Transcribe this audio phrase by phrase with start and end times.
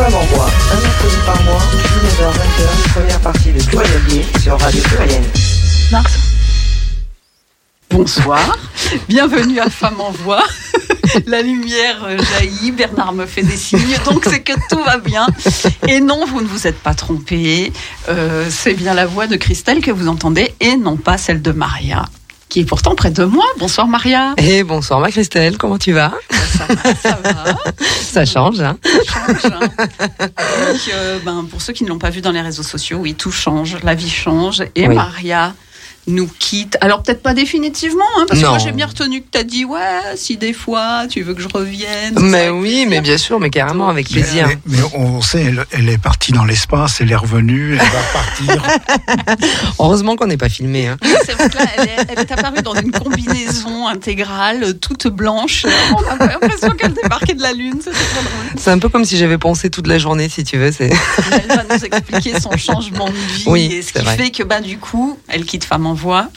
[0.00, 3.60] Femme en voix, un mercredi par mois, 19h-20h, première partie de
[4.40, 5.22] sur Radio Pluriel.
[5.92, 6.12] Mars.
[7.90, 8.56] Bonsoir,
[9.10, 10.42] bienvenue à Femme en voix.
[11.26, 15.26] La lumière jaillit, Bernard me fait des signes, donc c'est que tout va bien.
[15.86, 17.70] Et non, vous ne vous êtes pas trompé,
[18.08, 21.52] euh, c'est bien la voix de Christelle que vous entendez et non pas celle de
[21.52, 22.06] Maria,
[22.50, 23.44] qui est pourtant près de moi.
[23.58, 24.34] Bonsoir Maria.
[24.36, 26.12] Et bonsoir ma Christelle, comment tu vas?
[26.30, 27.54] Ça va, ça va.
[28.02, 28.76] Ça change, hein?
[28.84, 29.68] Ça change, hein.
[30.18, 33.14] Donc, euh, ben, pour ceux qui ne l'ont pas vu dans les réseaux sociaux, oui,
[33.14, 34.62] tout change, la vie change.
[34.74, 34.96] Et Oui.
[34.96, 35.54] Maria
[36.14, 36.76] nous quitte.
[36.80, 39.64] Alors peut-être pas définitivement, hein, parce que moi j'ai bien retenu que tu as dit,
[39.64, 39.78] ouais,
[40.16, 42.14] si des fois tu veux que je revienne.
[42.20, 42.88] Mais oui, plaisir.
[42.90, 44.46] mais bien sûr, mais carrément avec plaisir.
[44.48, 48.02] Mais, mais on sait, elle, elle est partie dans l'espace, elle est revenue, elle va
[48.12, 48.62] partir.
[49.78, 50.88] Heureusement qu'on n'est pas filmé.
[50.88, 50.96] Hein.
[51.02, 55.06] Oui, C'est vrai que là, elle est, elle est apparue dans une combinaison intégrale, toute
[55.08, 55.66] blanche.
[55.92, 58.58] On a l'impression qu'elle débarquait de la Lune, c'était trop drôle.
[58.58, 60.72] C'est un peu comme si j'avais pensé toute la journée, si tu veux.
[60.72, 60.90] C'est
[61.32, 64.16] Elle va nous expliquer son changement de vie Oui, et ce qui vrai.
[64.16, 66.28] fait que bah, du coup, elle quitte Femme en Voix.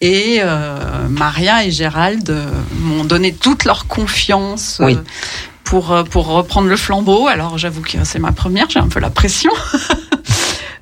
[0.00, 2.46] Et euh, Maria et Gérald euh,
[2.80, 4.98] m'ont donné toute leur confiance euh, Oui.
[5.64, 7.28] pour, pour reprendre le flambeau.
[7.28, 9.52] Alors j'avoue que c'est ma première, j'ai un peu la pression.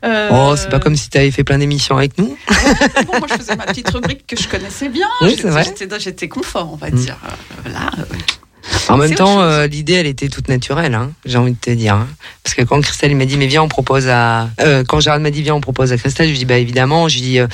[0.02, 2.34] Euh, Oh, c'est pas comme si tu avais fait plein d'émissions avec nous.
[3.04, 5.06] bon, moi je faisais ma petite rubrique que je connaissais bien.
[5.20, 5.36] Oui,
[5.98, 6.94] J'étais- confort, on va Mm.
[6.94, 7.16] dire.
[7.66, 7.90] Là,
[8.88, 11.94] En même temps, euh, l'idée, elle était toute naturelle, hein, j'ai envie de te dire.
[11.94, 12.08] hein.
[12.42, 14.48] Parce que quand Christelle m'a dit, mais viens, on propose à.
[14.60, 17.08] euh, quand Gérald m'a dit, viens, on propose à Christelle, je lui dis, bah évidemment,
[17.08, 17.46] je lui dis, euh,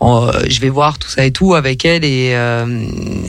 [0.00, 2.04] oh, je vais voir tout ça et tout avec elle.
[2.04, 2.66] Et, euh,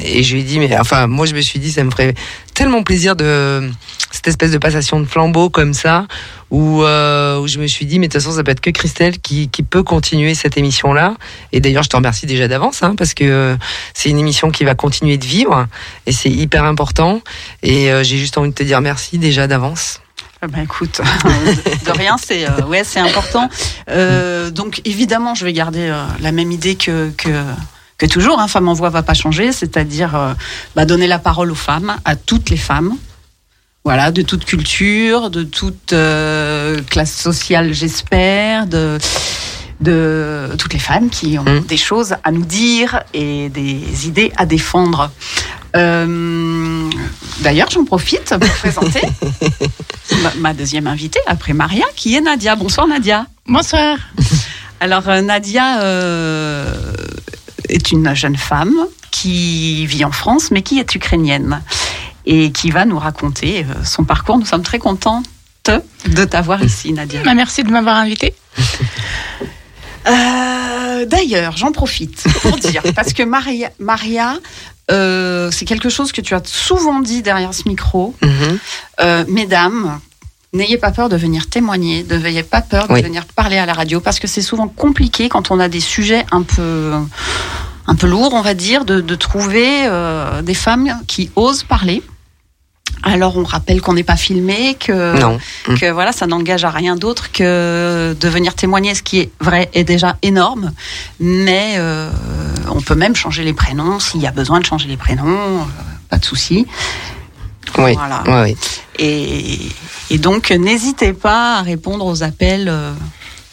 [0.03, 2.13] et je lui ai dit, mais enfin, moi, je me suis dit, ça me ferait
[2.53, 3.69] tellement plaisir de.
[4.11, 6.05] Cette espèce de passation de flambeau comme ça,
[6.51, 8.69] où, euh, où je me suis dit, mais de toute façon, ça peut être que
[8.69, 11.15] Christelle qui, peut continuer cette émission-là.
[11.53, 13.55] Et d'ailleurs, je te remercie déjà d'avance, hein, parce que euh,
[13.93, 15.65] c'est une émission qui va continuer de vivre,
[16.05, 17.21] et c'est hyper important.
[17.63, 20.01] Et euh, j'ai juste envie de te dire merci déjà d'avance.
[20.41, 21.01] Ben, écoute,
[21.85, 23.47] de, rien, c'est ouais, c'est important.
[24.51, 27.11] Donc évidemment, je vais garder la même idée que,
[28.07, 28.39] que toujours.
[28.39, 30.33] Hein, Femme en voix va pas changer, c'est-à-dire euh,
[30.75, 32.95] bah, donner la parole aux femmes, à toutes les femmes.
[33.83, 38.97] Voilà, de toute culture, de toute euh, classe sociale, j'espère, de
[39.79, 41.65] de toutes les femmes qui ont Mm.
[41.65, 45.09] des choses à nous dire et des idées à défendre.
[45.75, 46.87] Euh,
[47.39, 49.01] D'ailleurs, j'en profite pour présenter
[50.21, 52.55] ma, ma deuxième invitée après Maria, qui est Nadia.
[52.55, 53.25] Bonsoir Nadia.
[53.47, 53.97] Bonsoir.
[54.79, 56.71] Alors Nadia euh,
[57.69, 58.75] est une jeune femme
[59.11, 61.61] qui vit en France, mais qui est ukrainienne
[62.25, 64.37] et qui va nous raconter euh, son parcours.
[64.37, 65.25] Nous sommes très contentes
[65.65, 67.21] de t'avoir ici, Nadia.
[67.23, 68.33] Bah, merci de m'avoir invité.
[70.07, 74.37] Euh, D'ailleurs, j'en profite pour dire, parce que Maria, Maria
[74.91, 78.13] euh, c'est quelque chose que tu as souvent dit derrière ce micro.
[78.21, 78.59] Mhm.
[78.99, 79.99] Euh, mesdames,
[80.53, 83.01] n'ayez pas peur de venir témoigner, ne n'ayez pas peur de Oui.
[83.01, 86.25] venir parler à la radio, parce que c'est souvent compliqué quand on a des sujets
[86.31, 86.93] un peu,
[87.87, 92.03] un peu lourds, on va dire, de, de trouver euh, des femmes qui osent parler.
[93.03, 95.39] Alors on rappelle qu'on n'est pas filmé, que, Non.
[95.79, 99.69] que voilà, ça n'engage à rien d'autre que de venir témoigner, ce qui est vrai
[99.73, 100.71] est déjà énorme.
[101.19, 102.11] Mais euh,
[102.69, 105.25] on peut même changer les prénoms s'il y a besoin de changer les prénoms,
[105.61, 105.63] euh,
[106.09, 106.67] pas de souci.
[107.77, 107.93] Oui.
[107.93, 108.23] Voilà.
[108.25, 108.57] Ouais, oui.
[108.99, 109.59] Et,
[110.13, 112.93] et donc, n'hésitez pas à répondre aux appels euh,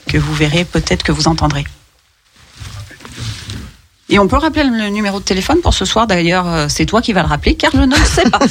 [0.07, 1.65] que vous verrez, peut-être que vous entendrez.
[4.11, 6.07] Et on peut rappeler le numéro de téléphone pour ce soir.
[6.07, 8.41] D'ailleurs, euh, c'est toi qui vas le rappeler, car je ne le sais pas.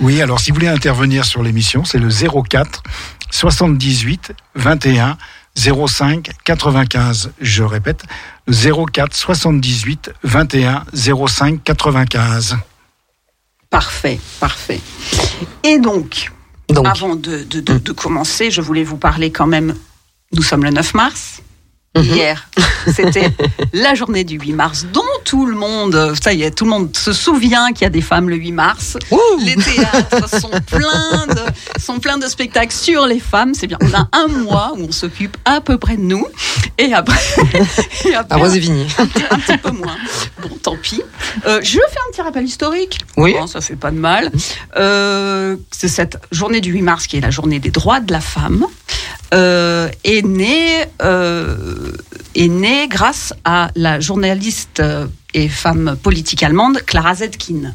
[0.00, 2.82] Oui, alors si vous voulez intervenir sur l'émission, c'est le 04
[3.30, 5.16] 78 21
[5.56, 7.32] 05 95.
[7.40, 8.04] Je répète,
[8.46, 8.54] le
[8.86, 12.56] 04 78 21 05 95.
[13.70, 14.80] parfait, parfait.
[15.62, 16.30] Et donc,
[16.68, 19.74] Donc, avant de, de- de- de commencer, je voulais vous parler quand même.
[20.34, 21.42] Nous sommes le 9 mars.
[21.94, 22.04] Mhm.
[22.04, 22.48] Hier,
[22.94, 23.30] c'était
[23.74, 26.96] la journée du 8 mars, dont tout le monde, ça y est, tout le monde
[26.96, 28.96] se souvient qu'il y a des femmes le 8 mars.
[29.10, 33.52] Ouh Les théâtres sont pleins de, sont pleins de spectacles sur les femmes.
[33.52, 33.76] C'est bien.
[33.82, 36.26] On a un mois où on s'occupe à peu près de nous.
[36.78, 37.20] Et après,
[38.06, 39.96] et après, un, petit, un petit peu moins.
[40.40, 41.02] Bon, tant pis.
[41.46, 43.00] Euh, je faire un petit rappel historique.
[43.18, 43.34] Oui.
[43.34, 44.32] Bon, ça fait pas de mal.
[44.76, 48.22] Euh, c'est cette journée du 8 mars qui est la journée des droits de la
[48.22, 48.66] femme.
[49.34, 51.81] Euh, est née euh,
[52.34, 57.74] est née grâce à la journaliste euh, et femme politique allemande Clara Zetkin.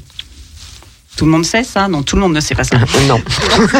[1.15, 1.88] Tout le monde sait ça?
[1.88, 2.77] Non, tout le monde ne sait pas ça.
[3.07, 3.15] non.
[3.57, 3.80] Donc, la,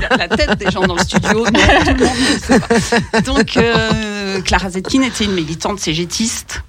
[0.00, 3.20] la- la tête des gens dans le studio, non, tout le monde ne sait pas.
[3.20, 6.62] Donc, euh, Clara Zetkin était une militante cégétiste,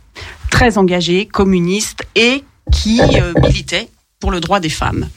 [0.51, 3.87] très engagée, communiste, et qui euh, militait
[4.19, 5.07] pour le droit des femmes.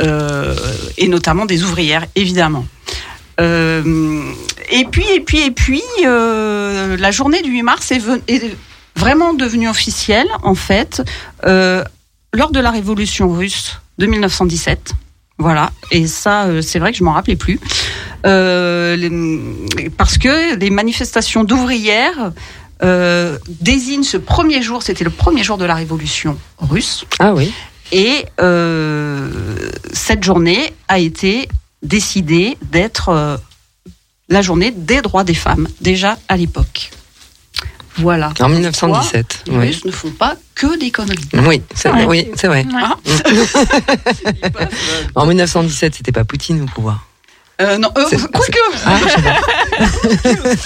[0.00, 0.56] euh,
[0.96, 2.64] et notamment des ouvrières, évidemment.
[3.40, 3.82] Euh,
[4.70, 8.00] et puis, et puis, et puis, euh, la journée du 8 mars est,
[8.96, 11.02] vraiment devenue officielle, en fait,
[11.46, 11.84] euh,
[12.34, 14.92] lors de la révolution russe de 1917.
[15.38, 17.60] Voilà, et ça, euh, c'est vrai que je m'en rappelais plus.
[18.26, 22.32] Euh, les- parce que les manifestations d'ouvrières
[22.82, 27.52] euh, désignent ce premier jour, c'était le premier jour de la révolution russe, Ah oui.
[27.92, 29.30] et euh,
[29.92, 31.48] cette journée a été
[31.84, 33.10] décidée d'être
[34.28, 36.90] la journée des droits des femmes, déjà à l'époque.
[37.96, 38.32] Voilà.
[38.40, 39.44] En 1917.
[39.46, 39.66] Les Oui.
[39.66, 41.18] Russes ne font pas que des conneries.
[41.34, 42.64] Oui, c'est oui, c'est vrai.
[42.72, 42.94] Hein
[44.52, 44.68] peuvent,
[45.16, 47.07] En 1917, c'était pas Poutine au pouvoir.
[47.60, 48.58] Euh, non, euh, quoique.
[48.86, 48.98] Ah.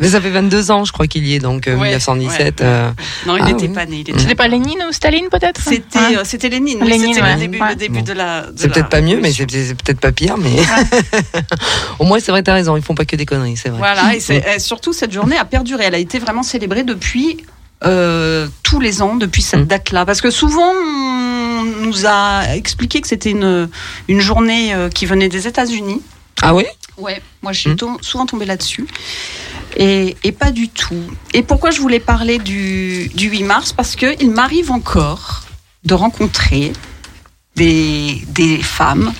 [0.00, 2.60] Mais ça fait 22 ans, je crois qu'il y est, donc euh, Ouais, 1917.
[2.60, 2.66] ouais.
[2.66, 2.90] euh,
[3.26, 4.00] Non, il Ah n'était pas né.
[4.00, 6.16] était- C'était pas Lénine ou Staline peut-être C'était Ouais.
[6.18, 6.78] euh, c'était Lénine.
[6.82, 7.34] oui, Lénine, c'était ouais.
[7.34, 7.68] le début, Ouais.
[7.70, 8.04] le début Bon.
[8.04, 8.46] de la.
[8.56, 10.36] c'est la peut-être pas mieux, mais c'est peut-être pas pire.
[10.38, 10.50] Mais
[11.98, 12.76] au moins, c'est vrai, t'as raison.
[12.76, 13.78] Ils font pas que des conneries, c'est vrai.
[13.78, 15.84] Voilà, et, c'est- et surtout cette journée a perduré.
[15.86, 17.38] Elle a été vraiment célébrée depuis
[17.84, 19.66] euh, tous les ans, depuis cette Mm.
[19.66, 20.06] date-là.
[20.06, 20.70] Parce que souvent,
[21.62, 23.68] on nous a expliqué que c'était une,
[24.08, 26.02] une journée euh, qui venait des États-Unis.
[26.42, 26.64] Ah oui
[26.98, 28.86] Ouais, moi je suis souvent tombée là-dessus.
[29.76, 31.02] Et, et pas du tout.
[31.32, 33.72] Et pourquoi je voulais parler du, du 8 mars?
[33.72, 35.42] Parce qu'il m'arrive encore
[35.84, 36.72] de rencontrer
[37.56, 39.12] des, des femmes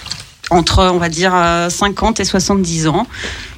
[0.51, 3.07] entre, on va dire, euh, 50 et 70 ans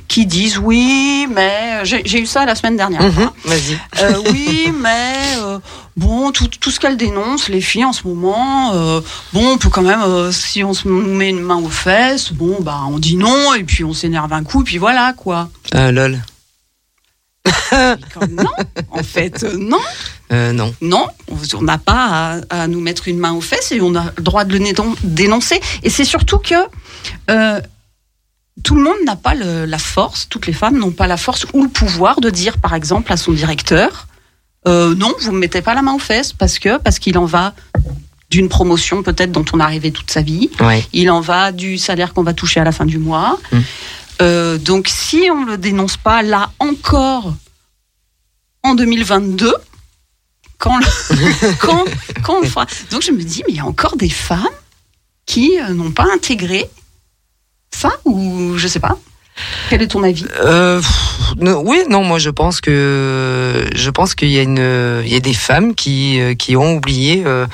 [0.09, 3.03] qui disent oui, mais j'ai eu ça la semaine dernière.
[3.03, 3.79] Mhm, Vas-y.
[4.03, 5.59] Euh, oui, mais euh,
[5.97, 9.01] bon, tout, tout ce qu'elles dénoncent, les filles en ce moment, euh,
[9.33, 12.81] bon, on peut quand même, si on se met une main aux fesses, bon, bah,
[12.89, 15.49] on dit non, et puis on s'énerve un coup, et puis voilà, quoi.
[15.75, 16.21] Euh, lol.
[18.15, 18.51] Comme, non,
[18.91, 19.81] en fait, non,
[20.33, 20.73] Euh, non.
[20.81, 21.07] non,
[21.55, 24.23] on n'a pas à, à nous mettre une main aux fesses et on a le
[24.23, 24.65] droit de le
[25.03, 25.61] dénoncer.
[25.83, 26.55] Et c'est surtout que
[27.31, 27.61] euh,
[28.63, 31.45] tout le monde n'a pas le- la force, toutes les femmes n'ont pas la force
[31.53, 34.07] ou le pouvoir de dire, par exemple, à son directeur,
[34.67, 37.27] euh, non, vous ne mettez pas la main aux fesses parce que parce qu'il en
[37.27, 37.55] va
[38.31, 40.49] d'une promotion peut-être dont on a rêvé toute sa vie.
[40.61, 40.85] Ouais.
[40.93, 43.39] Il en va du salaire qu'on va toucher à la fin du mois.
[43.53, 43.59] Mm.
[44.23, 47.35] Euh, donc si on ne le dénonce pas là encore
[48.63, 49.53] en 2022,
[50.59, 51.85] quand, le- quand,
[52.23, 52.67] quand on le fera.
[52.91, 54.47] Donc je me dis, mais il y a encore des femmes
[55.27, 56.71] qui euh, n'ont pas intégré
[57.75, 58.99] ça ou je sais pas.
[59.69, 60.25] Quel est ton avis?
[60.41, 65.03] Euh, pff, non, oui, non, moi je pense que je pense qu'il y a une,
[65.05, 67.47] il y a des femmes qui euh, qui ont oublié euh,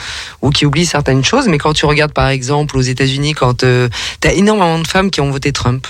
[0.43, 1.49] ou qui oublient certaines choses.
[1.49, 3.89] Mais quand tu regardes par exemple aux États-Unis, quand euh,
[4.21, 5.87] t'as énormément de femmes qui ont voté Trump.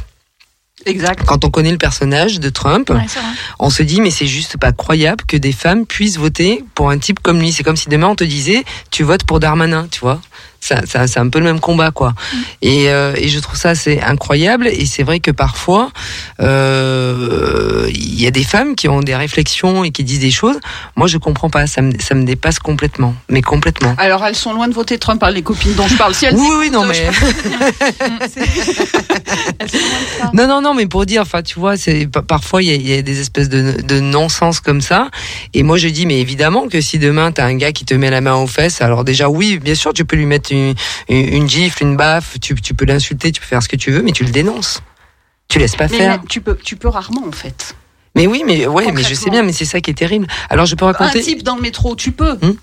[0.86, 1.24] Exact.
[1.26, 3.04] Quand on connaît le personnage de Trump, Ouais,
[3.58, 6.98] on se dit mais c'est juste pas croyable que des femmes puissent voter pour un
[6.98, 7.52] type comme lui.
[7.52, 10.20] C'est comme si demain on te disait tu votes pour Darmanin, tu vois.
[10.62, 12.12] Ça, ça, c'est un peu le même combat quoi.
[12.60, 15.90] Et, euh, et je trouve ça c'est incroyable et c'est vrai que parfois
[16.40, 20.58] euh, il y a des femmes qui ont des réflexions et qui disent des choses.
[20.96, 23.94] Moi je comprends pas, ça me, ça me dépasse complètement, mais complètement.
[23.98, 26.14] Alors elles sont loin de voter Trump, hein, les copines dont je parle.
[26.14, 27.08] Si elles Oui oui non mais.
[30.32, 32.88] Non, non, non, mais pour dire, enfin, tu vois, c'est parfois il y, a- il
[32.88, 35.08] y a des espèces de, de non-sens comme ça.
[35.54, 38.10] Et moi, je dis, mais évidemment que si demain t'as un gars qui te met
[38.10, 40.74] la main aux fesses, alors déjà, oui, bien sûr, tu peux lui mettre une,
[41.08, 43.90] une, une gifle, une baffe, tu, tu peux l'insulter, tu peux faire ce que tu
[43.90, 44.80] veux, mais tu le dénonces.
[45.48, 46.20] Tu laisses pas Mais faire.
[46.28, 47.74] tu peux, tu peux rarement en fait.
[48.14, 50.26] Mais oui, mais ouais, mais je sais bien, mais c'est ça qui est terrible.
[50.48, 51.20] Alors, je peux Un raconter.
[51.22, 52.34] type dans le métro, tu peux.
[52.42, 52.54] Hmm.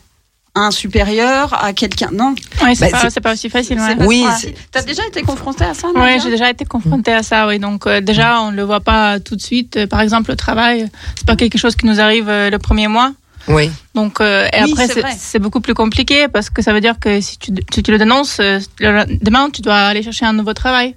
[0.56, 2.34] Un supérieur à quelqu'un, non.
[2.64, 3.80] Ouais, c'est Bah, pas, c'est- c'est pas aussi facile.
[3.80, 3.96] Ouais.
[3.96, 7.22] pas Oui, c'est- T'as déjà été confronté à ça Nadia j'ai déjà été confrontée à
[7.22, 7.60] ça, oui.
[7.60, 9.86] Donc euh, déjà, on le voit pas tout de suite.
[9.86, 13.12] Par exemple, le travail, c'est pas quelque chose qui nous arrive euh, le premier mois.
[13.48, 17.00] Oui, Donc euh, et Oui, après, c'est beaucoup plus compliqué parce que ça veut dire
[17.00, 20.54] que si tu, si tu le dénonces, euh, demain, tu dois aller chercher un nouveau
[20.54, 20.96] travail.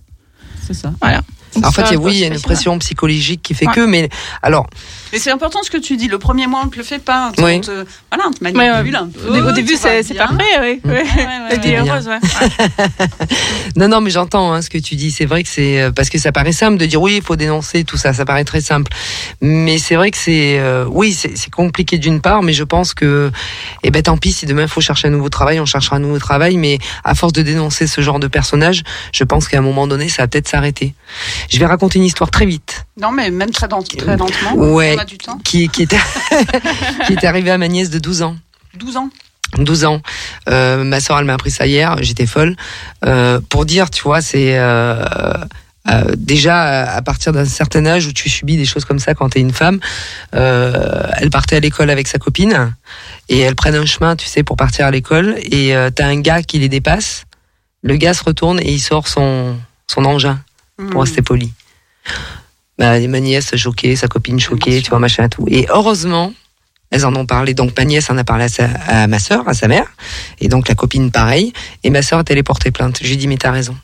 [0.66, 0.92] C'est ça.
[1.00, 1.23] Voilà.
[1.64, 3.75] En fait, oui, il y a une pression psychologique qui fait Ouais.
[3.75, 4.09] que, mais
[4.42, 4.66] alors,
[5.12, 6.09] Mais c'est important ce que tu dis.
[6.09, 7.33] Le premier mois, on ne te le fait pas.
[7.38, 7.61] Oui.
[7.61, 7.71] te,
[8.11, 8.97] voilà, on te manipule ouais.
[8.97, 9.28] un peu.
[9.28, 10.80] Au dé- Au début, c'est parfait, oui.
[10.85, 10.90] Mm.
[10.90, 11.02] Ouais.
[11.02, 11.76] Ouais, ouais, ouais, La vie ouais.
[11.78, 12.19] heureuse, ouais.
[12.19, 12.87] Ouais.
[13.76, 15.11] Non, non, mais j'entends hein, ce que tu dis.
[15.11, 17.37] C'est vrai que c'est euh, parce que ça paraît simple de dire oui, il faut
[17.37, 18.12] dénoncer tout ça.
[18.12, 18.92] Ça paraît très simple,
[19.40, 22.95] mais c'est vrai que c'est euh, oui, c'est c'est compliqué d'une part, mais je pense
[22.95, 23.30] que
[23.83, 26.00] eh ben tant pis si demain il faut chercher un nouveau travail, on cherchera un
[26.00, 26.57] nouveau travail.
[26.57, 30.09] Mais à force de dénoncer ce genre de personnage, je pense qu'à un moment donné,
[30.09, 30.95] ça va peut-être s'arrêter.
[31.49, 34.54] Je vais raconter une histoire très vite Non, mais même très, très lentement.
[34.54, 34.94] Ouais.
[34.97, 35.38] On a du temps.
[35.44, 35.94] qui qui est
[37.06, 38.37] qui est arrivée à ma nièce de 12 ans.
[38.78, 39.11] 12 ans.
[39.59, 40.00] 12 ans.
[40.49, 41.97] Euh, ma soeur, elle m'a appris ça hier.
[42.02, 42.56] J'étais folle.
[43.04, 45.04] Euh, pour dire, tu vois, c'est euh,
[45.88, 49.30] euh, déjà à partir d'un certain âge où tu subis des choses comme ça quand
[49.30, 49.80] t'es une femme.
[50.35, 52.75] Euh, elle partait à l'école avec sa copine
[53.28, 55.37] et elles prennent un chemin, tu sais, pour partir à l'école.
[55.42, 57.25] Et euh, t'as un gars qui les dépasse.
[57.82, 59.56] Le gars se retourne et il sort son,
[59.88, 60.38] son engin,
[60.88, 61.04] pour Hmm.
[61.04, 61.52] rester poli.
[62.78, 65.44] Bah, ma nièce choquée, sa copine choquée, tu vois, machin et tout.
[65.49, 66.32] Et heureusement,
[66.90, 67.52] elles en ont parlé.
[67.52, 69.87] Donc ma nièce en a parlé à, sa- à ma sœur, à sa mère,
[70.40, 71.52] et donc la copine pareil.
[71.84, 72.99] Et ma sœur est allée porter plainte.
[73.02, 73.76] Je lui ai dit mais t'as raison.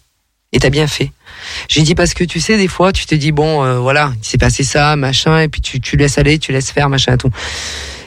[0.53, 1.12] Et t'as bien fait.
[1.69, 4.25] J'ai dit parce que tu sais des fois tu te dis bon euh, voilà il
[4.26, 7.19] s'est passé ça machin et puis tu, tu laisses aller tu laisses faire machin et
[7.19, 7.31] tout.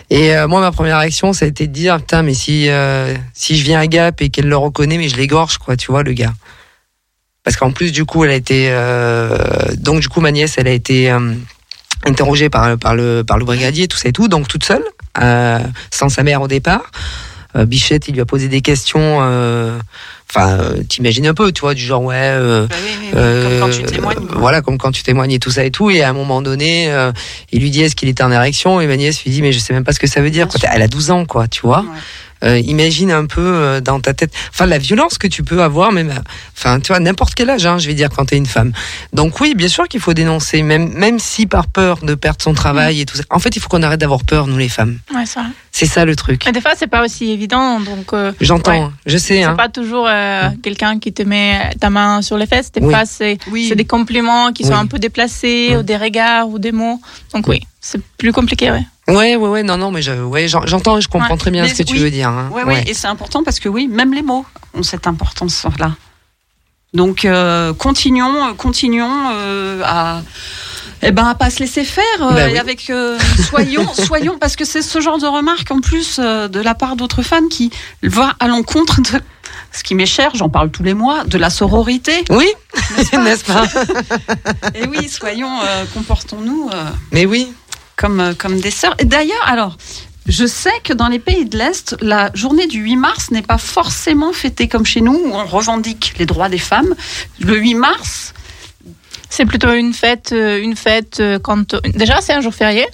[0.10, 3.15] Et euh, moi ma première réaction ça a été de dire putain mais si euh,
[3.34, 6.01] si je viens à Gap et qu'elle le reconnaît mais je l'égorge quoi tu vois
[6.01, 6.34] le gars.
[7.50, 9.36] Parce qu'en plus du coup elle a été euh,
[9.75, 11.34] donc du coup ma nièce elle a été euh,
[12.06, 14.84] interrogée par par le par le brigadier tout ça et tout donc toute seule
[15.20, 15.58] euh,
[15.89, 16.91] sans sa mère au départ.
[17.56, 19.18] Euh, Bichette il lui a posé des questions.
[19.18, 22.38] Enfin euh, t'imagines un peu tu vois du genre ouais.
[22.38, 24.18] Bah oui, oui, oui, comme quand tu témoignes.
[24.29, 25.89] Voilà, comme quand tu témoignes et tout ça et tout.
[25.89, 26.94] Et à un moment donné,
[27.51, 28.79] il lui dit est-ce qu'il était en érection?
[28.79, 30.51] Et ma nièce lui dit mais je sais même pas ce que ça veut dire.
[30.51, 30.70] Sûr.
[30.72, 31.79] Elle a 12 ans, quoi, tu vois.
[31.79, 31.98] Ouais.
[32.43, 35.91] Euh, imagine un peu euh, dans ta tête, enfin la violence que tu peux avoir,
[35.91, 36.22] même, à-
[36.58, 38.72] enfin tu vois n'importe quel âge, hein, je vais dire quand t'es une femme.
[39.12, 42.53] Donc oui, bien sûr qu'il faut dénoncer, même même si par peur de perdre son
[42.53, 43.24] travail et tout ça.
[43.29, 45.00] En fait, il faut qu'on arrête d'avoir peur nous les femmes.
[45.13, 45.46] Ouais, ça.
[45.72, 46.43] C'est ça le truc.
[46.46, 47.79] Mais des fois, c'est pas aussi évident.
[47.79, 48.91] Donc, euh, J'entends, Ouais.
[49.05, 49.36] je sais.
[49.38, 49.55] c'est Hein.
[49.55, 52.72] pas toujours euh, quelqu'un qui te met ta main sur les fesses.
[52.72, 52.93] Des Oui.
[52.93, 53.72] fois, c'est Oui.
[53.75, 55.75] des compliments qui sont un peu déplacés, Mm.
[55.77, 57.00] ou des regards, ou des mots.
[57.34, 58.83] Donc oui, c'est plus compliqué, ouais.
[59.07, 61.38] Ouais, ouais, ouais, non, non, mais ouais, j'entends, et je comprends Ouais.
[61.38, 62.00] très bien ce que tu oui.
[62.00, 62.29] veux dire.
[62.29, 62.50] hein.
[62.53, 65.93] Ouais, ouais, et c'est important parce que oui, même les mots ont cette importance-là.
[66.93, 70.21] Donc euh, continuons, euh, continuons euh, à
[71.03, 72.57] eh ben à pas se laisser faire euh, Bah et oui.
[72.57, 72.91] avec
[73.48, 77.21] soyons soyons parce que c'est ce genre de remarque en plus de la part d'autres
[77.21, 77.69] femmes qui
[78.01, 79.21] va à l'encontre de
[79.71, 82.24] ce qui m'est cher, j'en parle tous les mois, de la sororité.
[82.31, 82.48] Oui,
[83.13, 83.65] N'est-ce pas
[84.74, 85.59] Et oui, soyons,
[85.93, 86.71] comportons-nous
[87.12, 87.53] Mais oui.
[88.00, 88.96] Comme, euh, comme des sœurs.
[89.00, 89.77] Et d'ailleurs, alors,
[90.25, 93.58] je sais que dans les pays de l'Est, la journée du 8 mars n'est pas
[93.58, 96.96] forcément fêtée comme chez nous, où on revendique les droits des femmes.
[97.39, 98.34] Le 8 mars,
[99.32, 102.88] C'est plutôt une fête, euh, une fête euh, quand déjà c'est un jour férié,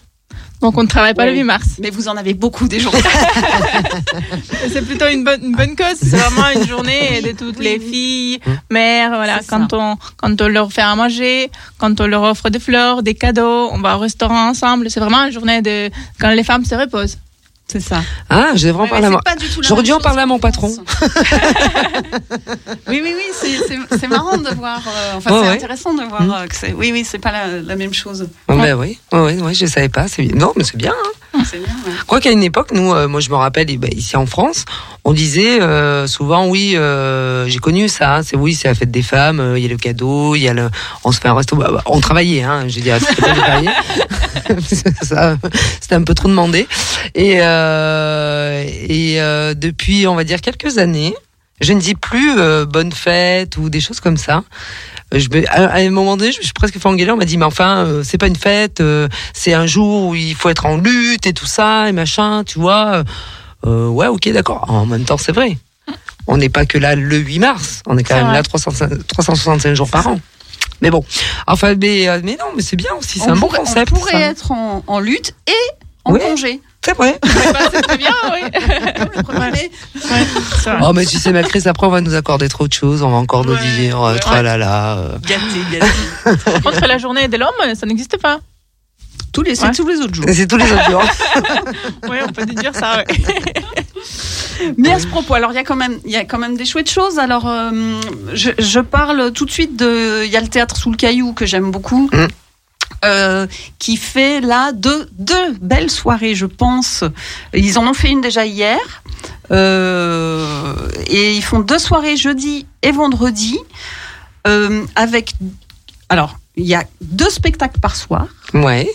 [0.62, 1.32] donc on ne travaille pas Oui.
[1.32, 1.68] le 8 mars.
[1.80, 2.94] mais vous en avez beaucoup des jours.
[4.72, 5.98] C'est plutôt une bonne, une bonne cause.
[6.00, 7.90] C'est vraiment une journée de toutes Oui, les oui.
[7.92, 8.52] filles, Mm.
[8.72, 9.10] mères.
[9.12, 13.04] Voilà, quand on quand on leur fait à manger, quand on leur offre des fleurs,
[13.04, 14.90] des cadeaux, on va au restaurant ensemble.
[14.90, 17.18] C'est vraiment une journée de quand les femmes se reposent.
[17.68, 18.02] C'est ça.
[18.30, 19.10] Ah, je devrais en Ouais, parler à
[19.84, 20.72] dû en chose parler à mon patron.
[22.88, 23.58] Oui, oui, oui, c'est-
[24.08, 24.82] marrant de voir.
[24.88, 25.56] euh, enfin, Ouais, c'est ouais.
[25.56, 26.32] intéressant de voir Mm.
[26.32, 26.74] euh, que c'est.
[26.74, 28.28] Oui, oui, c'est pas la, la même chose.
[28.48, 30.08] Oh, ben oui, ouais, ouais, ouais, je savais pas.
[30.36, 30.94] Non, mais c'est bien.
[30.94, 31.10] hein.
[31.44, 31.74] C'est bien.
[31.86, 31.94] ouais.
[32.08, 34.66] Quoi qu'à une époque, nous, euh, moi je me rappelle, eh ben, ici en France,
[35.04, 38.16] on disait euh, souvent, oui, euh, j'ai connu ça.
[38.18, 39.54] hein, c'est oui, c'est la fête des femmes.
[39.58, 40.70] Il y a le cadeau, il y a le,
[41.04, 41.56] on se fait un resto.
[41.56, 42.64] bah, bah, on travaillait, hein.
[42.64, 43.62] Veux dire, c'était pas
[45.82, 46.68] c'était un peu trop demandé.
[47.16, 47.38] Et
[49.56, 51.16] depuis, on va dire quelques années,
[51.62, 54.44] je ne dis plus bonne fête ou des choses comme ça.
[55.14, 57.12] Euh, Je me, à, à un moment donné, je me suis presque fait engueuler.
[57.12, 60.16] On m'a dit, mais enfin, euh, c'est pas une fête, euh, c'est un jour où
[60.16, 63.04] il faut être en lutte et tout ça et machin, tu vois.
[63.66, 64.66] Euh, ouais, ok, d'accord.
[64.70, 65.58] En même temps, c'est vrai.
[66.28, 67.82] On n'est pas que là le 8 mars.
[67.86, 68.34] On est quand même vrai.
[68.36, 70.20] là 305 365 jours par an.
[70.82, 71.06] Mais bon,
[71.48, 73.20] enfin, mais, mais non, mais c'est bien aussi.
[73.20, 73.92] C'est un bon pourrait- concept.
[73.92, 74.20] On pourrait ça.
[74.20, 75.52] être en, en lutte et
[76.04, 76.20] en Oui.
[76.20, 76.62] congé.
[76.86, 77.18] C'est vrai.
[77.24, 78.42] Bah, c'est très bien, oui.
[79.16, 79.72] Le premier mai.
[79.96, 80.80] C'est vrai.
[80.84, 83.02] Oh, mais tu sais, ma Chris, après, on va nous accorder trop de choses.
[83.02, 84.20] On va encore nous Ouais, dire, euh, ouais.
[84.20, 84.98] tralala.
[84.98, 85.18] euh.
[85.24, 86.62] Gâté, gâté.
[86.62, 88.40] Contre la journée de l'homme, ça n'existe pas.
[89.34, 89.72] Tous les, c'est Ouais.
[89.74, 90.26] tous les autres jours.
[90.32, 91.04] C'est tous les autres jours.
[92.10, 92.98] Oui, on peut dire ça.
[92.98, 93.06] ouais.
[94.78, 96.56] Mais à ce propos, alors il y a quand même, il y a quand même
[96.56, 97.18] des chouettes choses.
[97.20, 97.72] Alors, euh,
[98.34, 101.34] je, je parle tout de suite de, il y a le théâtre sous le caillou
[101.34, 102.10] que j'aime beaucoup.
[102.14, 102.28] Mm.
[103.04, 103.46] Euh,
[103.80, 107.04] qui fait là deux, deux belles soirées, je pense.
[107.54, 108.80] Ils en ont fait une déjà hier.
[109.52, 110.76] Euh,
[111.08, 113.58] et ils font deux soirées jeudi et vendredi.
[114.48, 115.34] euh, avec.
[116.10, 118.28] Alors, il y a deux spectacles par soir.
[118.54, 118.88] Ouais.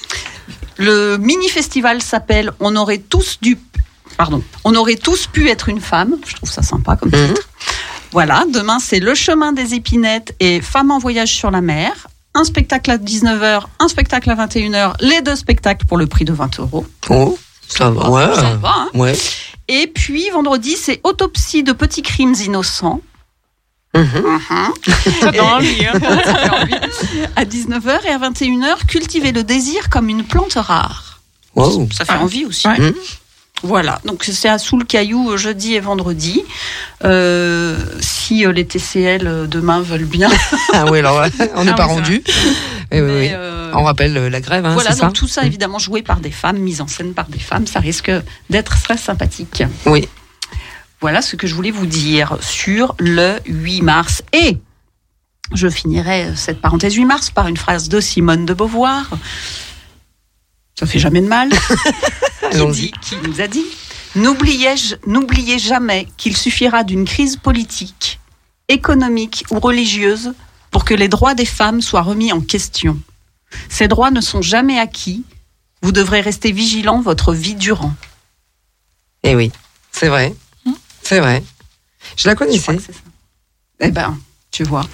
[0.76, 3.59] Le mini-festival s'appelle On aurait tous dû.
[4.16, 4.42] Pardon.
[4.64, 6.16] On aurait tous pu être une femme.
[6.26, 7.28] Je trouve ça sympa comme Mhm.
[7.35, 7.49] titre.
[8.12, 8.45] Voilà.
[8.52, 11.92] Demain, c'est Le chemin des épinettes et Femmes en voyage sur la mer.
[12.34, 14.94] Un spectacle à 19h, un spectacle à 21h.
[15.00, 16.87] Les deux spectacles pour le prix de 20 euros.
[17.08, 18.08] Oh, ça va.
[18.10, 18.34] Ouais.
[18.34, 18.88] Ça va, hein.
[18.94, 19.16] Ouais.
[19.68, 23.00] Et puis, vendredi, c'est Autopsie de petits crimes innocents.
[23.94, 25.99] Ça donne envie, hein.
[26.25, 26.75] Ça fait envie.
[27.34, 31.20] à 19h et à 21h, Cultiver le désir comme une plante rare.
[31.56, 31.88] Wow.
[31.92, 32.68] Ça fait envie aussi.
[32.68, 32.78] Ouais.
[32.78, 32.94] Mhm.
[33.62, 36.43] Voilà, donc c'est à Sous le Caillou euh, jeudi et vendredi.
[37.05, 40.31] Euh, si euh, les TCL demain veulent bien.
[40.73, 41.23] Ah oui, alors
[41.57, 42.23] on n'est Ah pas oui, rendu.
[42.90, 43.29] Eh oui, Mais, oui.
[43.33, 46.31] euh, On rappelle la grève, hein, voilà, ça donc tout ça évidemment joué par des
[46.31, 48.11] femmes, mise en scène par des femmes, ça risque
[48.49, 49.62] d'être très sympathique.
[49.87, 50.09] Oui.
[51.00, 54.23] Voilà ce que je voulais vous dire sur le 8 mars.
[54.33, 54.59] Et
[55.55, 59.09] je finirai cette parenthèse 8 mars par une phrase de Simone de Beauvoir.
[60.80, 61.50] Ça fait jamais de mal.
[62.40, 62.72] qui, Allons-y.
[62.72, 63.66] dit- qui nous a dit
[64.16, 68.18] N'oubliez jamais qu'il suffira d'une crise politique,
[68.68, 70.32] économique ou religieuse
[70.70, 72.99] pour que les droits des femmes soient remis en question.
[73.68, 75.22] Ces droits ne sont jamais acquis.
[75.82, 77.92] Vous devrez rester vigilant votre vie durant.
[79.22, 79.52] Eh oui,
[79.92, 80.34] c'est vrai.
[81.02, 81.42] C'est vrai.
[82.16, 82.75] Je la connaissais.
[82.76, 83.00] que c'est ça.
[83.80, 84.18] Eh ben,
[84.50, 84.87] tu vois,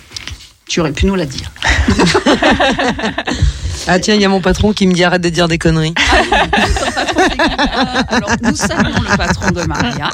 [0.68, 1.50] tu aurais pu nous la dire.
[3.88, 5.94] Ah tiens, il y a mon patron qui me dit arrête de dire des conneries.
[8.08, 10.10] Alors, nous saluons le patron de Maria.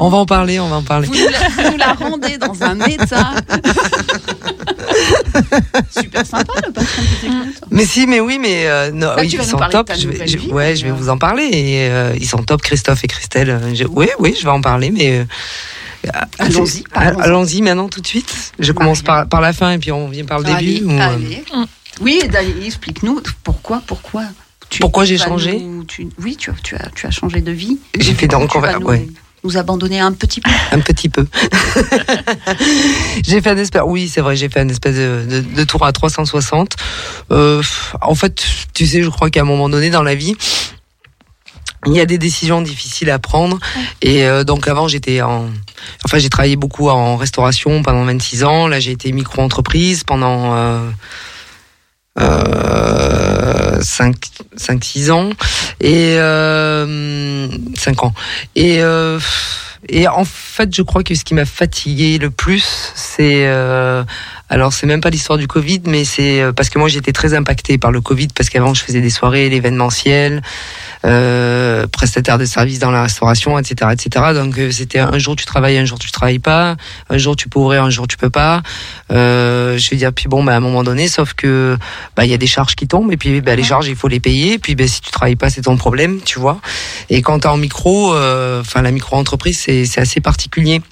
[0.00, 1.08] On va en parler, on va en parler.
[1.08, 3.30] Vous nous la, vous nous la rendez dans un état.
[5.90, 7.60] Super sympa le patron qui t'écoute.
[7.70, 9.90] Mais si, mais oui, mais euh, non, Bah, oui, ils sont top.
[9.96, 10.94] Je vais, nouvelle je- vie, ouais, je vais euh.
[10.94, 11.44] vous en parler.
[11.52, 13.60] Et, euh, ils sont top, Christophe et Christelle.
[13.74, 15.24] Je- oui, oui, je vais en parler, mais euh,
[16.38, 18.52] Allons-y, allons-y maintenant tout de suite.
[18.58, 20.86] Je commence par, par la fin et puis on vient par le Allez, début.
[20.86, 21.44] ou, allez.
[22.00, 22.20] Oui,
[22.64, 24.24] explique-nous pourquoi, pourquoi.
[24.70, 27.52] tu- Pourquoi j'ai changé nous- tu- Oui, tu as, tu, as, tu as changé de
[27.52, 27.78] vie.
[27.98, 29.06] J'ai fait donc on va- nous, ouais.
[29.44, 30.50] nous abandonner un petit peu.
[30.70, 31.26] Un petit peu.
[33.26, 35.84] j'ai fait un espèce, oui, c'est vrai, j'ai fait un espèce de, de- de tour
[35.84, 36.76] à 360.
[37.30, 37.62] Euh,
[38.00, 38.44] en fait,
[38.74, 40.34] tu sais, je crois qu'à un moment donné dans la vie,
[41.86, 43.58] il y a des décisions difficiles à prendre.
[44.02, 45.50] Et euh, donc avant, j'étais en,
[46.04, 48.68] enfin, j'ai travaillé beaucoup en restauration pendant 26 ans.
[48.68, 50.88] Là, j'ai été micro-entreprise pendant euh,
[52.20, 54.16] euh, 5,
[54.56, 55.30] 5, 6 ans
[55.80, 58.14] et euh, 5 ans.
[58.54, 59.18] Et euh,
[59.88, 64.04] et en fait, je crois que ce qui m'a fatigué le plus, c'est euh,
[64.52, 67.32] alors c'est même pas l'histoire du Covid, mais c'est euh, parce que moi j'étais très
[67.32, 70.42] impactée par le Covid parce qu'avant je faisais des soirées, l'événementiel,
[71.06, 74.26] euh, prestataire de services dans la restauration, etc., etc.
[74.34, 76.76] Donc euh, c'était un jour tu travailles, un jour tu travailles pas,
[77.08, 78.60] un jour tu peux ouvrir, un jour tu peux pas.
[79.10, 81.78] Euh, je veux dire puis bon, bah, à un moment donné, sauf que
[82.14, 84.08] bah il y a des charges qui tombent et puis bah, les charges il faut
[84.08, 84.58] les payer.
[84.58, 86.60] Puis bah, si tu travailles pas, c'est ton problème, tu vois.
[87.08, 90.82] Et quand t'es en micro, euh, enfin la micro entreprise c'est assez particulier.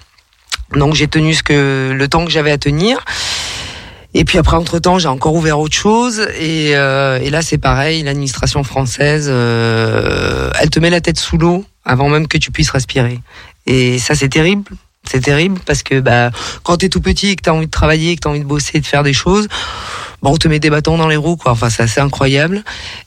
[0.75, 3.05] Donc j'ai tenu ce que le temps que j'avais à tenir.
[4.13, 6.27] Et puis après, entre temps, j'ai encore ouvert autre chose.
[6.39, 8.03] Et, euh, et là, c'est pareil.
[8.03, 12.71] L'administration française, euh, elle te met la tête sous l'eau avant même que tu puisses
[12.71, 13.21] respirer.
[13.67, 14.65] Et ça, c'est terrible.
[15.11, 16.31] C'est terrible parce que bah,
[16.63, 18.79] quand t'es tout petit et que t'as envie de travailler, que t'as envie de bosser,
[18.79, 19.49] de faire des choses,
[20.23, 21.51] bon, on te met des bâtons dans les roues, quoi.
[21.51, 22.63] Enfin, c'est assez incroyable.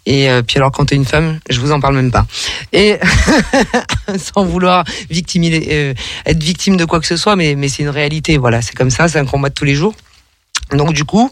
[0.06, 2.26] Et euh, puis alors, quand t'es une femme, je vous en parle même pas.
[2.74, 3.00] Et
[4.18, 5.94] sans vouloir euh,
[6.26, 8.38] être victime de quoi que ce soit, mais, mais c'est une réalité.
[8.38, 9.96] Voilà, c'est comme ça, c'est un combat de tous les jours.
[10.72, 11.32] Donc du coup,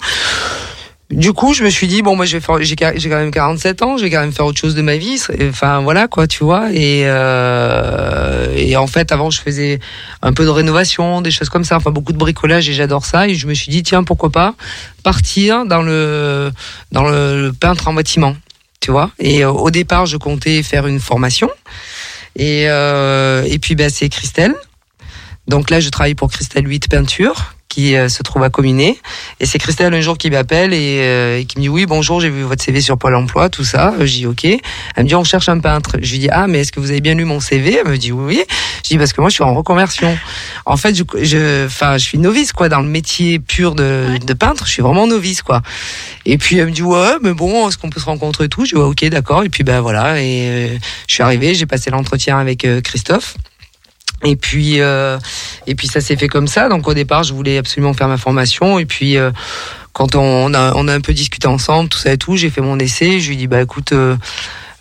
[1.11, 4.09] du coup, je me suis dit bon, moi, j'ai quand même 47 ans, je vais
[4.09, 5.21] quand même faire autre chose de ma vie.
[5.49, 6.71] Enfin voilà quoi, tu vois.
[6.71, 9.79] Et euh, et en fait, avant, je faisais
[10.21, 13.27] un peu de rénovation, des choses comme ça, enfin beaucoup de bricolage et j'adore ça.
[13.27, 14.55] Et je me suis dit tiens, pourquoi pas
[15.03, 16.51] partir dans le
[16.91, 18.35] dans le, peintre en bâtiment,
[18.79, 19.11] tu vois.
[19.19, 21.49] Et euh, au départ, je comptais faire une formation.
[22.37, 24.55] Et euh, et puis ben c'est Christelle.
[25.47, 28.99] Donc là, je travaille pour Christelle 8 Peinture qui euh, se trouve à Communé.
[29.39, 32.19] Et c'est Christelle un jour qui m'appelle et, euh, et qui me dit oui bonjour
[32.19, 33.93] j'ai vu votre CV sur Pôle Emploi tout ça.
[33.97, 34.43] Euh, Je dis ok.
[34.43, 34.59] Elle
[35.03, 35.95] me dit on cherche un peintre.
[36.01, 37.97] Je lui dis ah mais est-ce que vous avez bien lu mon CV Elle me
[37.97, 38.43] dit oui.
[38.83, 40.17] Je dis parce que moi je suis en reconversion.
[40.65, 44.33] En fait je je enfin je suis novice quoi dans le métier pur de, de
[44.33, 44.65] peintre.
[44.67, 45.61] Je suis vraiment novice quoi.
[46.25, 48.65] Et puis elle me dit ouais mais bon est-ce qu'on peut se rencontrer et tout?
[48.65, 51.65] Je dis ouais, ok d'accord et puis ben voilà et euh, je suis arrivé j'ai
[51.65, 53.37] passé l'entretien avec euh, Christophe.
[54.23, 55.17] Et puis, euh,
[55.67, 56.69] et puis ça s'est fait comme ça.
[56.69, 58.79] Donc au départ, je voulais absolument faire ma formation.
[58.79, 59.31] Et puis euh,
[59.93, 63.19] quand on a, un peu discuté ensemble, tout ça et tout, j'ai fait mon essai.
[63.19, 64.15] Je lui ai dit bah écoute, euh,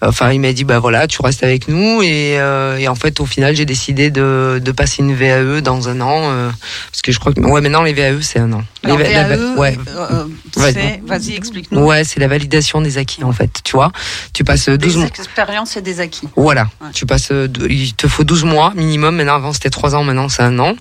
[0.02, 2.02] enfin il m'a dit bah voilà, tu restes avec nous.
[2.02, 5.88] Et, euh, et en fait au final, j'ai décidé de, de passer une VAE dans
[5.88, 6.50] un an euh,
[6.90, 8.62] parce que je crois que ouais maintenant les VAE c'est un an.
[8.82, 9.78] Alors, Les la- VAE, ouais.
[9.96, 10.24] euh,
[10.56, 11.00] Ouais.
[11.06, 11.84] Vas-y, explique-nous.
[11.84, 13.50] Ouais, c'est la validation des acquis en fait.
[13.64, 13.92] Tu vois,
[14.32, 15.06] tu passes 12 Des mois.
[15.08, 16.28] expériences et des acquis.
[16.36, 16.88] Voilà, Ouais.
[16.94, 17.30] tu passes,
[17.68, 19.16] il te faut 12 mois minimum.
[19.16, 20.74] Maintenant, avant c'était 3 ans, maintenant c'est un an.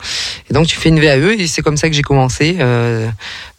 [0.49, 2.57] Et donc tu fais une VAE et c'est comme ça que j'ai commencé.
[2.59, 3.07] euh,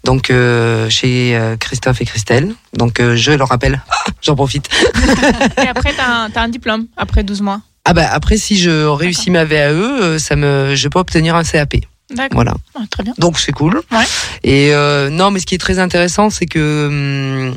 [0.05, 2.55] donc euh, chez euh, Christophe et Christelle.
[2.75, 3.83] Donc euh, je leur rappelle,
[4.23, 4.69] j'en profite.
[5.63, 7.61] Et après, tu as, un diplôme, après 12 mois.
[7.85, 11.77] Ah bah après si je réussis ma VAE, ça me, je peux obtenir un CAP.
[12.15, 12.37] D'accord.
[12.37, 12.55] Voilà.
[12.75, 13.15] Ah, très bien.
[13.19, 13.81] Donc c'est cool.
[13.93, 14.05] Ouais.
[14.43, 17.55] Et euh, non, mais ce qui est très intéressant, c'est que hum,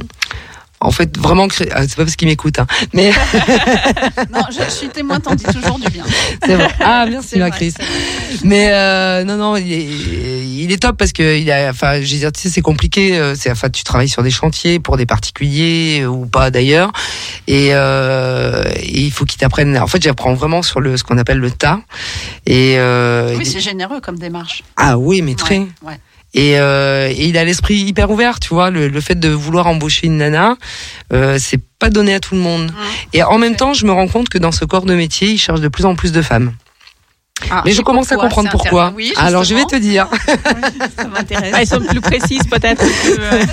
[0.83, 3.11] en fait vraiment, ah, c'est pas parce qu'il m'écoute, hein, mais
[4.33, 6.03] Non, je, je suis témoin, t'en dis toujours du bien.
[6.45, 6.69] c'est vrai.
[6.79, 7.73] Ah merci ma Chris.
[8.43, 9.87] Mais euh, non, non, il est-
[10.63, 13.17] il est top parce que il a, enfin, je veux dire, tu sais, c'est compliqué.
[13.17, 16.91] euh, C'est, enfin, tu travailles sur des chantiers pour des particuliers ou pas d'ailleurs,
[17.47, 19.77] et, euh, et il faut qu'il t'apprenne.
[19.77, 21.79] En fait, j'apprends vraiment sur le ce qu'on appelle le tas.
[22.45, 24.63] Et euh, Oui, c'est généreux comme démarche.
[24.77, 25.59] ah oui, mais très.
[25.59, 25.99] Ouais, ouais.
[26.33, 28.69] Et, euh, et il a l'esprit hyper ouvert, tu vois.
[28.69, 30.57] Le, le fait de vouloir embaucher une nana,
[31.11, 32.71] euh, c'est pas donné à tout le monde.
[32.71, 32.75] Mmh.
[33.13, 35.37] Et en même temps, je me rends compte que dans ce corps de métier, il
[35.37, 36.53] cherche de plus en plus de femmes.
[37.51, 38.93] Ah, Mais je commence à comprendre pourquoi.
[38.95, 40.07] Oui, Alors je vais te dire.
[40.97, 41.51] Ça m'intéresse.
[41.53, 42.83] Ah, elles sont plus précises peut-être.
[42.83, 43.45] euh,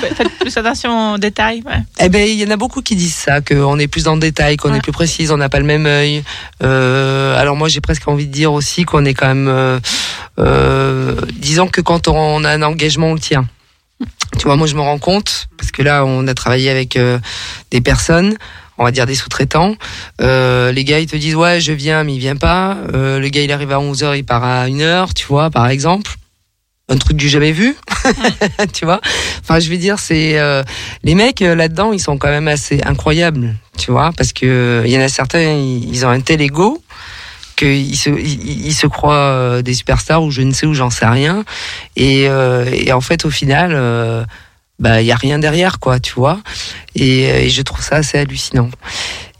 [0.16, 1.62] Faites plus attention aux détails.
[1.66, 1.82] ouais.
[2.00, 4.20] Eh ben, il y en a beaucoup qui disent ça, qu'on est plus dans le
[4.20, 4.78] détail, qu'on Ouais.
[4.78, 6.22] est plus précise, on n'a pas le même œil.
[6.62, 9.78] Euh, alors moi, j'ai presque envie de dire aussi qu'on est quand même, euh,
[10.38, 13.46] euh, disons que quand on a un engagement, on le tient.
[14.38, 17.18] Tu vois, moi, je me rends compte parce que là, on a travaillé avec euh,
[17.70, 18.36] des personnes.
[18.78, 19.74] On va dire des sous-traitants.
[20.20, 22.76] Euh, les gars, ils te disent ouais, je viens, mais il vient pas.
[22.94, 25.50] Euh, le gars, il arrive à 11 h il part à 1 h tu vois,
[25.50, 26.12] par exemple.
[26.90, 27.76] Un truc du jamais vu,
[28.72, 29.00] tu vois.
[29.40, 30.62] Enfin, je veux dire, c'est euh,
[31.04, 34.90] les mecs euh, là-dedans, ils sont quand même assez incroyables, tu vois, parce que il
[34.90, 36.82] y en a certains, ils ont un tel ego
[37.58, 41.06] qu'ils se, ils, se croient euh, des superstars ou je ne sais où, j'en sais
[41.06, 41.44] rien.
[41.96, 43.74] Et, euh, et en fait, au final,
[44.78, 46.40] bah, il y a rien derrière, quoi, tu vois.
[46.94, 48.70] Et, euh, et je trouve ça assez hallucinant.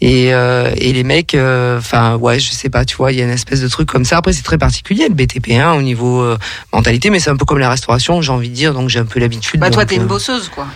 [0.01, 3.25] Et, euh, et les mecs, enfin, ouais, je sais pas, tu vois, il y a
[3.25, 4.19] une espèce de truc comme ça.
[4.19, 6.39] Après, c'est très particulier, le BTP1 au niveau euh,
[6.73, 9.05] mentalité, mais c'est un peu comme la restauration, j'ai envie de dire, donc j'ai un
[9.07, 9.59] peu l'habitude.
[9.59, 10.67] Bah, toi, t'es une euh, bosseuse, quoi.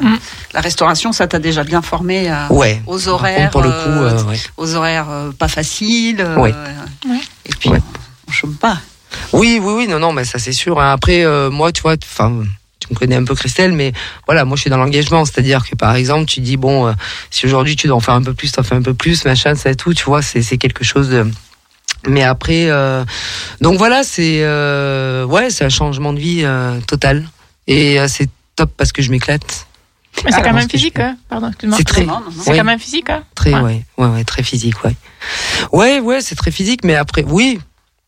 [0.00, 0.14] Mm.
[0.54, 2.80] La restauration, ça t'a déjà bien formé à- Ouais.
[2.86, 4.38] aux contre, horaires, pour le coup, euh, euh, ouais.
[4.56, 6.20] aux horaires euh, pas faciles.
[6.22, 6.54] euh, Ouais.
[7.44, 7.80] Et puis, Ouais.
[8.26, 8.78] on, on chôme pas.
[9.34, 10.80] Oui, oui, oui, non, non, mais ça c'est sûr.
[10.80, 10.90] hein.
[10.92, 12.32] Après, euh, moi, tu vois, enfin,
[12.86, 13.92] tu me connais un peu, Christelle, mais
[14.26, 16.92] voilà, moi, je suis dans l'engagement, c'est-à-dire que par exemple, tu dis bon, euh,
[17.30, 19.54] si aujourd'hui tu dois en faire un peu plus, t'en fais un peu plus, machin,
[19.54, 21.26] ça et tout, tu vois, c'est quelque chose de.
[22.06, 23.04] Mais après, euh,
[23.62, 27.24] donc voilà, c'est euh, ouais, c'est un changement de vie euh, total,
[27.66, 29.66] et euh, c'est top parce que je m'éclate.
[30.24, 30.98] Mais c'est Ah, quand même physique.
[31.00, 31.16] hein.
[31.28, 31.78] Pardon, excuse-moi.
[31.78, 32.06] C'est très-.
[32.44, 33.10] C'est quand même physique.
[33.10, 33.24] Hein.
[33.34, 34.94] Très, ouais, ouais, ouais, très physique, ouais.
[35.72, 37.58] Ouais, ouais, c'est très physique, mais après, oui.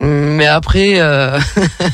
[0.01, 1.41] Mais après, euh,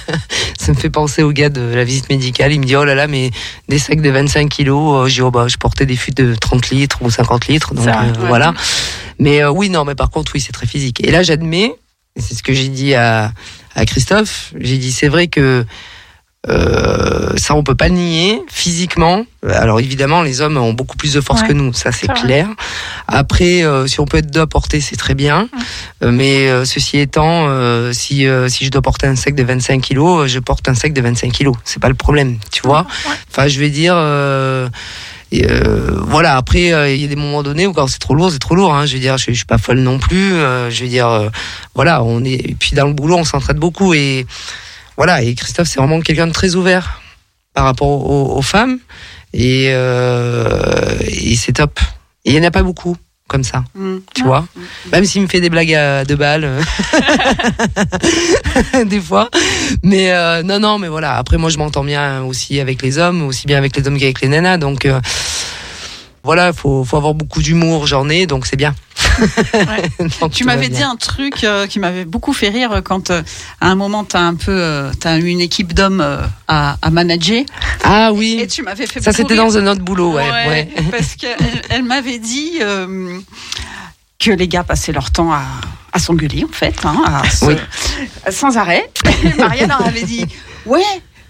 [0.59, 2.53] ça me fait penser au gars de la visite médicale.
[2.53, 3.31] Il me dit, oh là là, mais
[3.69, 6.35] des sacs de 25 kilos, euh, je dis, oh bah, je portais des fûts de
[6.35, 8.29] 30 litres ou 50 litres, donc Ça, euh, ouais.
[8.29, 8.55] voilà.
[9.19, 11.07] Mais euh, oui, non, mais par contre, oui, c'est très physique.
[11.07, 11.77] Et là, j'admets,
[12.17, 13.33] et c'est ce que j'ai dit à,
[13.77, 15.65] à Christophe, j'ai dit, c'est vrai que
[16.49, 19.25] euh, ça, on peut pas le nier physiquement.
[19.49, 21.49] Alors évidemment, les hommes ont beaucoup plus de force Ouais.
[21.49, 22.21] que nous, ça c'est vrai.
[22.21, 22.49] clair.
[23.09, 25.49] Après, euh, si on peut être deux à porter, c'est très bien.
[26.03, 29.43] Euh, mais euh, ceci étant, euh, si euh, si je dois porter un sac de
[29.43, 31.55] 25 kilos, je porte un sac de 25 kilos.
[31.65, 32.87] C'est pas le problème, tu vois.
[33.07, 33.15] Ouais.
[33.31, 33.95] Enfin, je vais dire.
[33.97, 34.69] euh,
[35.35, 36.37] et, euh, voilà.
[36.37, 38.55] Après, euh, il y a des moments donnés où quand c'est trop lourd, c'est trop
[38.55, 38.75] lourd.
[38.75, 38.85] Hein.
[38.87, 40.35] Je veux dire, je, je suis pas folle non plus.
[40.35, 41.29] euh, je veux dire, euh,
[41.75, 42.33] voilà, on est.
[42.35, 44.27] Et puis dans le boulot, on s'entraide beaucoup et
[44.97, 45.23] voilà.
[45.23, 47.01] Et Christophe, c'est vraiment quelqu'un de très ouvert
[47.55, 48.79] par rapport aux, aux femmes
[49.33, 51.79] et, euh, et c'est top.
[52.25, 52.97] Et il y en a pas beaucoup
[53.29, 53.97] comme ça, Mm.
[54.15, 54.47] tu vois.
[54.93, 56.61] Même s'il me fait des blagues à deux balles, euh,
[58.85, 59.31] des fois.
[59.83, 61.17] Mais euh, non, non, mais voilà.
[61.17, 64.21] Après, moi, je m'entends bien aussi avec les hommes, aussi bien avec les hommes qu'avec
[64.21, 64.59] les nanas.
[64.59, 65.01] Donc euh,
[66.25, 67.87] voilà, faut, faut avoir beaucoup d'humour.
[67.87, 68.75] J'en ai, donc c'est bien.
[70.21, 73.23] Donc, Tu m'avais dit un truc euh, qui m'avait beaucoup fait rire quand euh,
[73.61, 76.91] à un moment t'as un peu euh, t'as eu une équipe d'hommes euh, à, à
[76.91, 77.43] manager
[77.85, 80.23] Ah et oui, tu m'avais fait ça c'était dans un autre boulot, ouais.
[80.49, 80.69] ouais.
[80.91, 81.37] parce qu'elle
[81.69, 83.19] elle m'avait dit euh,
[84.19, 85.43] que les gars passaient leur temps à,
[85.93, 87.57] à s'engueuler en fait, hein, à se- Oui.
[88.31, 88.89] sans arrêt.
[89.25, 90.25] Et Marianne leur avait dit
[90.65, 90.81] ouais.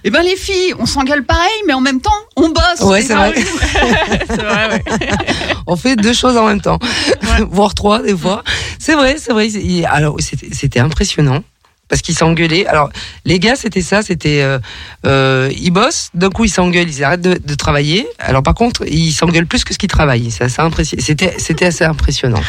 [0.04, 2.80] Eh ben les filles, on s'engueule pareil, mais en même temps, on bosse.
[2.80, 3.44] Ouais, Et c'est ben, vrai.
[4.28, 4.82] C'est vrai, ouais.
[5.66, 6.78] On fait deux choses en même temps,
[7.50, 8.42] voire trois des fois.
[8.78, 9.48] C'est vrai, c'est vrai.
[9.88, 11.44] Alors c'était impressionnant
[11.92, 12.64] parce qu'ils s'engueulaient.
[12.66, 12.88] Alors
[13.26, 14.58] les gars, c'était ça, c'était euh,
[15.04, 18.06] euh, ils bossent, d'un coup ils s'engueulent, ils arrêtent de, de travailler.
[18.18, 20.30] Alors par contre, ils s'engueulent plus que ce qu'ils travaillent.
[20.30, 21.02] C'est assez impressionnant.
[21.04, 22.40] C'était c'était assez impressionnant.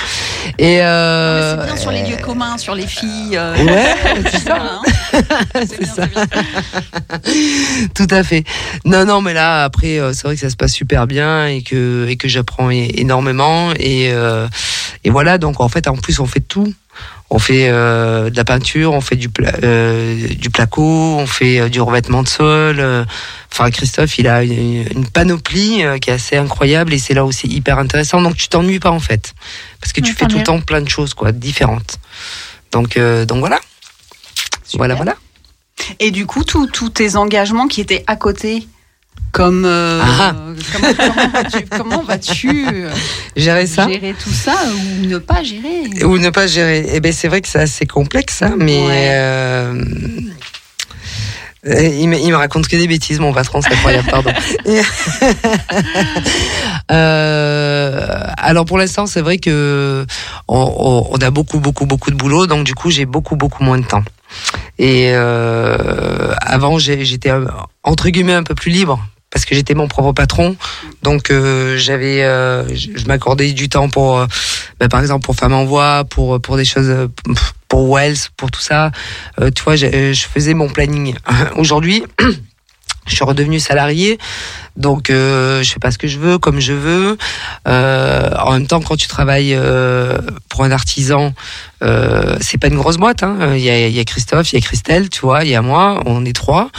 [0.59, 3.35] Et euh, c'est bien sur les lieux communs, sur les filles.
[3.35, 3.95] euh, Ouais,
[4.31, 4.55] c'est ça.
[4.55, 4.81] voilà, hein.
[5.53, 6.03] C'est C'est bien, ça.
[6.07, 7.87] c'est bien.
[7.93, 8.45] Tout à fait.
[8.85, 11.63] Non, non, mais là, après, euh, c'est vrai que ça se passe super bien et
[11.63, 13.71] que, et que j'apprends énormément.
[13.77, 14.47] Et, euh,
[15.03, 16.73] et voilà, donc en fait, en plus, on fait tout.
[17.35, 20.83] On fait euh, de la peinture, on fait du, pla- euh, du placo,
[21.17, 22.79] on fait euh, du revêtement de sol.
[23.51, 27.47] Enfin, Christophe, il a une, une panoplie qui est assez incroyable et c'est là aussi
[27.47, 28.21] hyper intéressant.
[28.21, 29.33] Donc, tu t'ennuies pas en fait,
[29.81, 31.97] parce que tu Ouais, fais tout le temps plein de choses, quoi, différentes.
[32.71, 33.59] Donc, donc voilà.
[34.75, 35.15] Voilà, voilà.
[35.99, 38.67] Et du coup, tous tous tes engagements qui étaient à côté,
[39.31, 40.35] comme euh, Ah.
[40.71, 40.93] comment,
[41.77, 42.65] comment vas-tu,
[43.35, 43.87] Gérer ça.
[43.87, 44.53] gérer tout ça
[45.01, 46.03] ou ne pas gérer?
[46.05, 46.85] Ou ne pas gérer.
[46.93, 49.07] Eh ben c'est vrai que c'est assez complexe, ça, mais Ouais.
[49.11, 49.83] Euh,
[51.65, 54.31] Il me, il me raconte que des bêtises, mon patron, c'est incroyable, pardon.
[56.91, 60.05] Euh, alors pour l'instant, c'est vrai que
[60.47, 63.79] on, on- a beaucoup, beaucoup, beaucoup de boulot, donc du coup, j'ai beaucoup, beaucoup moins
[63.79, 64.03] de temps.
[64.79, 67.45] Et euh, avant, j'étais euh,
[67.83, 68.99] entre guillemets un peu plus libre
[69.29, 70.55] parce que j'étais mon propre patron,
[71.01, 74.25] donc euh, j'avais, euh, je m'accordais du temps pour, euh,
[74.79, 77.07] bah, par exemple, pour Femme en Voix, pour pour des choses, euh,
[77.73, 78.91] pour Wells, pour tout ça.
[79.41, 81.15] Euh, tu vois, j'ai- je faisais mon planning.
[81.55, 82.03] Aujourd'hui,
[83.07, 84.19] je suis redevenu salarié,
[84.77, 87.17] donc euh, je fais pas ce que je veux, comme je veux.
[87.67, 91.33] Euh, en même temps, quand tu travailles euh, pour un artisan,
[91.83, 93.23] euh, c'est pas une grosse boîte.
[93.23, 93.55] hein.
[93.55, 95.55] Il y, a, il y a Christophe, il y a Christelle, tu vois, il y
[95.55, 96.69] a moi, on est trois.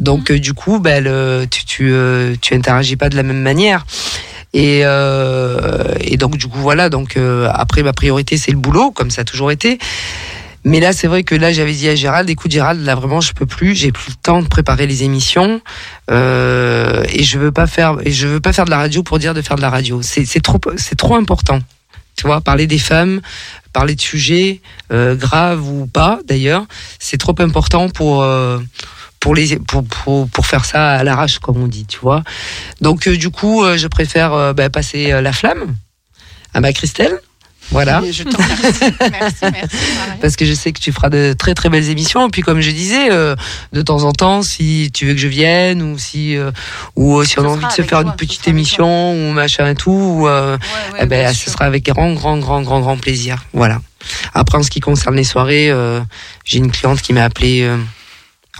[0.00, 3.86] Donc euh, du coup, ben, tu tu euh, interagis pas de la même manière.
[4.52, 8.90] Et, euh, et donc du coup voilà donc euh, après ma priorité c'est le boulot
[8.90, 9.78] comme ça a toujours été
[10.64, 13.32] mais là, c'est vrai que là, j'avais dit à Gérald, écoute Gérald, là vraiment, je
[13.32, 15.60] peux plus, j'ai plus le temps de préparer les émissions
[16.10, 19.18] euh, et je veux pas faire, et je veux pas faire de la radio pour
[19.18, 20.00] dire de faire de la radio.
[20.02, 21.60] C'est trop, c'est trop important.
[22.16, 23.22] Tu vois, parler des femmes,
[23.72, 24.60] parler de sujets
[24.92, 26.66] euh, graves ou pas, d'ailleurs,
[26.98, 28.22] c'est trop important pour.
[28.22, 28.58] euh,
[29.20, 32.24] pour les pour, pour pour faire ça à l'arrache comme on dit tu vois
[32.80, 35.76] donc du coup je préfère bah, passer la flamme
[36.54, 37.20] à ma Christelle
[37.70, 38.84] voilà Je te remercie.
[39.10, 39.76] merci, merci.
[40.20, 42.26] Parce que je sais que tu feras de très très belles émissions.
[42.26, 43.36] Et puis comme je disais, euh,
[43.72, 46.50] de temps en temps, si tu veux que je vienne ou si euh,
[46.96, 49.68] ou euh, si on a envie de se faire toi, une petite émission ou machin
[49.68, 52.80] et tout, ou, euh, Ouais, ouais, eh ben ce sera avec grand grand grand grand
[52.80, 53.44] grand plaisir.
[53.52, 53.80] Voilà.
[54.34, 56.00] Après en ce qui concerne les soirées, euh,
[56.44, 57.68] j'ai une cliente qui m'a appelé.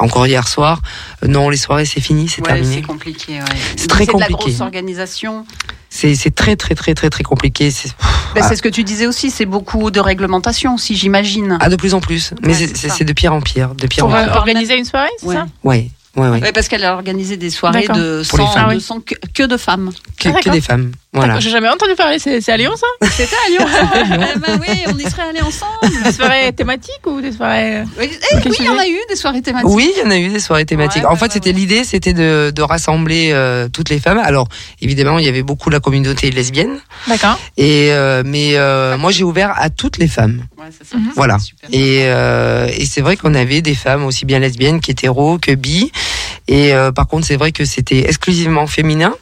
[0.00, 0.80] Encore hier soir.
[1.22, 2.74] Euh, non, les soirées, c'est fini, c'est Ouais, terminé.
[2.76, 3.34] c'est compliqué.
[3.34, 3.44] ouais.
[3.76, 4.34] C'est très de la compliqué.
[4.50, 5.46] grosse organisation.
[5.88, 7.70] C'est c'est très, très, très, très, très compliqué.
[7.70, 7.90] C'est
[8.34, 8.48] Ben, Ah.
[8.48, 11.58] C'est ce que tu disais aussi, c'est beaucoup de réglementation aussi, j'imagine.
[11.60, 12.32] ah, de plus en plus.
[12.42, 13.74] Mais Ouais, c'est- c'est c'est c'est de pire en pire.
[13.74, 14.36] De pire Pour en euh, pire.
[14.36, 15.34] organiser une soirée, c'est Ouais.
[15.34, 15.46] ça?
[15.64, 16.40] Ouais, ouais, ouais.
[16.42, 18.64] Ouais, parce qu'elle a organisé des soirées de Pour les 100, femmes.
[18.66, 18.74] Ah oui.
[18.74, 19.90] 200 que, que de femmes.
[20.16, 20.92] Que, Ah, des femmes.
[21.12, 21.40] Voilà.
[21.40, 23.08] J'ai jamais entendu parler, c'est à Lyon ça?
[23.10, 23.66] C'était à Lyon.
[24.34, 25.72] Eh ben oui, on y serait allés ensemble.
[26.04, 27.78] Des soirées thématiques ou des soirées.
[27.78, 29.68] euh, Oui, eh oui, il y en a eu des soirées thématiques.
[29.68, 31.02] Oui, il y en a eu des soirées thématiques.
[31.02, 31.56] Ouais, en ouais, fait, ouais, c'était ouais.
[31.56, 34.18] l'idée, c'était de, de rassembler euh, toutes les femmes.
[34.18, 34.46] Alors,
[34.80, 37.40] évidemment, il y avait beaucoup la communauté lesbienne, D'accord.
[37.56, 40.44] et euh, mais euh, moi, j'ai ouvert à toutes les femmes.
[40.58, 40.96] Ouais, c'est ça.
[40.96, 41.10] Mhm.
[41.16, 41.40] Voilà.
[41.40, 41.68] Super.
[41.72, 45.90] Et, euh, et c'est vrai qu'on avait des femmes aussi bien lesbiennes qu'hétéros, que bi.
[46.46, 49.14] Et euh, par contre, c'est vrai que c'était exclusivement féminin,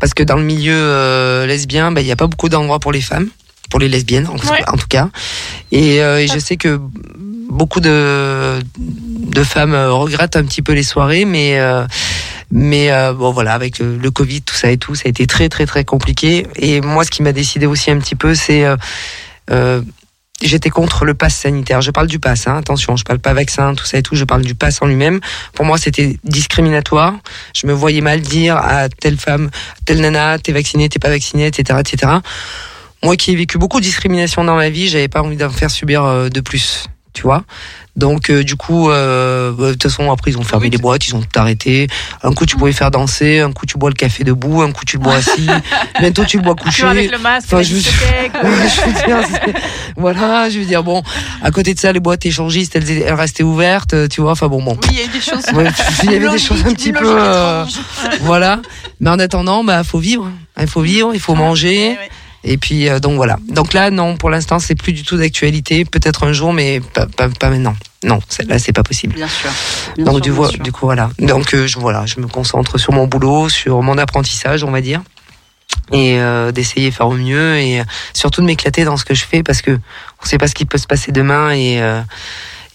[0.00, 2.92] parce que dans le milieu euh, lesbien, bah, il n'y a pas beaucoup d'endroits pour
[2.92, 3.28] les femmes,
[3.70, 4.62] pour les lesbiennes en, Ouais.
[4.68, 5.08] en tout cas.
[5.72, 6.80] Et, euh, et je sais que
[7.50, 11.86] beaucoup de, de femmes euh, regrettent un petit peu les soirées, mais euh,
[12.50, 15.66] mais bon voilà, avec le, Covid, tout ça et tout, ça a été très très
[15.66, 16.46] très compliqué.
[16.56, 18.64] Et moi, ce qui m'a décidé aussi un petit peu, c'est
[20.42, 21.80] j'étais contre le pass sanitaire.
[21.80, 24.24] Je parle du pass, hein, attention, je parle pas vaccin, tout ça et tout, je
[24.24, 25.20] parle du pass en lui-même.
[25.54, 27.14] Pour moi, c'était discriminatoire.
[27.54, 29.50] Je me voyais mal dire à telle femme,
[29.84, 32.12] telle nana, t'es vaccinée, t'es pas vaccinée, etc., etc.
[33.02, 35.70] Moi qui ai vécu beaucoup de discrimination dans ma vie, j'avais pas envie d'en faire
[35.70, 37.44] subir euh, de plus, tu vois.
[37.98, 41.06] Donc euh, du coup, euh, de toute façon après ils ont fermé Oui, les boîtes,
[41.08, 41.88] ils ont tout arrêté.
[42.22, 44.84] Un coup tu pouvais faire danser, un coup tu bois le café debout, un coup
[44.86, 45.48] tu le bois assis,
[46.00, 46.84] bientôt tu le bois couché.
[46.84, 47.80] Avec le masque, Enfin, je je veux
[49.04, 49.54] dire, c'est-
[49.96, 51.02] voilà, je veux dire, bon,
[51.42, 54.46] à côté de ça, les boîtes échangistes, elles, elles restaient ouvertes, euh, tu vois, enfin
[54.46, 54.78] bon, bon.
[54.84, 55.44] Oui, il y a eu des choses.
[55.54, 55.68] Ouais,
[56.04, 57.64] il y avait des choses un petit peu, euh,
[58.20, 58.60] voilà.
[59.00, 60.30] Mais en attendant, bah, faut vivre.
[60.60, 61.88] Il faut vivre, il faut manger.
[61.90, 62.08] Ouais, ouais.
[62.44, 63.36] Et puis, euh, donc voilà.
[63.48, 65.84] Donc là, non, pour l'instant, c'est plus du tout d'actualité.
[65.84, 67.74] Peut-être un jour, mais pas, pas, pas maintenant.
[68.04, 69.14] Non, là, c'est pas possible.
[69.16, 69.50] Bien sûr.
[69.96, 70.62] Bien Donc sûr, du, bien vo- sûr.
[70.62, 71.10] du coup voilà.
[71.18, 74.80] Donc euh, je voilà, je me concentre sur mon boulot, sur mon apprentissage, on va
[74.80, 75.02] dire,
[75.92, 77.82] et euh, d'essayer de faire au mieux et
[78.14, 79.72] surtout de m'éclater dans ce que je fais parce que
[80.22, 82.00] on sait pas ce qui peut se passer demain et euh,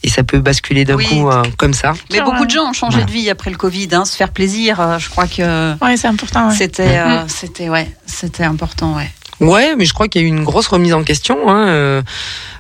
[0.05, 1.05] et ça peut basculer d'un Oui.
[1.07, 1.93] coup euh, comme ça.
[2.11, 4.81] Mais beaucoup de gens ont changé de vie après le Covid, hein, se faire plaisir.
[4.81, 6.49] euh, Je crois que Ouais, c'est important.
[6.49, 6.55] ouais.
[6.55, 9.09] c'était, euh, c'était, ouais, c'était important, ouais.
[9.39, 11.49] Ouais, mais je crois qu'il y a eu une grosse remise en question.
[11.49, 12.01] Hein, euh,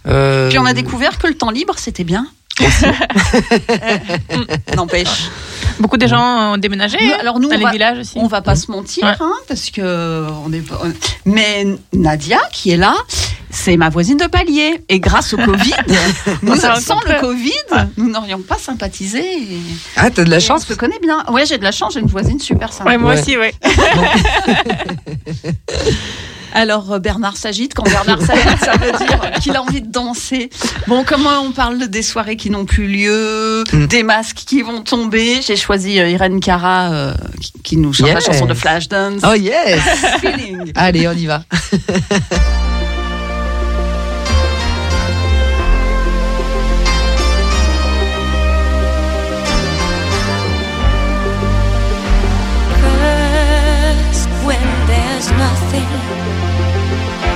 [0.07, 2.27] euh, Puis on a découvert que le temps libre, c'était bien.
[4.75, 5.29] N'empêche.
[5.79, 8.13] Beaucoup de gens ont déménagé Nous, alors nous, dans on les va- villages aussi.
[8.17, 9.15] On va pas se mentir, Ouais.
[9.19, 10.61] hein, parce que on est.
[10.71, 10.93] on-
[11.25, 12.93] Mais Nadia, qui est là,
[13.49, 14.83] c'est ma voisine de palier.
[14.87, 15.73] Et grâce au Covid,
[16.43, 17.11] nous, sans rencontre.
[17.11, 19.19] le Covid, nous n'aurions pas sympathisé.
[19.23, 19.57] Et...
[19.95, 20.63] Ah, t'as de la et chance.
[20.69, 21.23] On se connaît bien.
[21.29, 21.93] Ouais, j'ai de la chance.
[21.95, 22.91] J'ai une voisine super sympa.
[22.91, 23.19] Ouais, moi Ouais.
[23.19, 23.53] aussi, ouais.
[26.53, 27.73] Alors euh, Bernard s'agite.
[27.73, 30.49] Quand Bernard s'agite, ça veut dire qu'il a envie de danser.
[30.87, 33.87] Bon, comment on parle des soirées qui n'ont plus lieu, Mm.
[33.87, 35.41] des masques qui vont tomber?
[35.41, 37.13] J'ai choisi euh, Irène Cara euh,
[37.63, 39.21] qui, nous chante la chanson de Flashdance.
[39.27, 39.81] Oh yes.
[40.21, 40.71] Feeling.
[40.75, 41.43] Allez, on y va.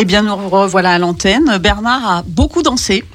[0.00, 1.58] Eh bien, nous revoilà à l'antenne.
[1.58, 3.04] Bernard a beaucoup dansé.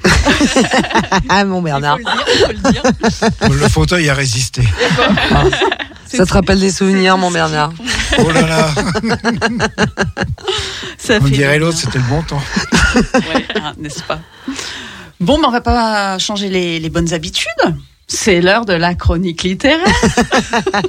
[1.28, 1.98] Ah, mon Bernard.
[2.00, 3.62] Il faut le dire, il faut le dire.
[3.62, 4.62] Le fauteuil a résisté.
[6.06, 7.72] Ça te rappelle des souvenirs, mon Bernard?
[8.18, 8.68] Oh là là,
[10.98, 12.42] Ça on fait dirait l'autre, c'était le bon temps.
[13.14, 14.18] Ouais, hein, n'est-ce pas?
[15.20, 17.48] Bon, ben, on va pas changer les, les bonnes habitudes.
[18.06, 19.86] C'est l'heure de la chronique littéraire.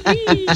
[0.06, 0.46] Oui.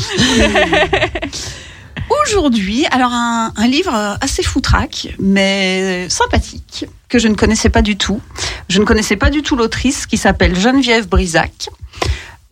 [2.23, 8.21] Aujourd'hui, alors un, livre assez foutraque, mais sympathique, que je ne connaissais pas du tout.
[8.69, 11.69] Je ne connaissais pas du tout l'autrice qui s'appelle Geneviève Brisac.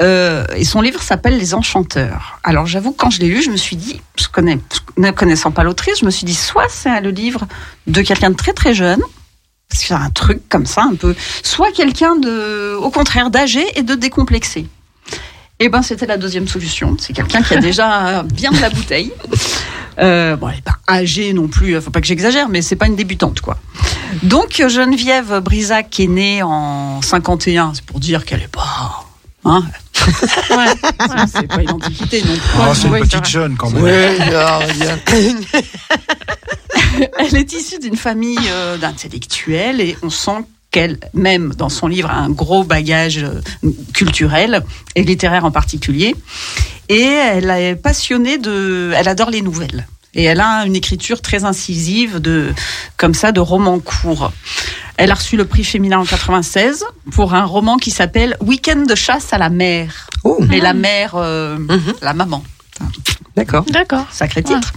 [0.01, 2.38] Euh, et son livre s'appelle Les Enchanteurs.
[2.44, 4.27] Alors j'avoue, quand je l'ai lu, je me suis dit, je
[4.97, 7.46] ne connaissant pas l'autrice, je me suis dit, soit c'est le livre
[7.88, 9.02] de quelqu'un de très très jeune,
[9.90, 13.94] a un truc comme ça, un peu, soit quelqu'un de, au contraire, d'âgé et de
[13.94, 14.67] décomplexé.
[15.61, 16.96] Eh ben, c'était la deuxième solution.
[17.00, 19.13] C'est quelqu'un qui a déjà bien de la bouteille.
[19.98, 22.87] Euh, bon, elle n'est pas âgée non plus, faut pas que j'exagère, mais c'est pas
[22.87, 23.59] une débutante, quoi.
[24.23, 29.04] Donc, Geneviève Brisac qui est née en 51, c'est pour dire qu'elle est pas,
[29.44, 29.65] hein,
[30.50, 30.67] Ouais.
[31.33, 32.40] c'est pas une antiquité non plus.
[32.61, 33.83] Oh, c'est une petite ça jeune quand même.
[33.83, 34.17] Ouais.
[37.19, 42.16] Elle est issue d'une famille euh, d'intellectuels et on sent qu'elle-même, dans son livre, a
[42.16, 43.40] un gros bagage euh,
[43.94, 44.62] culturel
[44.94, 46.14] et littéraire en particulier.
[46.88, 49.87] Et elle est passionnée de, elle adore les nouvelles.
[50.14, 52.52] Et elle a une écriture très incisive de,
[52.96, 54.33] comme ça, de romans courts.
[54.96, 58.94] Elle a reçu le prix féminin en 96 pour un roman qui s'appelle Week-end de
[58.94, 60.08] chasse à la mer.
[60.25, 61.94] Oh, Mais la mère, euh, Mhm.
[62.02, 62.42] la maman.
[63.37, 63.64] d'accord.
[63.71, 64.06] D'accord.
[64.10, 64.73] Sacré titre.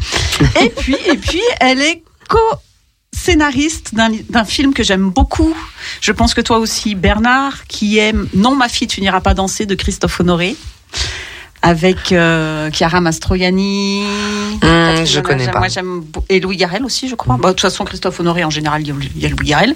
[0.62, 2.71] Et puis, et puis, elle est co-scénariste
[3.93, 5.55] d'un d'un film que j'aime beaucoup.
[6.01, 9.66] Je pense que toi aussi, Bernard, qui aime Non, ma fille, tu n'iras pas danser
[9.66, 10.55] de Christophe Honoré.
[11.64, 14.03] Avec euh, Chiara Mastroianni.
[14.62, 15.59] Catherine je connais pas.
[15.59, 17.38] Moi, j'aime et Louis Garrel aussi, je crois.
[17.38, 19.76] Bah, de toute façon, Christophe Honoré, en général, il y a- Louis Garrel.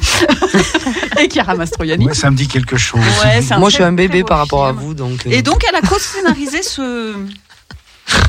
[1.20, 2.08] et Chiara Mastroianni.
[2.08, 3.02] Ouais, ça me dit quelque chose.
[3.24, 4.84] Ouais, Moi, je suis un bébé par rapport à film.
[4.84, 5.28] vous, donc.
[5.28, 7.14] euh, Et donc, elle a co-scénarisé ce,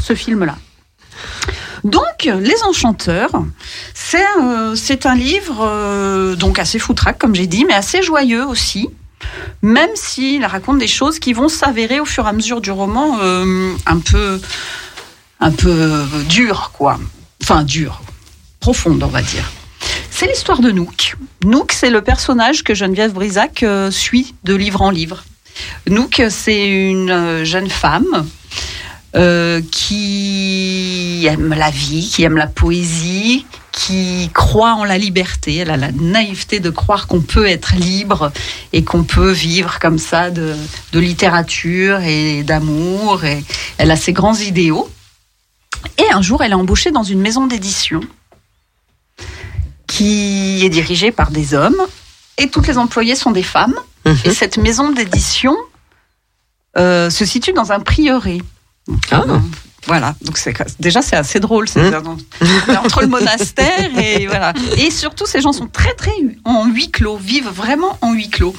[0.03, 0.57] ce film-là.
[1.87, 3.31] Donc, Les Enchanteurs,
[3.95, 4.75] c'est euh,
[5.05, 8.89] un livre euh, donc assez foutraque, comme j'ai dit, mais assez joyeux aussi.
[9.63, 13.19] Même s'il raconte des choses qui vont s'avérer au fur et à mesure du roman
[13.21, 14.41] euh, un peu,
[15.39, 16.99] un peu euh, dures, quoi.
[17.41, 18.03] Enfin, dures,
[18.59, 19.53] profondes, on va dire.
[20.11, 21.17] C'est l'histoire de Nook.
[21.45, 25.23] Nook, c'est le personnage que Geneviève Brisac euh, suit de livre en livre.
[25.89, 28.27] Nook, c'est une euh, jeune femme
[29.17, 35.57] euh, qui aime la vie, qui aime la poésie, qui croit en la liberté.
[35.57, 38.33] Elle a la naïveté de croire qu'on peut être libre
[38.73, 40.55] et qu'on peut vivre comme ça de,
[40.93, 43.25] de littérature et d'amour.
[43.25, 43.43] Et
[43.79, 44.89] elle a ses grands idéaux.
[45.99, 48.01] Et un jour, elle est embauchée dans une maison d'édition
[49.87, 51.81] qui est dirigée par des hommes
[52.39, 53.75] et toutes les employées sont des femmes.
[54.05, 54.17] Mhm.
[54.25, 55.57] Et cette maison d'édition
[56.77, 58.43] euh, se situe dans un prieuré.
[59.11, 59.25] Ah.
[59.29, 59.39] Euh,
[59.87, 62.17] Voilà, donc c'est déjà c'est assez drôle, c'est Mhm.
[62.85, 64.53] entre le monastère et voilà.
[64.79, 66.11] Et surtout, ces gens sont très très
[66.45, 68.55] en huis clos, vivent vraiment en huis clos.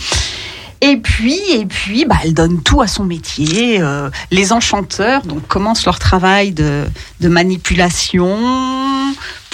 [0.80, 3.82] Et puis, et puis, bah, elle donne tout à son métier.
[3.82, 6.86] Euh, les enchanteurs donc commencent leur travail de,
[7.20, 8.38] de manipulation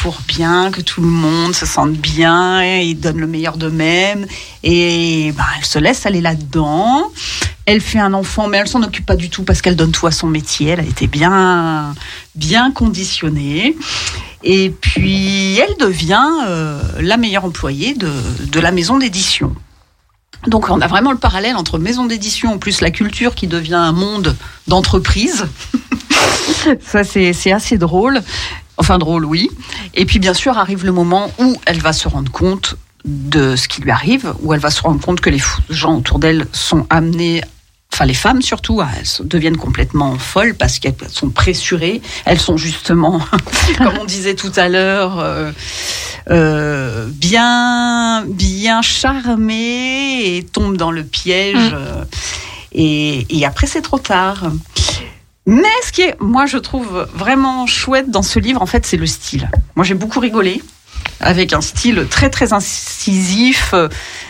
[0.03, 2.61] pour bien que tout le monde se sente bien.
[2.61, 4.27] Et ils donnent le meilleur d'eux-mêmes.
[4.61, 7.09] Et bah, elle se laisse aller là-dedans.
[7.65, 10.05] Elle fait un enfant, mais elle s'en occupe pas du tout parce qu'elle donne tout
[10.05, 10.71] à son métier.
[10.71, 11.95] Elle a été bien,
[12.35, 13.77] bien conditionnée.
[14.43, 18.11] Et puis, elle devient euh, la meilleure employée de,
[18.51, 19.55] de la maison d'édition.
[20.47, 23.93] Donc, on a vraiment le parallèle entre maison d'édition plus la culture qui devient un
[23.93, 24.35] monde
[24.67, 25.45] d'entreprise.
[26.85, 28.21] Ça, c'est assez drôle.
[28.83, 29.49] Enfin, drôle, oui.
[29.93, 32.75] Et puis, bien sûr, arrive le moment où elle va se rendre compte
[33.05, 36.19] de ce qui lui arrive, où elle va se rendre compte que les gens autour
[36.19, 37.41] d'elle sont amenés,
[37.93, 42.01] enfin les femmes surtout, elles deviennent complètement folles parce qu'elles sont pressurées.
[42.25, 43.21] Elles sont justement,
[43.77, 45.53] comme on disait tout à l'heure, euh,
[46.29, 51.55] euh, bien, bien charmées et tombent dans le piège.
[51.55, 51.73] Mm.
[51.73, 52.03] euh,
[52.73, 54.51] et, et après, c'est trop tard.
[55.45, 58.97] Mais ce qui est, moi, je trouve vraiment chouette dans ce livre, en fait, c'est
[58.97, 59.49] le style.
[59.75, 60.61] Moi, j'ai beaucoup rigolé
[61.19, 63.87] avec un style très très incisif, euh,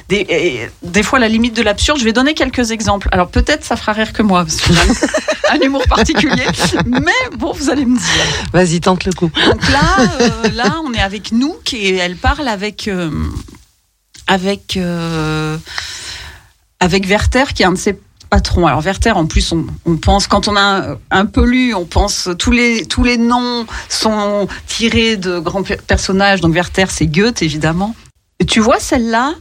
[0.10, 2.00] des, des fois à la limite de l'absurde.
[2.00, 3.10] Je vais donner quelques exemples.
[3.12, 6.46] Alors peut-être ça fera rire que moi, parce que j'ai un, un humour particulier.
[6.86, 8.26] Mais bon, vous allez me dire.
[8.52, 9.32] Vas-y, tente le coup.
[9.46, 13.12] Donc là, euh, là, on est avec Nook et elle parle avec euh,
[14.28, 15.58] avec euh,
[16.80, 18.00] avec Werther qui est un de ses
[18.34, 22.52] Alors Werther, en plus, on, pense quand on a un, peu lu, on pense tous
[22.52, 26.42] les tous les noms sont tirés de grands pe- personnages.
[26.42, 27.96] Donc Werther, c'est Goethe évidemment.
[28.40, 29.36] Et tu vois celle-là,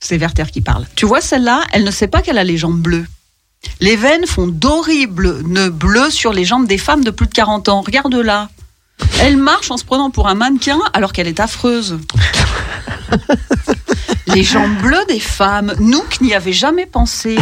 [0.00, 0.86] c'est Werther qui parle.
[0.94, 3.06] Tu vois celle-là, elle ne sait pas qu'elle a les jambes bleues.
[3.80, 7.68] Les veines font d'horribles nœuds bleus sur les jambes des femmes de plus de 40
[7.68, 7.80] ans.
[7.80, 8.50] Regarde là.
[9.20, 11.98] Elle marche en se prenant pour un mannequin alors qu'elle est affreuse.
[14.26, 17.36] Les jambes bleues des femmes, Nook n'y avait jamais pensé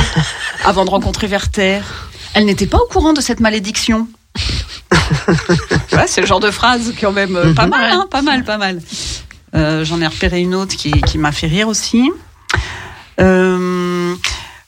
[0.64, 1.82] avant de rencontrer Werther.
[2.34, 4.08] Elle n'était pas au courant de cette malédiction.
[5.92, 8.58] Ouais, c'est le genre de phrase quand même euh, pas mal, hein, pas mal, pas
[8.58, 8.80] mal.
[9.54, 12.10] Euh, J'en ai repéré une autre qui, qui m'a fait rire aussi.
[13.20, 14.14] Euh,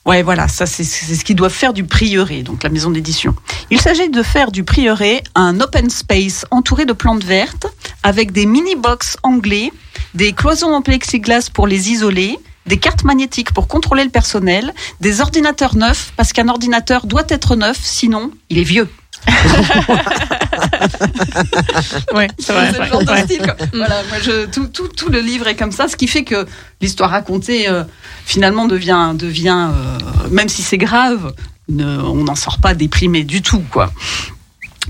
[0.07, 3.35] ouais, voilà, ça c'est ce qu'ils doivent faire du prieuré, donc la maison d'édition.
[3.71, 7.67] Il s'agit de faire du prieuré un open space entouré de plantes vertes,
[8.03, 9.73] avec des mini-box anglais,
[10.15, 15.21] des cloisons en plexiglas pour les isoler, des cartes magnétiques pour contrôler le personnel, des
[15.21, 18.89] ordinateurs neufs, parce qu'un ordinateur doit être neuf, sinon il est vieux.
[22.15, 22.71] Ouais, c'est vrai.
[22.73, 23.57] C'est le genre de style, quoi.
[23.73, 26.47] Voilà, moi, je- tout, tout, tout le livre est comme ça, ce qui fait que
[26.81, 27.85] l'histoire racontée euh,
[28.25, 31.33] finalement devient, devient euh, même si c'est grave,
[31.69, 33.93] ne- on n'en sort pas déprimé du tout, quoi.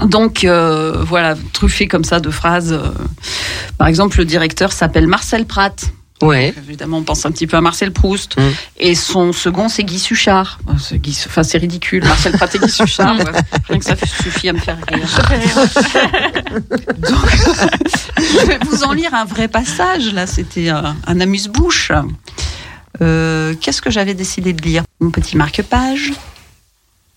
[0.01, 2.79] Donc euh, voilà, truffé comme ça de phrases.
[3.79, 5.85] par exemple, le directeur s'appelle Marcel Pratt.
[6.23, 6.55] Ouais.
[6.57, 8.39] Évidemment, on pense un petit peu à Marcel Proust.
[8.39, 8.43] Mm.
[8.79, 10.59] Et son second, c'est Guy Suchard.
[10.69, 12.05] Euh, c'est Guy- Enfin, c'est ridicule.
[12.05, 13.17] Marcel Pratt et Guy Suchard.
[13.19, 13.25] ouais.
[13.69, 15.09] Rien que ça suffit à me faire rire.
[16.99, 17.31] Donc,
[18.19, 20.13] je vais vous en lire un vrai passage.
[20.15, 21.93] Là, c'était euh, un amuse-bouche.
[23.01, 24.85] Euh, Qu'est-ce que j'avais décidé de lire?
[25.01, 26.13] Mon petit marque-page.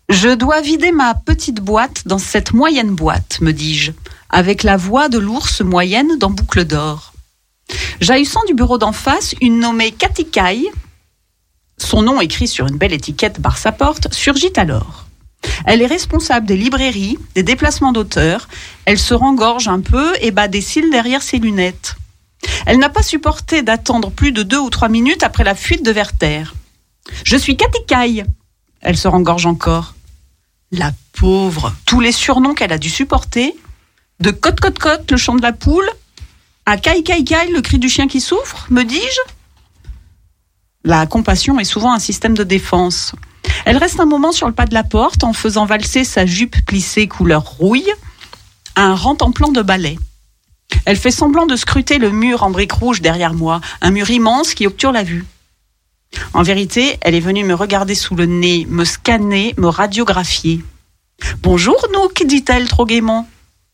[0.10, 3.92] Je dois vider ma petite boîte dans cette moyenne boîte, me dis-je,
[4.30, 7.14] avec la voix de l'ours moyenne dans Boucle d'or.
[8.00, 10.70] Jaillissant du bureau d'en face, une nommée Caille,
[11.78, 15.06] son nom écrit sur une belle étiquette barre sa porte, surgit alors.
[15.66, 18.48] Elle est responsable des librairies, des déplacements d'auteurs.
[18.86, 21.96] Elle se rengorge un peu et bat des cils derrière ses lunettes.
[22.66, 25.92] Elle n'a pas supporté d'attendre plus de deux ou trois minutes après la fuite de
[25.92, 26.54] Werther.
[27.24, 27.58] Je suis
[27.88, 28.26] Caille.
[28.82, 29.94] Elle se rengorge encore.
[30.72, 33.56] La pauvre, tous les surnoms qu'elle a dû supporter,
[34.20, 35.90] de Cote Cote Cote, le chant de la poule,
[36.66, 39.34] à Caille Caille Caille, le cri du chien qui souffre, me dis-je
[40.84, 43.14] La compassion est souvent un système de défense.
[43.66, 46.66] Elle reste un moment sur le pas de la porte en faisant valser sa jupe
[46.66, 47.92] plissée couleur rouille,
[48.76, 49.98] un rent-en-plan de balai.
[50.86, 54.56] Elle fait semblant de scruter le mur en briques rouges derrière moi, un mur immense
[54.56, 55.26] qui obture la vue.
[56.34, 60.64] En vérité, elle est venue me regarder sous le nez, me scanner, me radiographier.
[61.42, 63.28] Bonjour, Nook, dit-elle trop gaiement,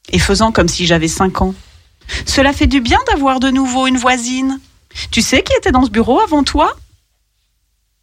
[0.09, 1.53] et faisant comme si j'avais cinq ans.
[2.25, 4.59] Cela fait du bien d'avoir de nouveau une voisine.
[5.11, 6.75] Tu sais qui était dans ce bureau avant toi?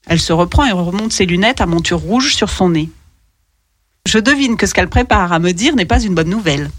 [0.07, 2.91] Elle se reprend et remonte ses lunettes à monture rouge sur son nez.
[4.07, 6.71] Je devine que ce qu'elle prépare à me dire n'est pas une bonne nouvelle.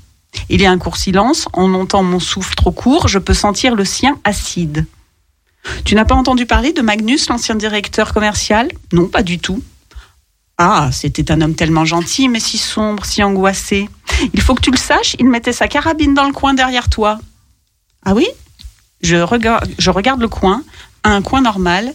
[0.49, 1.47] Il y a un court silence.
[1.53, 4.85] En montant mon souffle trop court, je peux sentir le sien acide.
[5.85, 8.69] Tu n'as pas entendu parler de Magnus, l'ancien directeur commercial?
[8.93, 9.61] Non, pas du tout.
[10.61, 13.87] Ah, c'était un homme tellement gentil, mais si sombre, si angoissé.
[14.33, 17.17] Il faut que tu le saches, il mettait sa carabine dans le coin derrière toi.
[18.05, 18.27] Ah oui?
[19.01, 20.61] Je regarde, je regarde le coin,
[21.05, 21.93] un coin normal.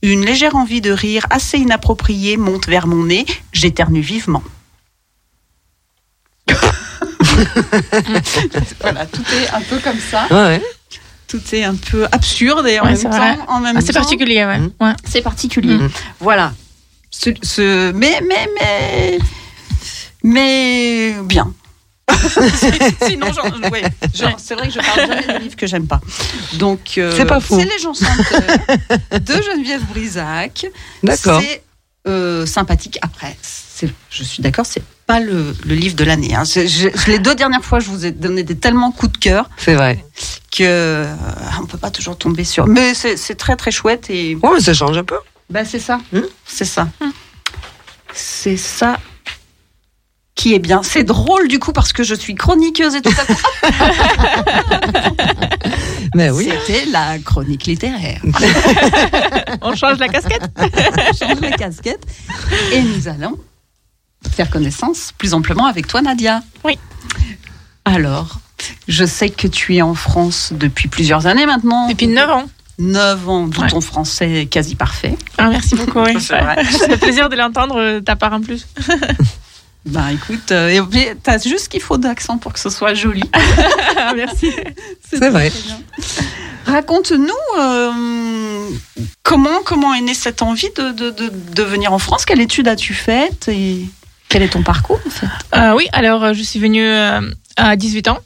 [0.00, 3.26] Une légère envie de rire assez inappropriée monte vers mon nez.
[3.52, 4.42] J'éternue vivement.
[8.80, 10.26] voilà, tout est un peu comme ça.
[10.30, 10.62] Ouais, ouais.
[11.26, 14.46] Tout est un peu absurde et en Ouais, même temps, en même Ah, c'est particulier,
[14.46, 14.60] ouais.
[14.60, 14.70] Mm.
[14.80, 14.92] ouais.
[15.04, 15.74] c'est particulier.
[15.74, 15.90] Mhm.
[16.20, 16.52] Voilà.
[17.10, 19.18] Ce, ce- mais, mais, mais,
[20.22, 21.52] mais, bien.
[23.06, 23.82] Sinon, genre, ouais,
[24.14, 26.00] genre, c'est vrai que je parle jamais de livres que j'aime pas.
[26.54, 27.58] Donc, euh, C'est pas faux.
[27.58, 28.40] C'est Les gens senteurs
[29.20, 30.66] de Geneviève Brisac.
[31.02, 31.40] D'accord.
[31.42, 31.62] C'est
[32.06, 32.98] euh, sympathique.
[33.02, 36.34] Après, c'est- je suis d'accord, c'est pas le, le livre de l'année.
[36.34, 36.44] hein.
[36.44, 39.74] Je- les deux dernières fois, je vous ai donné des tellement coups de cœur C'est
[39.74, 40.02] vrai.
[40.50, 41.14] que euh,
[41.60, 42.66] on peut pas toujours tomber sur.
[42.66, 45.16] Mais c'est c'est très très chouette et Ouais, mais ça change un peu.
[45.50, 46.00] Bah, c'est ça.
[46.12, 46.22] Hmm.
[46.44, 46.88] C'est ça.
[48.12, 48.98] C'est ça
[50.38, 50.82] qui est bien.
[50.84, 53.24] C'est drôle du coup parce que je suis chroniqueuse et tout ça.
[56.14, 56.48] Mais oui.
[56.66, 58.22] C'était la chronique littéraire.
[59.62, 60.48] On change la casquette.
[60.56, 62.06] On change la casquette
[62.72, 63.36] et nous allons
[64.30, 66.42] faire connaissance plus amplement avec toi, Nadia.
[66.64, 66.78] Oui.
[67.84, 68.38] Alors,
[68.86, 71.88] je sais que tu es en France depuis plusieurs années maintenant.
[71.88, 72.44] Depuis 9 ans.
[72.78, 73.68] 9 ans, Ouais.
[73.68, 75.16] ton français est quasi parfait.
[75.36, 76.00] Ah, merci beaucoup.
[76.00, 76.16] Oui.
[76.20, 76.38] C'est
[76.88, 78.66] fait plaisir de l'entendre de ta part en plus.
[79.86, 80.82] Ben écoute, euh,
[81.22, 83.22] t'as juste ce qu'il faut d'accent pour que ce soit joli.
[83.96, 84.52] Ah, merci.
[85.08, 85.50] C'est vrai.
[86.66, 88.68] Raconte-nous euh,
[89.22, 92.24] comment, comment est née cette envie de, de, de, de venir en France?
[92.26, 93.86] Quelle étude as-tu faite et
[94.28, 95.26] quel est ton parcours en fait?
[95.56, 97.20] Euh, oui, alors euh, je suis venue euh,
[97.56, 98.18] à 18 ans.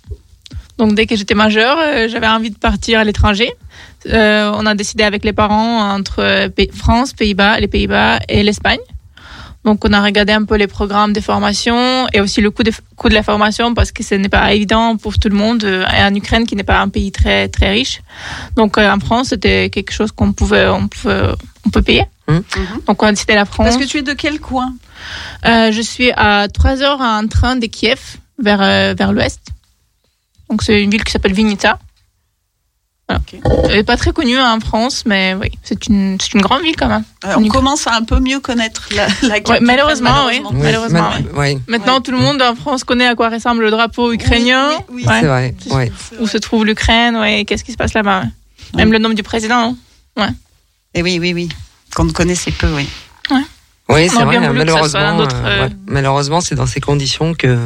[0.83, 3.53] Donc dès que j'étais majeure, euh, j'avais envie de partir à l'étranger.
[4.09, 8.43] Euh, on a décidé avec les parents entre euh, Pays- France, Pays-Bas, les Pays-Bas et
[8.43, 8.81] l'Espagne.
[9.65, 12.73] Donc on a regardé un peu les programmes de formation et aussi le coût de,
[12.97, 16.03] coût de la formation parce que ce n'est pas évident pour tout le monde et
[16.03, 18.01] en Ukraine qui n'est pas un pays très très riche.
[18.57, 21.29] Donc euh, en France c'était quelque chose qu'on pouvait on pouvait
[21.65, 22.07] on peut payer.
[22.27, 22.43] Mhm.
[22.89, 23.69] Donc on a décidé la France.
[23.69, 24.75] Parce que tu es de quel coin?
[25.47, 28.01] Euh, je suis à 3 heures en train de Kiev,
[28.43, 29.52] vers, euh, vers l'ouest.
[30.53, 31.79] Donc, c'est une ville qui s'appelle Vinita.
[33.09, 33.23] Voilà.
[33.71, 36.77] Elle n'est pas très connue en France, mais oui, c'est une, c'est une grande ville
[36.77, 37.05] quand même.
[37.25, 40.41] Euh, On commence à un peu mieux connaître la, la capitale, malheureusement, oui.
[40.45, 43.71] Ouais, Malheureusement, ma- ouais, Maintenant, tout le monde en France connaît à quoi ressemble le
[43.71, 45.07] drapeau ukrainien, Oui, oui, oui.
[45.07, 45.21] Ouais.
[45.21, 45.55] c'est vrai.
[45.71, 45.93] Ouais.
[46.21, 48.25] où se trouve l'Ukraine, ouais, qu'est-ce qui se passe là-bas.
[48.25, 48.29] ouais.
[48.77, 49.75] Même le nom du président.
[50.19, 50.31] hein.
[50.95, 51.49] Et oui, oui, oui.
[51.95, 52.87] Qu'on ne connaissait peu, oui.
[53.93, 54.41] Oui, c'est vrai.
[54.53, 55.73] Malheureusement, autre, euh, euh, ouais.
[55.87, 57.57] malheureusement, c'est dans ces conditions que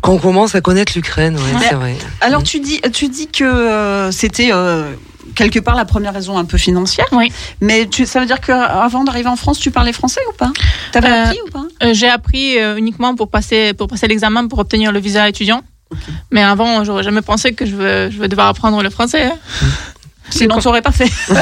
[0.00, 1.36] qu'on commence à connaître l'Ukraine.
[1.36, 1.66] Ouais, Ouais.
[1.68, 1.96] c'est vrai.
[2.20, 2.46] Alors Mhm.
[2.46, 4.92] tu dis, tu dis que euh, c'était euh,
[5.36, 7.06] quelque part la première raison un peu financière.
[7.12, 7.32] Oui.
[7.60, 10.50] Mais tu, ça veut dire qu'avant d'arriver en France, tu parlais français ou pas?
[10.92, 11.64] T'avais Euh, appris ou pas?
[11.84, 15.62] Euh, j'ai appris euh, uniquement pour passer, pour passer l'examen pour obtenir le visa étudiant.
[16.30, 19.24] Mais avant, j'aurais jamais pensé que je veux devoir apprendre le français.
[19.26, 19.66] hein.
[20.30, 21.10] Sinon, tu n'aurais pas fait.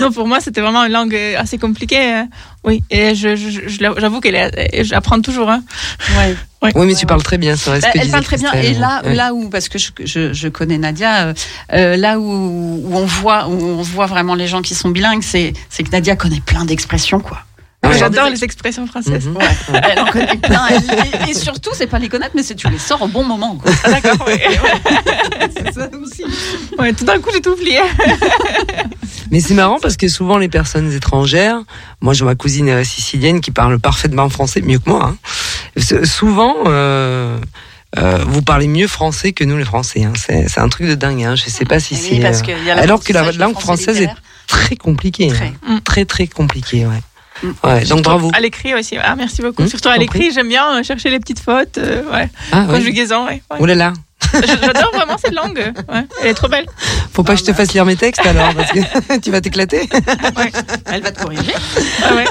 [0.00, 2.14] Non, pour moi, c'était vraiment une langue euh, assez compliquée.
[2.14, 2.22] euh,
[2.64, 5.48] Oui, et je, je- je l'avoue- j'avoue qu'elle est, et j'apprends toujours.
[5.50, 5.62] Hein.
[6.16, 6.36] Ouais.
[6.62, 7.06] Oui, mais Ouais, tu ouais.
[7.06, 7.80] parles très bien, vrai.
[7.80, 8.52] ce Bah, que elle parle très bien.
[8.52, 8.80] Et Christelle.
[8.80, 9.14] là, Ouais.
[9.14, 11.34] là où, parce que je, je, je connais Nadia, euh,
[11.72, 15.22] euh, là où, où on voit, où on voit vraiment les gens qui sont bilingues,
[15.22, 17.38] c'est, c'est que Nadia connaît plein d'expressions, quoi.
[17.98, 19.26] J'adore les expressions françaises.
[19.26, 19.36] Mhm.
[19.36, 19.80] Ouais.
[19.90, 20.66] Elle en connaît plein.
[20.68, 23.24] Elle- et, et surtout, c'est pas les connaître, mais c'est tu les sors au bon
[23.24, 23.56] moment.
[23.56, 23.70] Quoi.
[23.84, 24.40] Ah, D'accord, oui.
[25.56, 26.24] C'est ça aussi.
[26.78, 27.78] Ouais, tout d'un coup, j'ai tout oublié.
[29.30, 31.58] Mais c'est marrant parce que souvent les personnes étrangères,
[32.00, 35.14] moi j'ai ma cousine sicilienne qui parle parfaitement français, mieux que moi.
[35.76, 36.04] hein.
[36.04, 37.38] Souvent, euh,
[37.98, 40.04] euh, vous parlez mieux français que nous les Français.
[40.04, 40.12] hein.
[40.16, 41.24] C'est un truc de dingue.
[41.24, 41.34] Hein.
[41.36, 44.10] Je sais pas si Oui, c'est euh, alors que la langue français française est
[44.46, 45.28] très compliqué.
[45.28, 45.52] Très.
[45.66, 45.80] hein.
[45.84, 46.86] Très très compliqué.
[46.86, 47.00] Ouais.
[47.42, 48.30] Ouais, donc Surtout bravo.
[48.34, 48.96] À l'écrit aussi.
[49.02, 49.62] Ah, merci beaucoup.
[49.62, 51.78] Hum, Surtout à l'écrit, j'aime bien euh, chercher les petites fautes.
[51.78, 52.28] euh, ouais.
[52.52, 52.66] Ah.
[52.68, 53.42] Conjugaison, ouais.
[53.58, 53.92] Oh là là.
[54.62, 55.58] J'adore vraiment cette langue.
[55.88, 56.04] Ouais.
[56.22, 56.66] Elle est trop belle.
[57.12, 57.56] Faut pas Ah que je te bah.
[57.58, 59.88] fasse lire mes textes alors parce que tu vas t'éclater.
[60.86, 61.54] Elle va te corriger.
[62.02, 62.24] Ah ouais.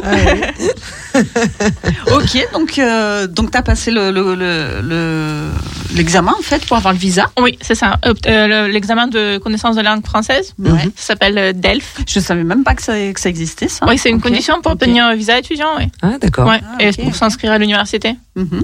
[2.12, 5.50] ok, donc, euh, donc tu as passé le, le, le- le-
[5.96, 7.30] l'examen, en fait, pour avoir le visa.
[7.40, 7.98] Oui, c'est ça.
[8.06, 10.54] Euh, euh, le- L'examen de connaissance de langue française.
[10.60, 10.84] Ouais.
[10.96, 11.98] Ça s'appelle DELF.
[12.08, 13.86] Je savais même pas que ça, que ça existait, ça.
[13.88, 15.70] Oui, c'est une condition pour obtenir un visa étudiant.
[15.78, 15.86] Oui.
[16.02, 16.48] Ah d'accord.
[16.48, 16.60] Ouais.
[16.64, 18.16] Ah, Et ok, pour s'inscrire à l'université.
[18.36, 18.64] Mhm.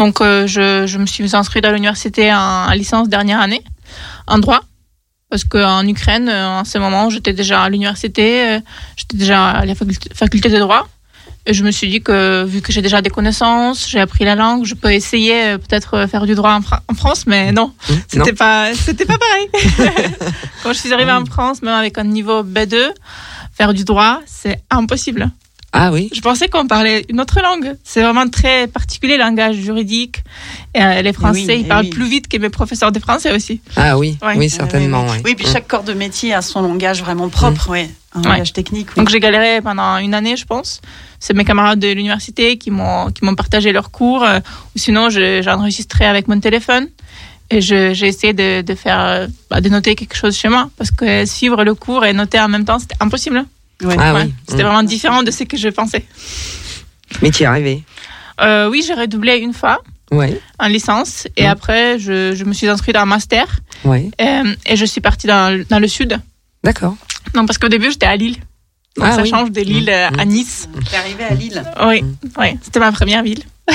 [0.00, 2.38] Donc, euh, je, je me suis inscrite à l'université en,
[2.68, 3.62] en licence dernière année,
[4.26, 4.62] en droit.
[5.28, 8.60] Parce qu'en Ukraine, euh, en ce moment, j'étais déjà à l'université, euh,
[8.96, 10.88] j'étais déjà à la faculté, de droit.
[11.44, 14.34] Et je me suis dit que vu que j'ai déjà des connaissances, j'ai appris la
[14.36, 17.96] langue, je peux essayer peut-être faire du droit en, Fra- en France, mais non, non.
[18.08, 19.48] c'était pas, c'était pas pareil.
[20.62, 22.76] Quand je suis arrivée en France, même avec un niveau B2,
[23.54, 25.30] faire du droit, c'est impossible.
[25.72, 26.10] Ah oui.
[26.12, 27.76] Je pensais qu'on parlait une autre langue.
[27.84, 30.24] C'est vraiment très particulier, le langage juridique.
[30.74, 31.90] Et, euh, les Français, oui, ils parlent oui.
[31.90, 33.60] plus vite que mes professeurs de français aussi.
[33.76, 34.18] Ah oui.
[34.22, 34.34] Ouais.
[34.36, 35.04] Oui certainement.
[35.04, 35.22] Oui, ouais.
[35.26, 35.52] oui, puis Mm.
[35.52, 37.88] chaque corps de métier a son langage vraiment propre, ouais.
[38.14, 38.28] un Ouais.
[38.30, 38.88] langage technique.
[38.90, 38.94] oui.
[38.96, 40.80] Donc j'ai galéré pendant une année, je pense.
[41.20, 44.24] C'est mes camarades de l'université qui m'ont qui m'ont partagé leurs cours.
[44.24, 44.40] euh,
[44.74, 46.88] ou sinon, je- j'ai enregistré avec mon téléphone.
[47.52, 50.70] Et j'ai essayé de, de faire, euh, bah, de noter quelque chose chez moi.
[50.76, 53.44] Parce que suivre le cours et noter en même temps, c'était impossible.
[53.82, 53.96] Ouais.
[53.98, 54.22] Ah Ouais.
[54.24, 54.34] oui.
[54.48, 54.66] C'était Mm.
[54.66, 56.04] vraiment différent de ce que je pensais.
[57.22, 57.82] Mais tu y es arrivé.
[58.40, 60.40] Euh, oui, j'ai redoublé une fois Ouais.
[60.58, 61.26] en licence.
[61.36, 61.50] Et Mm.
[61.50, 63.46] après, je, je me suis inscrite en master.
[63.84, 64.10] Ouais.
[64.20, 66.18] Euh, et je suis partie dans, dans le sud.
[66.64, 66.96] D'accord.
[67.34, 68.36] Non, parce qu'au début, j'étais à Lille.
[68.96, 69.30] Donc Ah ça oui.
[69.30, 70.28] change de Lille euh, à Mm.
[70.28, 70.68] Nice.
[70.90, 71.62] T'es arrivé à Lille.
[71.86, 72.14] Oui, Mm.
[72.38, 72.46] oui.
[72.62, 73.42] c'était ma première ville.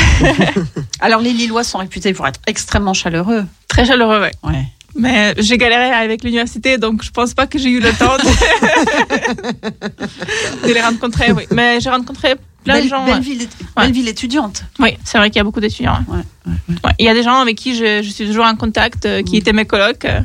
[0.99, 3.45] Alors, les Lillois sont réputés pour être extrêmement chaleureux.
[3.67, 4.31] Très chaleureux, ouais.
[4.43, 4.65] Ouais.
[4.97, 8.23] Mais j'ai galéré avec l'université, donc je pense pas que j'ai eu le temps de,
[10.67, 11.31] de les rencontrer.
[11.31, 11.43] Oui.
[11.51, 13.05] Mais j'ai rencontré plein Belle, de gens.
[13.05, 13.19] belle ouais.
[13.19, 13.47] ville, é-
[13.81, 14.63] belle ville étudiante.
[14.79, 15.99] Oui, c'est vrai qu'il y a beaucoup d'étudiants.
[16.07, 16.17] ouais.
[16.17, 16.23] Ouais,
[16.69, 19.05] ouais, Ouais, Il y a des gens avec qui je, je suis toujours en contact,
[19.05, 19.39] euh, qui Mm.
[19.39, 20.21] étaient mes colocs, euh,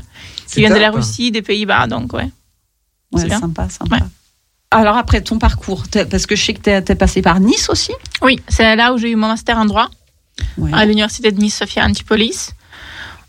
[0.47, 0.97] qui viennent de la top.
[1.01, 2.31] Russie, des Pays-Bas, donc ouais.
[3.12, 3.41] Ouais, C'est bien.
[3.41, 3.97] sympa, sympa.
[3.97, 4.03] Ouais.
[4.71, 7.91] Alors, après ton parcours, parce que je sais que t'es es passé par Nice aussi?
[8.23, 9.89] Oui, c'est là où j'ai eu mon master en droit.
[10.57, 10.71] Ouais.
[10.73, 12.51] à l'université de Nice Sophia Antipolis.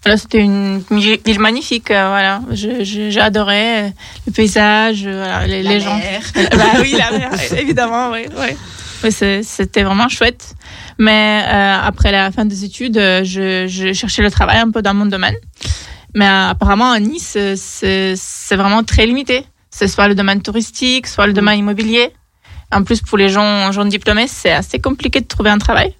[0.03, 1.91] Voilà, c'était une ville magnifique.
[1.91, 3.89] euh, voilà, j'ai adoré euh,
[4.25, 5.95] le paysage, euh, voilà, les, La les gens.
[5.97, 6.21] mer.
[6.57, 8.55] bah oui, la mer, évidemment, oui, oui.
[9.43, 10.55] C'était vraiment chouette.
[10.97, 14.93] Mais euh, après la fin des études, je, je cherchais le travail un peu dans
[14.93, 15.35] mon domaine.
[16.15, 19.45] Mais euh, apparemment, à Nice, c'est c'est vraiment très limité.
[19.69, 22.11] C'est soit le domaine touristique, soit le domaine immobilier.
[22.71, 25.95] En plus, pour les gens, gens diplômés, c'est assez compliqué de trouver un travail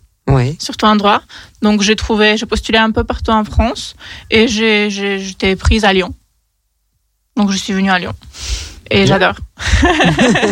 [0.59, 1.21] Surtout en droit.
[1.61, 3.95] Donc j'ai trouvé, j'ai postulé un peu partout en France
[4.29, 6.13] et j'ai, j'ai- j'étais prise à Lyon.
[7.35, 8.13] Donc je suis venue à Lyon.
[8.89, 9.35] Et j'adore.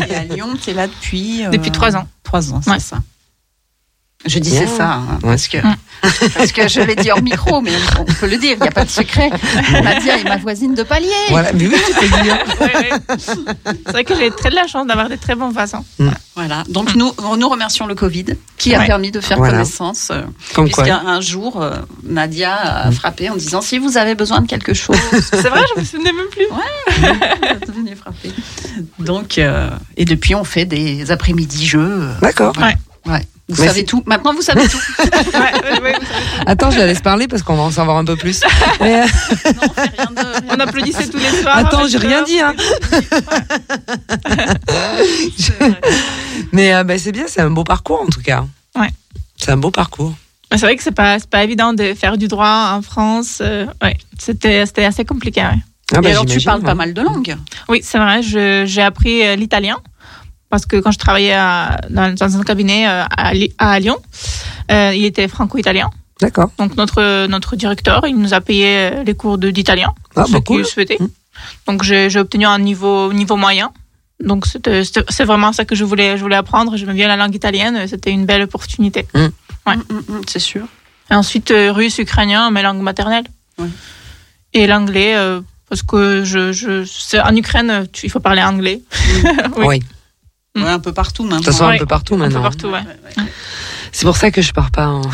[0.09, 1.45] Et à Lyon, t'es là depuis.
[1.45, 2.07] euh, Depuis trois ans.
[2.23, 2.79] Trois ans, c'est Ouais.
[2.79, 2.99] ça.
[4.25, 4.61] Je dis Bien.
[4.67, 5.29] c'est ça, hein, Ouais.
[5.29, 5.75] parce, que, Mm.
[6.35, 8.71] parce que je l'ai dit hors micro, mais on peut le dire, il n'y a
[8.71, 9.29] pas de secret.
[9.81, 11.07] Nadia est ma voisine de palier.
[11.29, 11.53] Voilà.
[11.53, 11.75] Mais oui,
[12.23, 12.37] dire.
[12.59, 13.17] Ouais, ouais.
[13.85, 15.83] C'est vrai que j'ai très de la chance d'avoir des très bons voisins.
[16.35, 18.25] Voilà, donc nous, nous remercions le Covid
[18.57, 18.87] qui a Ouais.
[18.87, 19.53] permis de faire Voilà.
[19.53, 20.09] connaissance.
[20.11, 20.83] euh, Comme quoi.
[20.89, 24.97] Un jour, euh, Nadia a frappé en disant si vous avez besoin de quelque chose,
[25.31, 26.45] C'est vrai, je me souvenais même plus.
[27.73, 28.31] venez frapper.
[28.99, 31.79] Donc, euh, et depuis, on fait des après-midi jeux.
[32.01, 32.53] euh, D'accord.
[32.57, 32.75] Ouais.
[33.09, 33.25] Ouais.
[33.49, 34.03] Vous savez tout.
[34.05, 34.77] Maintenant, vous savez tout.
[35.33, 35.95] Ouais, ouais, ouais.
[36.45, 38.41] Attends, je la laisse parler parce qu'on va en savoir un peu plus.
[38.79, 39.05] Mais, euh,
[39.55, 40.41] non, on rien de.
[40.41, 41.57] rien On applaudissait tous les soirs.
[41.57, 42.25] attends, j'ai rien peur.
[42.25, 42.39] dit.
[42.39, 42.53] Hein.
[46.51, 48.45] Mais euh, bah, c'est bien, c'est un beau parcours en tout cas.
[48.75, 48.89] Ouais.
[49.37, 50.13] C'est un beau parcours.
[50.51, 53.39] C'est vrai que c'est pas, pas évident de faire du droit en France.
[53.41, 55.41] euh, ouais, c'était, assez compliqué.
[55.41, 57.35] Ah, bah, et alors, tu parles pas mal de langues.
[57.67, 58.21] Oui, c'est vrai.
[58.21, 59.77] j'ai appris euh, l'italien
[60.49, 63.03] parce que quand je travaillais à- dans, dans un cabinet euh,
[63.57, 63.97] à, Lyon,
[64.71, 65.89] euh, il était franco-italien.
[66.21, 66.49] D'accord.
[66.57, 70.43] Donc notre notre directeur, il nous a payé euh, les cours d'italien, Ah, bah, qui
[70.43, 70.57] cool.
[70.61, 70.97] le souhaitaient.
[70.99, 71.07] Mm.
[71.67, 73.71] Donc j'ai obtenu un niveau, niveau moyen.
[74.19, 76.75] Donc c'est vraiment ça que je voulais, je voulais apprendre.
[76.75, 77.87] J'aimais bien la langue italienne.
[77.87, 79.05] C'était une belle opportunité.
[79.15, 79.77] Ouais.
[79.77, 80.65] Mm, mm, mm, c'est sûr.
[81.09, 83.23] Et ensuite, russe, ukrainien, mes langues maternelles.
[83.57, 83.67] Ouais.
[84.53, 85.39] Et l'anglais, euh,
[85.69, 88.81] parce que je, je, en Ukraine, tu- il faut parler anglais.
[89.57, 89.65] Oui.
[89.67, 89.79] Oui.
[90.63, 91.39] Ouais, un peu partout maintenant.
[91.39, 92.41] De toute façon, un peu partout Un peu maintenant.
[92.43, 92.79] partout, ouais.
[93.91, 94.87] C'est pour ça que je pars pas.
[94.87, 95.01] en-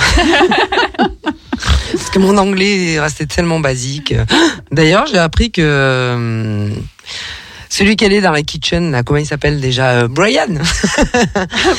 [1.93, 4.13] Parce que mon anglais est resté tellement basique.
[4.71, 6.69] D'ailleurs, j'ai appris que euh,
[7.69, 10.47] celui qui allait dans la kitchen, là, comment il s'appelle déjà euh, Brian.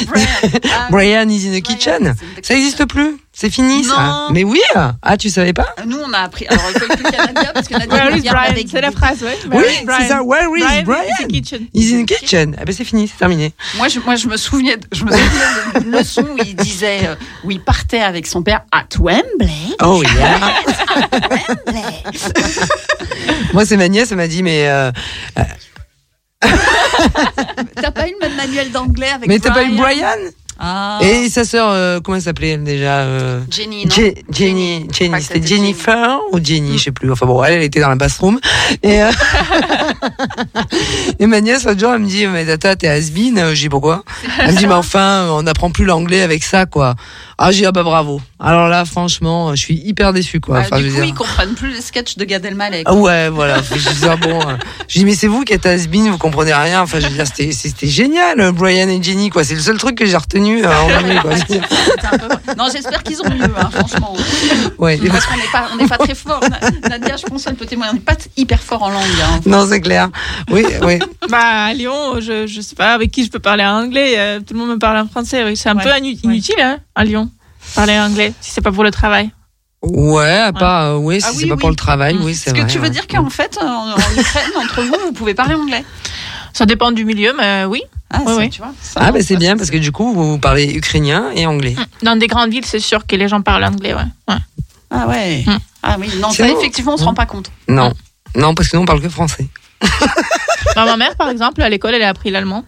[0.07, 0.27] Brian.
[0.91, 2.15] Brian is in the kitchen.
[2.43, 3.17] Ça existe plus?
[3.39, 3.97] C'est fini ça.
[3.99, 4.29] Non.
[4.31, 4.63] Mais oui.
[5.03, 6.47] Ah, tu savais pas Nous, on a appris.
[6.47, 8.05] Alors, à Nadia parce que Nadia
[8.41, 9.37] avec C'est la phrase, ouais.
[9.45, 10.23] Oui, Where is c'est ça.
[10.23, 11.67] Where is Brian Brian is in the kitchen.
[11.75, 12.57] He's in the kitchen.
[12.59, 13.53] Ah ben c'est fini, c'est terminé.
[13.77, 17.15] Moi, je, moi, je me souviens, je me souviens d'une leçon où il disait, euh,
[17.45, 19.77] où il partait avec son père à Wembley.
[19.83, 20.41] Oh yeah.
[23.53, 24.91] Moi, c'est ma nièce, elle m'a dit, mais euh,
[26.41, 30.17] T'as pas eu le même manuel d'anglais avec mais t'as pas eu Brian?
[30.59, 30.99] Ah.
[31.03, 33.95] Et sa sœur, euh, comment elle s'appelait elle, déjà euh, Jenny, non?
[33.95, 37.11] Je- Jenny, Jenny, c'était Jennifer ou Jenny, je sais plus.
[37.13, 38.39] Enfin bon, elle, elle était dans la bathroom.
[38.83, 39.11] Et, euh,
[41.19, 43.53] et ma nièce, l'autre jour, elle me dit, mais tata, t'es has-been?
[43.55, 44.05] Dis, pourquoi?
[44.41, 46.95] Elle me dit, mais enfin, on n'apprend plus l'anglais avec ça, quoi.
[47.39, 48.21] Ah, j'ai dit, ah bah bravo.
[48.41, 50.63] Alors là, franchement, je suis hyper déçu, quoi.
[50.71, 52.85] Ah, je du veux coup, dire- ils comprennent plus les sketchs de Gad Elmaleh.
[52.91, 53.61] Ouais, voilà.
[53.63, 54.41] Je dis, ah bon.
[54.41, 54.57] euh,
[54.89, 56.81] Je dis, mais c'est vous qui êtes has-been, vous comprenez rien.
[56.83, 59.45] Enfin, je veux dire, c'était, génial, Brian et Jenny, quoi.
[59.45, 61.31] C'est le seul truc que j'ai retenu euh, en anglais, quoi.
[61.35, 64.15] Je veux dire, C'était un peu- Non, j'espère qu'ils ont mieux, hein, franchement.
[64.79, 64.99] Ouais.
[65.11, 66.41] Parce qu'on n'est pas, on n'est pas très fort.
[66.49, 67.91] Na- Nadia, je pense, elle peut témoigner.
[67.93, 69.03] On n'est pas hyper fort en langue.
[69.23, 69.41] hein.
[69.47, 70.11] Non, c'est clair.
[70.51, 70.99] Oui, oui.
[71.29, 74.15] Bah, à Lyon, je, je sais pas avec qui je peux parler en anglais.
[74.17, 75.45] euh, tout le monde me parle en français.
[75.45, 75.57] oui.
[75.57, 75.83] C'est un Ouais.
[75.83, 77.31] peu inu- inutile, hein, à Lyon,
[77.75, 79.31] parler anglais, si c'est pas pour le travail.
[79.83, 81.61] Ouais, part, euh, oui, si Ah c'est oui, pas oui.
[81.61, 82.25] pour le travail, Mm.
[82.25, 82.91] oui, c'est Est-ce que tu veux ouais.
[82.91, 85.85] dire qu'en fait, en, en Ukraine, entre vous, vous pouvez parler anglais?
[86.53, 87.83] Ça dépend du milieu, mais oui.
[88.11, 88.51] Ah, Oui, ça, oui.
[88.51, 88.73] tu vois.
[88.81, 91.75] ça, Ah, ben ça, c'est bien, parce que du coup, vous parlez ukrainien et anglais.
[92.03, 94.01] Dans des grandes villes, c'est sûr que les gens parlent anglais, ouais.
[94.29, 94.37] ouais.
[94.91, 95.45] Ah ouais.
[95.47, 95.59] Mm.
[95.83, 97.51] Ah oui, non, ça, effectivement, on se rend pas compte.
[97.69, 97.93] Non.
[98.37, 99.47] Non, parce que nous, on parle que français.
[100.75, 102.63] Bah, ma mère, par exemple, à l'école, elle a appris l'allemand.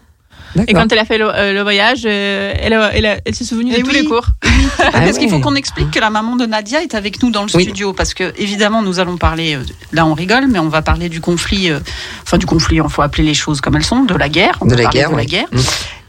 [0.67, 3.35] Et quand elle a fait le, euh, le voyage, euh, elle, a- elle, a- elle
[3.35, 3.97] s'est souvenue de Eh tous oui.
[4.01, 4.25] les cours.
[4.79, 7.43] Ah Parce qu'il faut qu'on explique que la maman de Nadia est avec nous dans
[7.43, 7.63] le Oui.
[7.63, 11.09] studio parce que évidemment nous allons parler euh, là on rigole mais on va parler
[11.09, 11.79] du conflit euh,
[12.23, 14.65] enfin du conflit il faut appeler les choses comme elles sont de la guerre on
[14.67, 15.59] De la guerre, de la guerre Mm.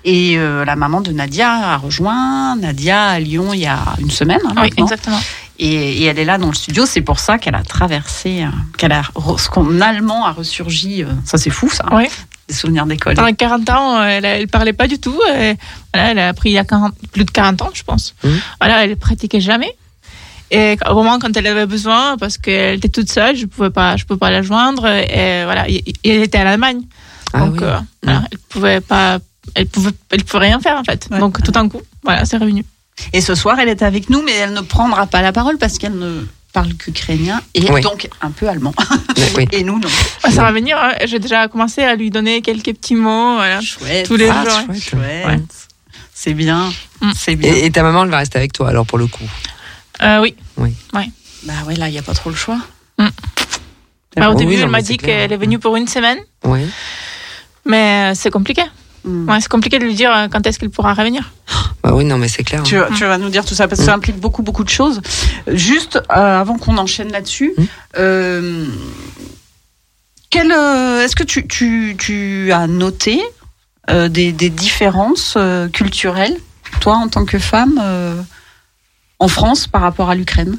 [0.05, 4.11] et euh, la maman de Nadia a rejoint Nadia à Lyon il y a une
[4.11, 4.85] semaine hein, Oui, maintenant.
[4.85, 5.21] exactement.
[5.59, 8.47] et, et elle est là dans le studio c'est pour ça qu'elle a traversé euh,
[8.79, 9.03] qu'elle a
[9.39, 12.07] ce qu'en allemand a ressurgi euh, ça c'est fou ça Oui.
[12.51, 15.19] Des souvenirs d'école Pendant 40 ans, euh, elle, elle parlait pas du tout.
[15.35, 15.55] Et,
[15.95, 18.15] voilà, elle a appris il y a 40 plus de 40 ans, je pense.
[18.25, 18.41] Mhm.
[18.61, 19.73] Voilà, elle pratiquait jamais.
[20.51, 23.97] Et au moment quand elle avait besoin, parce qu'elle était toute seule, je pouvais pas,
[23.97, 24.85] je pouvais pas la joindre.
[24.87, 26.81] Et voilà, et- et elle était à l'Allemagne,
[27.33, 27.59] Ah donc oui.
[27.63, 29.19] euh, voilà, elle pouvait pas,
[29.55, 31.07] elle pouvait, elle pouvait rien faire en fait.
[31.13, 31.21] Ouais.
[31.21, 32.65] Donc tout d'un coup, voilà, c'est revenu.
[33.13, 35.79] Et ce soir, elle est avec nous, mais elle ne prendra pas la parole parce
[35.79, 37.81] qu'elle ne parle qu'ukrainien et Oui.
[37.81, 38.75] donc un peu allemand.
[39.37, 39.47] Oui.
[39.53, 39.89] Et nous, non.
[40.23, 40.77] Ah, Ça va venir.
[40.79, 40.93] hein.
[41.07, 43.37] J'ai déjà commencé à lui donner quelques petits mots.
[43.37, 43.61] Voilà.
[43.61, 44.07] Chouette.
[44.07, 44.61] Tous les Ah, jours.
[44.67, 44.83] chouette.
[44.83, 45.27] Chouette.
[45.27, 45.39] Ouais.
[46.13, 46.73] C'est bien.
[47.01, 47.11] Mm.
[47.17, 47.53] C'est bien.
[47.55, 49.25] Et, et ta maman, elle va rester avec toi, alors, pour le coup?
[50.03, 50.35] Euh, oui.
[51.45, 52.59] Bah ouais, là, il n'y a pas trop le choix.
[52.99, 53.07] Mm.
[54.17, 56.61] Bah, au oui, début, elle m'a dit qu'elle est venue pour une semaine, Oui.
[57.65, 58.63] mais euh, c'est compliqué.
[59.05, 59.29] Mm.
[59.31, 61.33] Ouais, c'est compliqué de lui dire euh, quand est-ce qu'elle pourra revenir.
[61.83, 62.63] Bah oui, non, mais c'est clair.
[62.63, 65.01] Tu, tu vas nous dire tout ça parce que ça implique beaucoup, beaucoup de choses.
[65.47, 67.65] Juste euh, avant qu'on enchaîne là-dessus, Mm.
[67.99, 68.67] euh,
[70.37, 73.21] euh, est-ce que tu, tu, tu as noté
[73.89, 75.37] des, des différences
[75.73, 76.37] culturelles,
[76.81, 77.81] toi, en tant que femme,
[79.19, 80.59] en France par rapport à l'Ukraine?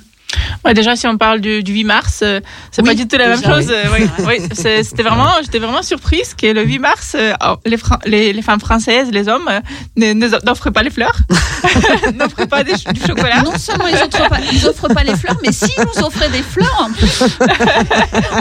[0.64, 2.40] Ouais, déjà, si on parle du, du 8 mars, euh,
[2.72, 3.68] c'est Oui, pas du tout la même chose.
[3.68, 3.74] oui.
[3.74, 4.10] euh, oui,
[4.40, 8.00] oui, c'est- c'était vraiment, j'étais vraiment surprise que le 8 mars, euh, oh, les, Fran-
[8.06, 9.50] les, les femmes françaises, les hommes,
[9.98, 10.14] euh,
[10.46, 11.18] n'offrent pas les fleurs,
[12.14, 13.42] n'offrent pas des du chocolat.
[13.44, 17.24] Non seulement ils offrent, pas, les fleurs, mais s'ils nous offraient des fleurs, en plus,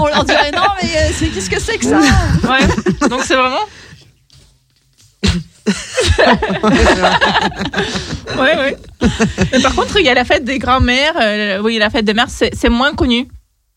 [0.00, 0.88] on leur dirait non, mais
[1.32, 1.98] qu'est-ce que c'est que ça?
[1.98, 3.08] Ouais.
[3.08, 3.64] Donc c'est vraiment.
[8.38, 8.76] ouais, ouais.
[9.52, 11.14] Mais par contre, il y a la fête des grands-mères.
[11.20, 13.28] euh, oui, la fête des mères, c'est c'est moins connu.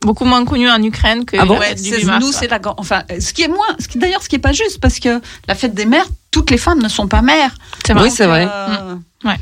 [0.02, 2.24] Beaucoup moins connu en Ukraine que Ah bon Ouais, fête du c'est- 8 mars.
[2.26, 2.60] nous, c'est la.
[2.78, 3.76] Enfin, ce qui est moins.
[3.80, 6.52] Ce qui, d'ailleurs, ce qui est pas juste, parce que la fête des mères, toutes
[6.52, 7.52] les femmes ne sont pas mères.
[7.86, 8.10] C'est Oui, vrai.
[8.10, 8.48] c'est vrai.
[8.50, 9.38] Euh, Ouais.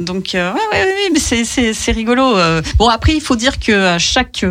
[0.00, 2.36] Donc, euh, ouais, ouais, ouais, mais c'est, c'est, c'est rigolo.
[2.36, 2.60] euh.
[2.76, 4.44] Bon, après, il faut dire que à chaque,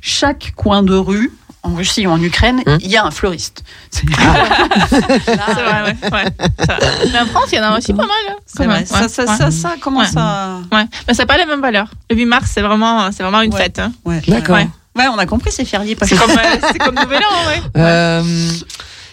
[0.00, 1.32] chaque coin de rue,
[1.68, 2.78] en Russie ou en Ukraine, il Hum.
[2.82, 3.62] y a un fleuriste.
[3.90, 4.04] C'est,
[4.88, 6.10] C'est vrai, ouais.
[6.12, 6.24] ouais.
[6.66, 6.78] Ça-
[7.12, 8.10] Mais en France, il y en a aussi pas mal.
[8.30, 8.84] hein, c'est vrai.
[8.86, 10.20] Ça, Ouais, ça, ça, ça commence Ouais.
[10.20, 10.58] à.
[10.72, 10.84] Ouais.
[11.06, 11.88] Mais ça n'a pas les mêmes valeurs.
[12.10, 13.62] Le 8 mars, c'est vraiment, c'est vraiment une Ouais.
[13.62, 13.78] fête.
[13.78, 13.92] hein.
[14.04, 14.56] Ouais, D'accord.
[14.56, 14.68] Ouais.
[14.96, 15.94] Ouais, on a compris, c'est férié.
[15.94, 16.20] Parce C'est que...
[16.22, 17.62] comme, euh, c'est comme Nouvel An, ouais.
[17.76, 18.22] Euh,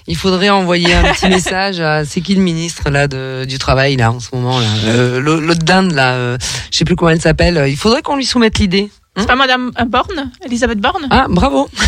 [0.08, 3.96] il faudrait envoyer un petit message à c'est qui le ministre là de, du travail
[3.96, 4.66] là en ce moment là?
[4.86, 6.38] Euh, l'au- l'autre dinde là euh,
[6.72, 9.72] je sais plus comment elle s'appelle il faudrait qu'on lui soumette l'idée C'est pas Madame
[9.80, 11.70] euh, Borne Elisabeth Borne ah bravo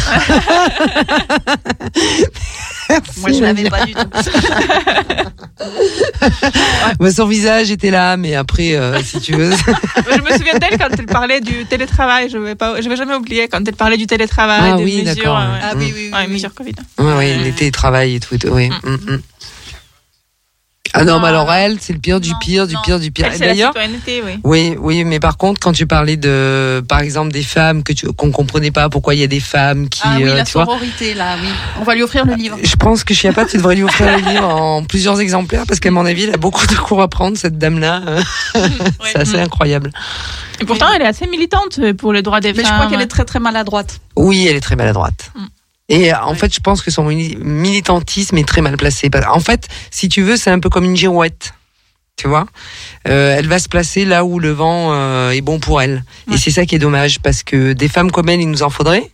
[3.17, 3.99] Moi, je l'avais pas du tout.
[6.99, 9.51] Bah, son visage était là mais après euh, si tu veux
[9.95, 12.30] Je me souviens d'elle quand elle parlait du télétravail.
[12.30, 15.03] Je vais pas, je vais jamais oublier quand elle parlait du télétravail, Ah des oui,
[15.03, 15.53] mesures, d'accord, euh, ouais.
[15.53, 15.59] ouais.
[15.63, 16.11] Ah oui, oui, oui.
[16.13, 16.34] Ouais, oui.
[16.34, 16.75] mesures Covid.
[16.99, 18.69] ouais, ouais, les télétravail et tout, et tout oui.
[18.69, 19.21] Mm, mm.
[20.93, 22.81] Ah non mais alors elle c'est le pire du Non, pire du non.
[22.83, 24.39] pire du pire Elle, la d'ailleurs citoyenneté, oui.
[24.43, 28.07] Oui, oui, mais par contre, quand tu parlais de, par exemple, des femmes que tu,
[28.13, 30.53] qu'on comprenait pas pourquoi il y a des femmes qui, Ah oui, euh, la tu
[30.53, 30.65] vois.
[30.65, 31.49] sororité, là, oui.
[31.79, 32.57] On va lui offrir le livre.
[32.63, 35.91] Je pense que Chiappa, tu devrais lui offrir le livre en plusieurs exemplaires parce qu'à
[35.91, 38.01] mon avis, elle a beaucoup de cours à prendre, cette dame-là.
[39.03, 39.91] C'est assez incroyable.
[40.59, 42.71] Et pourtant, elle est assez militante pour les droits des Mais femmes.
[42.71, 43.99] je crois qu'elle est très très maladroite.
[44.15, 45.31] Oui, elle est très maladroite.
[45.35, 45.39] Mm.
[45.89, 49.09] Et euh, en fait, je pense que son mili- militantisme est très mal placé.
[49.29, 51.53] En fait, si tu veux, c'est un peu comme une girouette.
[52.17, 52.47] Tu vois?
[53.07, 56.03] Euh, Elle va se placer là où le vent euh, est bon pour elle.
[56.33, 58.69] Et c'est ça qui est dommage, parce que des femmes comme elle, il nous en
[58.71, 59.11] faudrait,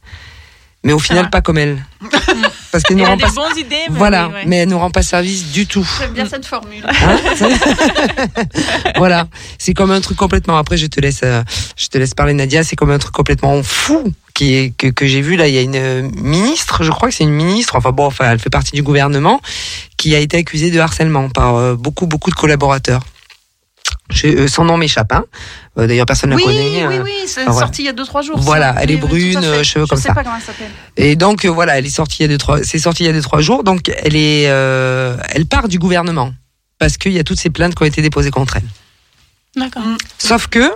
[0.83, 1.85] mais au final, pas comme elle.
[2.73, 3.31] parce qu'elle nous Elle a rend des pas...
[3.31, 4.43] bonnes idées, mais Voilà, oui, ouais.
[4.47, 5.87] mais elle nous rend pas service du tout.
[5.99, 6.83] J'aime bien cette formule.
[6.85, 7.17] Hein
[8.97, 9.27] voilà,
[9.59, 10.57] c'est comme un truc complètement.
[10.57, 11.43] Après, je te laisse, euh,
[11.77, 12.63] je te laisse parler, Nadia.
[12.63, 15.47] C'est comme un truc complètement fou qui est que, que j'ai vu là.
[15.47, 17.75] Il y a une euh, ministre, je crois que c'est une ministre.
[17.75, 19.39] Enfin bon, enfin, elle fait partie du gouvernement,
[19.97, 23.01] qui a été accusée de harcèlement par euh, beaucoup, beaucoup de collaborateurs.
[24.13, 25.11] Je- euh, son nom m'échappe.
[25.11, 25.25] Hein.
[25.77, 26.87] Euh, D'ailleurs, personne ne Oui, la connaît.
[26.87, 27.03] oui, euh.
[27.03, 27.59] oui, c'est voilà.
[27.59, 28.39] sorti il y a 2-3 jours.
[28.39, 28.81] Voilà, ça.
[28.83, 29.63] elle est Oui, oui, brune, fait.
[29.63, 30.09] cheveux comme Je ça.
[30.09, 30.69] sais pas comment elle s'appelle.
[30.97, 33.07] Et donc euh, voilà, elle est sortie il y a deux trois, c'est sorti il
[33.07, 33.63] y a deux trois jours.
[33.63, 36.31] Donc elle est, euh, elle part du gouvernement
[36.79, 38.67] parce qu'il y a toutes ces plaintes qui ont été déposées contre elle.
[39.55, 39.83] D'accord.
[40.17, 40.71] Sauf que,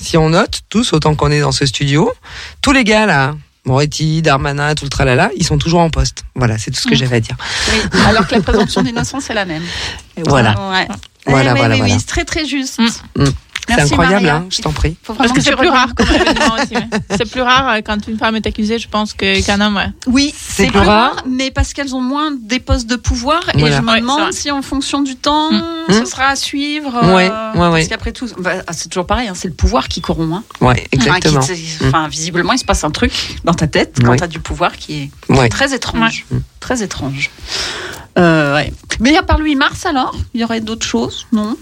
[0.00, 2.12] si on note, tous, autant qu'on est dans ce studio,
[2.62, 6.24] tous les gars là, Moretti, Darmanin, tout le tralala, ils sont toujours en poste.
[6.34, 6.96] Voilà, c'est tout ce que Mm.
[6.96, 7.36] j'avais à dire.
[7.72, 9.62] Oui, alors que la présomption d'innocence est la même.
[10.16, 10.54] Et voilà.
[10.70, 10.88] Ouais.
[11.26, 11.94] Voilà, Eh oui, voilà, oui, voilà.
[11.94, 12.78] oui, c'est très très juste.
[13.16, 13.24] Mm.
[13.68, 14.96] C'est incroyable, hein, je t'en prie.
[15.16, 16.74] Parce que c'est plus rare comme événement aussi.
[16.74, 16.88] ouais.
[17.16, 19.76] C'est plus rare euh, quand une femme est accusée, je pense, que- qu'un homme.
[19.76, 19.86] Ouais.
[20.08, 21.14] Oui, C'est plus plus rare.
[21.14, 23.40] rare, mais parce qu'elles ont moins des postes de pouvoir.
[23.54, 23.68] Voilà.
[23.76, 25.62] Et je me Ouais, demande si en fonction du temps, Mm.
[25.90, 26.06] ce Mm.
[26.06, 26.92] sera à suivre.
[27.14, 30.32] Ouais, ouais, Parce qu'après tout, bah, c'est toujours pareil, hein, c'est le pouvoir qui corrompt.
[30.34, 30.42] Hein.
[30.60, 31.38] Ouais, exactement.
[31.38, 33.12] Enfin, qui te- enfin, visiblement, il se passe un truc
[33.44, 34.16] dans ta tête quand Ouais.
[34.16, 35.48] tu as du pouvoir qui est Ouais.
[35.48, 36.26] très étrange.
[36.30, 36.38] Ouais.
[36.60, 37.30] Très étrange.
[38.18, 38.72] Euh, ouais.
[39.00, 40.14] Mais à part lui, Mars alors?
[40.34, 41.26] Il y aurait d'autres choses?
[41.32, 41.56] Non?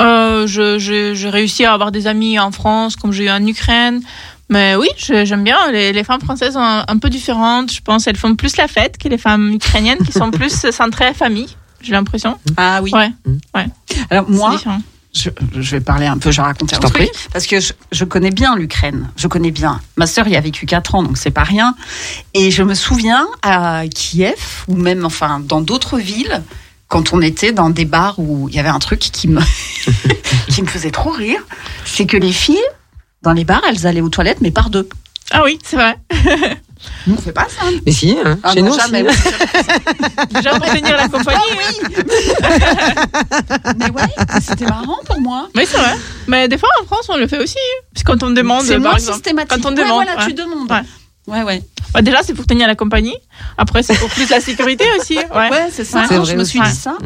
[0.00, 4.02] Euh, j'ai réussi à avoir des amis en France, comme j'ai eu en Ukraine.
[4.48, 5.56] Mais oui, j'aime bien.
[5.70, 7.72] Les, les femmes françaises sont un, peu différentes.
[7.72, 11.14] Je pense qu'elles font plus la fête que les femmes ukrainiennes, qui sont plus centrées
[11.14, 11.48] famille.
[11.80, 12.38] J'ai l'impression.
[12.56, 12.92] Ah oui.
[12.94, 13.66] Ouais.
[14.10, 14.80] Alors C'est moi, différent.
[15.14, 17.08] je, je vais parler un peu, je vais raconter un truc.
[17.32, 19.08] Parce que je, je connais bien l'Ukraine.
[19.16, 19.80] Je connais bien.
[19.96, 21.74] Ma sœur y a vécu 4 ans, donc c'est pas rien.
[22.34, 26.42] Et je me souviens à Kiev, ou même enfin dans d'autres villes,
[26.92, 29.40] quand on était dans des bars où il y avait un truc qui me,
[30.48, 31.40] qui me faisait trop rire,
[31.86, 32.60] c'est que les filles,
[33.22, 34.86] dans les bars, elles allaient aux toilettes, mais par deux.
[35.30, 35.96] Ah oui, c'est vrai.
[37.06, 37.64] Nous, on fait pas ça.
[37.86, 39.08] Mais si, hein, Ah chez non, nous jamais.
[39.08, 39.18] aussi.
[40.34, 41.40] Déjà pour tenir la compagnie.
[43.78, 44.02] Mais ouais,
[44.46, 45.48] c'était marrant pour moi.
[45.56, 45.96] Oui, c'est vrai.
[46.26, 47.56] Mais des fois, en France, on le fait aussi.
[47.94, 49.14] Parce que quand on demande, C'est par moins exemple.
[49.14, 49.50] systématique.
[49.62, 50.26] quand on Ouais, demande, voilà, ouais.
[50.26, 50.70] tu demandes.
[50.70, 50.82] Ouais.
[51.26, 51.62] Ouais, ouais.
[51.94, 53.16] Bah, déjà, c'est pour tenir la compagnie.
[53.58, 55.16] Après, c'est pour plus la sécurité aussi.
[55.16, 55.50] Ouais.
[55.50, 56.02] Ouais, c'est ça.
[56.02, 56.96] Vrai je me suis dit ça.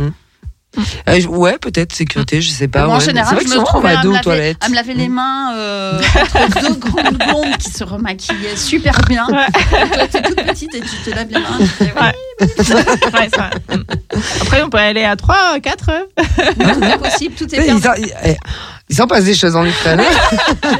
[1.08, 2.84] Euh, je- ouais, peut-être sécurité, je sais pas.
[2.84, 3.04] Moi, en ouais.
[3.04, 4.58] Général, vrai je me trouvais va à deux me, aux laver, toilettes.
[4.62, 5.98] à me laver les mains euh,
[6.34, 9.26] entre deux grandes blondes qui se remaquillaient super bien.
[9.26, 9.46] Ouais.
[9.88, 11.58] Toi, t'es toute petite et tu te laves les mains.
[11.60, 12.12] Tu fais, Ouais.
[12.40, 13.50] Ouais, c'est vrai.
[14.42, 15.86] Après, on peut aller à 3, 4.
[16.16, 18.38] Tout est possible, tout est Tu sais,
[18.88, 20.00] Il s'en- passe des choses en Ukraine.
[20.00, 20.76] hein.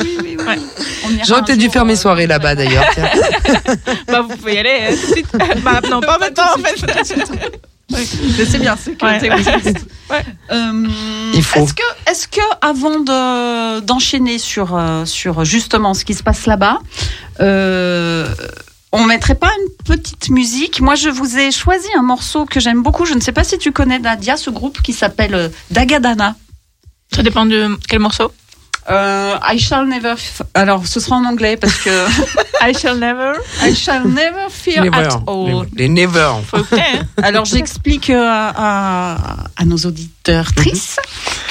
[0.00, 0.44] Oui, oui, oui.
[0.46, 0.58] Ouais.
[1.06, 2.84] On ira J'aurais peut-être dû faire mes euh, soirées là-bas d'ailleurs.
[4.08, 5.26] Bah, vous pouvez y aller euh, tout de suite.
[5.64, 7.14] Bah, non, pas maintenant, en fait.
[7.90, 9.20] Mais c'est bien, c'est que Ouais.
[10.10, 10.24] Ouais.
[10.50, 10.88] Euh,
[11.34, 11.60] Il faut.
[11.64, 16.46] Est-ce que, est-ce que avant de, d'enchaîner sur, euh, sur justement ce qui se passe
[16.46, 16.78] là-bas,
[17.40, 18.26] euh,
[18.92, 20.80] on mettrait pas une petite musique?
[20.80, 23.04] Moi, je vous ai choisi un morceau que j'aime beaucoup.
[23.04, 26.34] Je ne sais pas si tu connais Nadia, ce groupe qui s'appelle euh, Dagadana.
[27.14, 28.32] Ça dépend de quel morceau.
[28.90, 30.14] Euh, I shall never.
[30.14, 31.90] f- Alors, ce sera en anglais parce que
[32.68, 33.34] I shall never.
[33.62, 34.96] I shall never fear Never.
[35.06, 35.68] at all.
[35.76, 36.32] Les never.
[36.52, 37.04] Hein.
[37.22, 41.00] Alors j'explique euh, à, à nos auditeurs tristes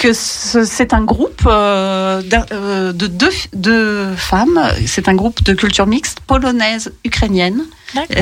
[0.02, 4.60] que ce- c'est un groupe euh, euh, de deux, deux femmes.
[4.86, 7.64] C'est un groupe de culture mixte polonaise ukrainienne.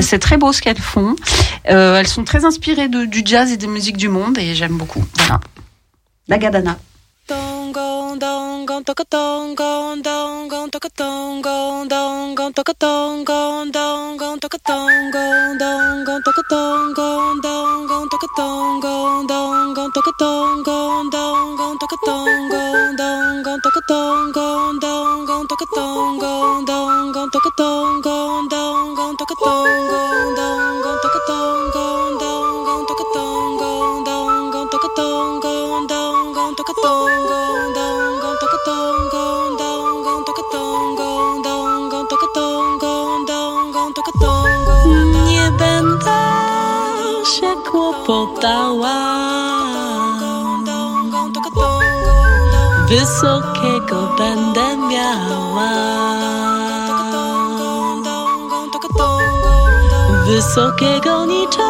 [0.02, 1.16] C'est très beau ce qu'elles font.
[1.68, 4.76] Euh, elles sont très inspirées de- du jazz et des musiques du monde et j'aime
[4.76, 5.04] beaucoup.
[5.16, 5.40] Voilà.
[6.28, 6.78] La Gadana.
[7.30, 16.42] tongon dongon toca tongon dongon toca tongon dongon toca tongon dongon toca tongon dongon toca
[16.50, 25.66] tongon dongon toca tongon dongon toca tongon dongon toca tongon dongon toca tongon dongon toca
[25.76, 33.29] tongon dongon toca tongon dongon toca tongon dongon toca tongon dongon toca tongon
[52.88, 55.70] Wysokiego będę miała.
[60.26, 61.69] Wysokiego niczym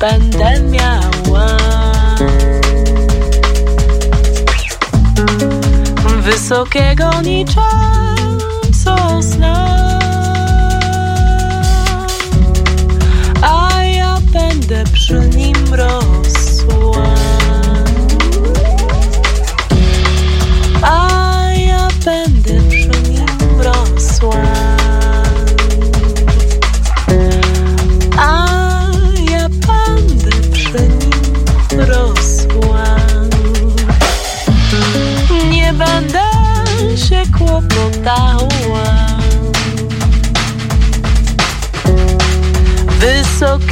[0.00, 1.56] będę miała.
[6.22, 8.38] Wysokiego niczym
[8.84, 9.66] sosna
[13.42, 15.55] A ja będę przy nim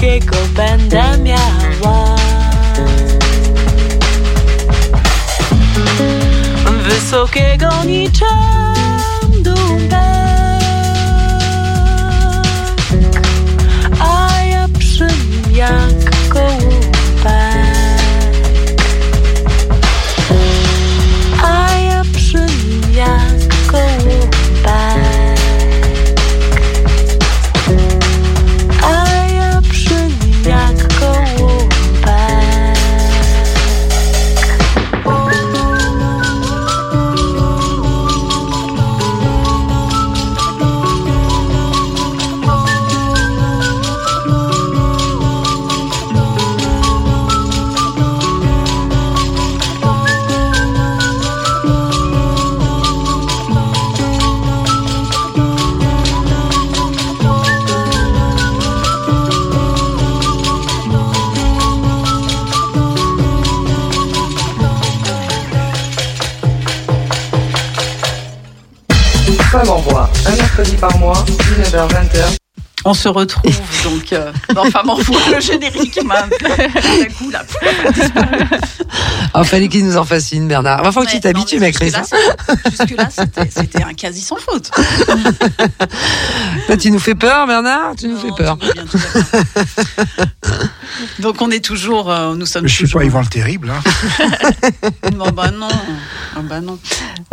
[0.05, 2.17] Wysokiego będę miała.
[6.83, 8.54] Wysokiego niczym
[70.65, 72.37] mercredi par mois, 19h-20h.
[72.87, 77.43] On se retrouve donc euh, dans Femme en voix, le générique m'a d'un coup là.
[79.33, 80.83] Ah, fallait qu'il nous en fasse une, Bernard.
[80.85, 81.93] Il faut que tu t'habitues, mec, Chris.
[82.71, 83.25] jusque-là, hein.
[83.49, 84.71] c'était- un quasi sans faute.
[86.69, 87.95] Là, tu nous fais peur, Bernard?
[87.99, 88.59] Tu nous fais peur.
[91.21, 93.01] Donc on est toujours, euh, nous sommes Je suis toujours.
[93.01, 93.71] pas Yvan le Terrible.
[93.71, 93.83] Hein.
[95.17, 95.69] Non, bah non.
[96.37, 96.79] Ah bah non.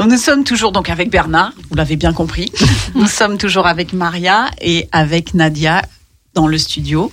[0.08, 2.52] Nous sommes toujours donc avec Bernard, vous l'avez bien compris.
[2.96, 5.82] Nous sommes toujours avec Maria et avec Nadia
[6.34, 7.12] dans le studio.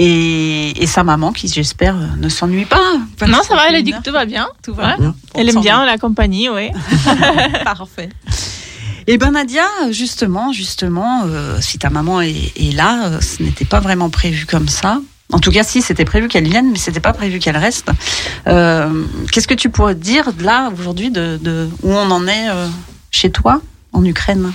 [0.00, 2.94] Et, et sa maman qui, j'espère, ne s'ennuie pas.
[3.26, 4.48] Non, ça va, elle a dit que tout va bien.
[4.62, 4.96] tout va Ouais.
[4.98, 5.14] bien.
[5.34, 6.68] Elle aime bien la compagnie, oui.
[7.64, 8.08] Parfait.
[9.08, 13.64] Et ben Nadia, justement, justement, euh, si ta maman est, est là, euh, ce n'était
[13.64, 15.00] pas vraiment prévu comme ça.
[15.32, 17.90] En tout cas, si c'était prévu qu'elle vienne, mais c'était pas prévu qu'elle reste.
[18.46, 22.66] Euh, Qu'est-ce que tu pourrais dire là aujourd'hui de, où on en est euh,
[23.10, 23.60] chez toi
[23.92, 24.52] en Ukraine?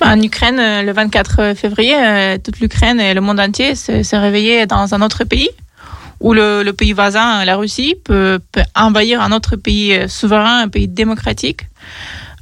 [0.00, 4.94] En Ukraine, euh, le 24 février, toute l'Ukraine et le monde entier s'est réveillé dans
[4.94, 5.50] un autre pays
[6.20, 8.38] où le, pays voisin, la Russie, peut,
[8.76, 11.62] envahir un autre pays souverain, un pays démocratique,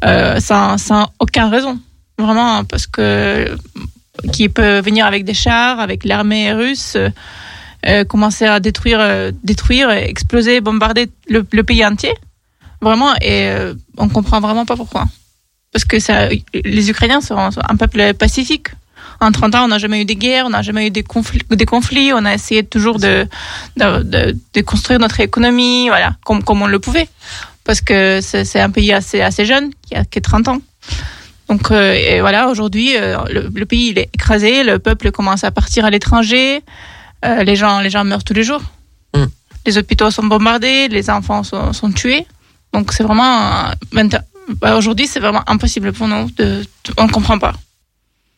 [0.03, 1.79] sans, sans aucune raison.
[2.19, 3.57] Vraiment, parce que
[4.33, 7.11] qui peut venir avec des chars, avec l'armée russe, euh,
[7.87, 12.13] euh, commencer à détruire, euh, détruire, exploser, bombarder le, pays entier.
[12.81, 15.05] Vraiment, et euh, on comprend vraiment pas pourquoi.
[15.73, 18.69] Parce que ça, les Ukrainiens sont, un peuple pacifique.
[19.21, 22.13] En 30 ans, on n'a jamais eu des guerres, on n'a jamais eu des conflits.
[22.13, 23.29] On a essayé toujours de,
[24.65, 27.09] construire notre économie, voilà, comme, on le pouvait.
[27.65, 30.61] Parce que c'est c'est un pays assez, assez jeune, qui a, qui a 30 ans.
[31.49, 35.45] Donc, euh, et voilà, aujourd'hui, euh, le, le pays il est écrasé, le peuple commence
[35.45, 36.63] à partir à l'étranger,
[37.25, 38.63] euh, les, gens, les gens meurent tous les jours.
[39.15, 39.25] Mm.
[39.67, 42.27] Les hôpitaux sont bombardés, les enfants sont, sont tués.
[42.75, 43.69] Donc, c'est vraiment.
[43.95, 44.09] euh,
[44.61, 46.31] bah, aujourd'hui, c'est vraiment impossible pour nous.
[46.33, 46.45] De,
[46.85, 47.55] de- on ne comprend pas.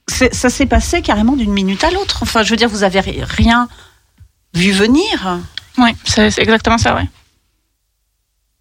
[0.09, 2.21] C'est- Ça s'est passé carrément d'une minute à l'autre.
[2.23, 3.69] Enfin, je veux dire, vous avez ri- rien
[4.55, 5.39] vu venir.
[5.79, 7.09] Oui, c'est c'est exactement ça, ouais.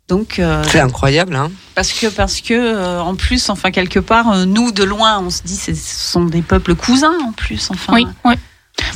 [0.10, 1.52] Donc, euh, C'est incroyable, hein.
[1.76, 5.30] parce que, parce que, euh, en plus, enfin, quelque part, euh, nous, de loin, on
[5.30, 7.70] se dit, ce sont des peuples cousins, en plus.
[7.72, 8.34] Enfin, Oui, oui.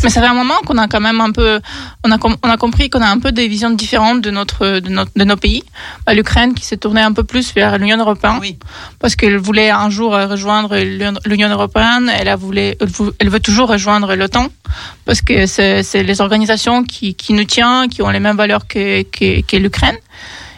[0.01, 1.59] Mais ça fait un moment qu'on a quand même un peu,
[2.05, 4.89] on a, on a compris qu'on a un peu des visions différentes de notre, de
[4.89, 5.63] notre, de nos pays.
[6.05, 8.57] Bah, L'Ukraine qui s'est tournée un peu plus vers l'Union européenne Oui.
[8.99, 12.09] parce qu'elle voulait un jour rejoindre l'Union- européenne.
[12.17, 12.73] Elle a voulu,
[13.19, 14.47] elle veut toujours rejoindre l'OTAN
[15.03, 18.65] parce que c'est c'est les organisations qui, qui nous tiennent, qui ont les mêmes valeurs
[18.67, 19.97] que, que, que l'Ukraine.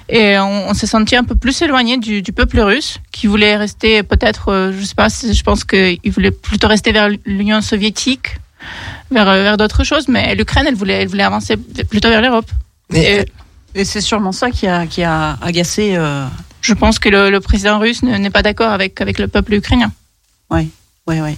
[0.09, 3.55] Et on, on s'est senti un peu plus éloigné du, du peuple russe, qui voulait
[3.57, 8.37] rester peut-être, euh, je sais pas, je pense qu'il voulait plutôt rester vers l'Union soviétique,
[9.11, 11.57] vers, euh, vers d'autres choses, mais l'Ukraine, elle voulait, elle voulait avancer
[11.89, 12.49] plutôt vers l'Europe.
[12.93, 13.25] Et
[13.73, 15.95] Et c'est sûrement ça qui a, qui a agacé.
[15.97, 16.25] euh,
[16.61, 19.55] je pense que le, le président russe ne- n'est pas d'accord avec, avec le peuple
[19.55, 19.91] ukrainien.
[20.51, 20.69] Oui,
[21.07, 21.35] oui.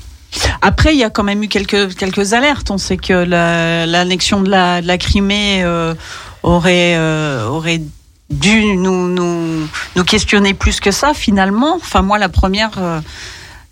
[0.61, 2.69] Après, il y a quand même eu quelques, quelques alertes.
[2.69, 5.95] On sait que la- l'annexion de la, de la Crimée euh,
[6.43, 7.81] aurait, euh, aurait
[8.29, 11.75] dû nous, nous, nous questionner plus que ça, finalement.
[11.75, 12.71] Enfin, moi, la première.
[12.77, 12.99] euh,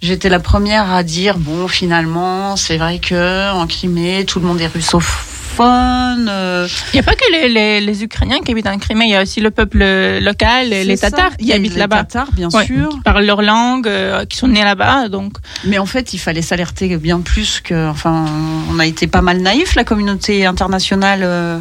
[0.01, 4.62] J'étais la première à dire bon finalement c'est vrai que en Crimée tout le monde
[4.62, 8.78] est russophone euh, Il n'y a pas que les, les, les Ukrainiens qui habitent en
[8.78, 9.80] Crimée, il y a aussi le peuple
[10.22, 11.12] local, c'est les ça.
[11.12, 12.03] Tatars qui habitent les là-bas.
[12.03, 15.10] Tatars bien Ouais, sûr qui parlent leur langue, euh, qui sont nés là-bas.
[15.10, 17.89] Donc, Mais en fait, il fallait s'alerter bien plus que.
[17.89, 18.26] Enfin,
[18.72, 21.60] on a été pas mal naïf, la communauté internationale euh,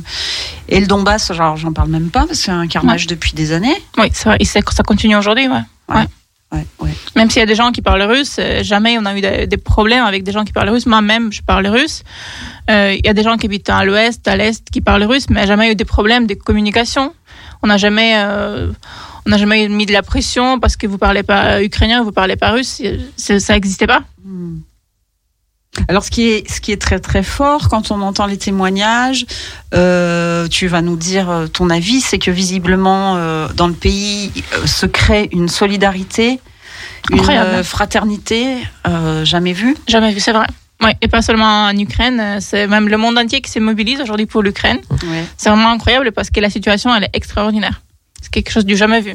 [0.68, 1.32] et le Donbass.
[1.32, 3.76] Genre, j'en parle même pas parce que c'est un carnage depuis des années.
[3.99, 5.49] oui, c'est vrai, et c'est- ça continue aujourd'hui.
[5.49, 5.61] Ouais.
[5.88, 6.05] Ouais.
[6.55, 6.90] Ouais, ouais.
[7.16, 9.46] Même s'il y a des gens qui parlent russe, euh, jamais on a eu des,
[9.46, 10.86] des problèmes avec des gens qui parlent russe.
[10.86, 12.02] Moi-même, je parle russe.
[12.70, 15.26] Euh, Il y a des gens qui habitent à l'ouest, à l'est, qui parlent russe,
[15.30, 17.14] mais jamais eu des problèmes de communication.
[17.62, 18.70] On n'a jamais, euh,
[19.26, 22.36] on n'a jamais mis de la pression parce que vous parlez pas ukrainien, vous parlez
[22.36, 22.82] pas russe.
[23.16, 24.02] Ça n'existait pas.
[24.24, 24.59] Hmm.
[25.88, 29.26] Alors, ce qui est, ce qui est très très fort quand on entend les témoignages,
[29.74, 34.32] euh, tu vas nous dire euh, ton avis, c'est que visiblement euh, dans le pays
[34.54, 36.40] euh, se crée une solidarité,
[37.10, 37.64] une Incroyable.
[37.64, 38.56] fraternité
[39.24, 39.76] jamais vue.
[39.88, 40.46] Jamais vu, c'est vrai.
[40.82, 44.26] Ouais, et pas seulement en Ukraine, c'est même le monde entier qui se mobilise aujourd'hui
[44.26, 44.78] pour l'Ukraine.
[44.90, 45.24] Ouais.
[45.36, 47.82] C'est vraiment incroyable parce que la situation, elle est extraordinaire.
[48.20, 49.14] C'est quelque chose du jamais vu.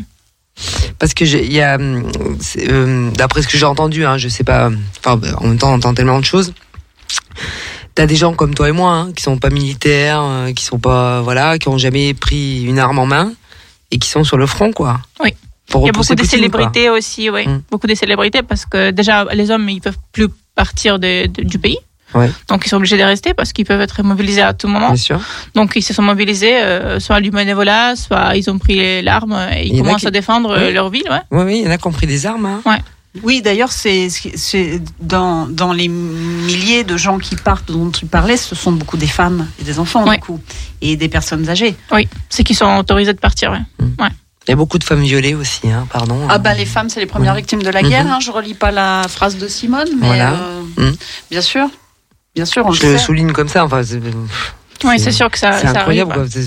[0.97, 2.09] Parce que il y a, hum,
[2.57, 5.75] euh, d'après ce que j'ai entendu, hein, je sais pas, enfin, en même temps, on
[5.75, 6.53] entend tellement de choses.
[7.95, 10.79] T'as des gens comme toi et moi, hein, qui sont pas militaires, euh, qui sont
[10.79, 13.33] pas, voilà, qui ont jamais pris une arme en main
[13.91, 14.99] et qui sont sur le front, quoi.
[15.23, 15.33] Oui.
[15.67, 16.59] Pour Il y a beaucoup de Poutine, quoi.
[16.61, 17.47] célébrités aussi, oui.
[17.47, 17.61] Mm.
[17.69, 21.59] Beaucoup de célébrités parce que déjà, les hommes, ils peuvent plus partir de- de- du
[21.59, 21.77] pays.
[22.13, 22.29] Ouais.
[22.47, 24.87] Donc, ils sont obligés de rester parce qu'ils peuvent être mobilisés à tout moment.
[24.87, 25.19] Bien sûr.
[25.55, 29.67] Donc, ils se sont mobilisés, euh, soit du bénévolat, soit ils ont pris l'arme et
[29.67, 30.73] ils commencent qui- à défendre euh, Oui.
[30.73, 31.03] leur ville.
[31.09, 31.21] Ouais.
[31.31, 32.45] Oui, oui, il y en a qui ont pris des armes.
[32.65, 32.77] Hein.
[33.23, 38.37] Oui, d'ailleurs, c'est c'est dans, dans les milliers de gens qui partent dont tu parlais,
[38.37, 40.17] ce sont beaucoup des femmes et des enfants, Ouais.
[40.17, 40.39] du coup,
[40.81, 41.75] et des personnes âgées.
[41.91, 43.51] Oui, c'est qu'ils sont autorisés de partir.
[43.51, 43.59] Ouais.
[44.47, 46.19] Il y a beaucoup de femmes violées aussi, hein, pardon.
[46.29, 47.39] Ah bah les femmes, c'est les premières Oui.
[47.41, 48.05] victimes de la guerre.
[48.05, 48.11] Mhm.
[48.11, 48.19] hein.
[48.21, 50.33] Je relis pas la phrase de Simone, mais Voilà.
[50.33, 50.95] euh, Mhm.
[51.31, 51.67] bien sûr,
[52.35, 53.63] bien sûr, on je le souligne comme ça.
[53.65, 53.99] Enfin, c'est,
[54.83, 56.11] Oui, c'est sûr que ça, c'est ça incroyable.
[56.13, 56.29] arrive.
[56.31, 56.41] quoi.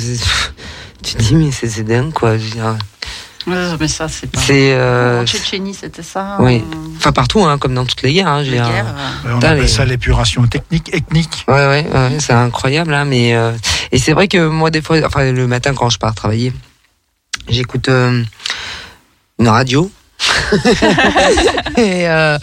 [1.02, 2.38] Tu te dis, mais c'est, c'est dingue, quoi.
[2.38, 2.76] Je veux dire,
[3.44, 4.38] Ouais, mais ça, c'est pas.
[4.40, 6.36] C'est, euh, En Tchétchénie, c'était ça.
[6.38, 6.59] Oui.
[6.64, 8.28] euh, enfin, partout, hein, comme dans toutes les guerres.
[8.28, 8.72] Hein, je veux la dire.
[8.72, 8.86] guerre.
[8.86, 11.44] euh, Ouais, on appelle les- ça l'épuration technique, ethnique.
[11.48, 13.50] Ouais, ouais, ouais, c'est incroyable, hein, mais euh,
[13.90, 16.52] et c'est vrai que moi des fois, enfin le matin quand je pars travailler,
[17.48, 18.22] j'écoute euh,
[19.40, 19.90] une radio
[21.76, 22.38] et, euh,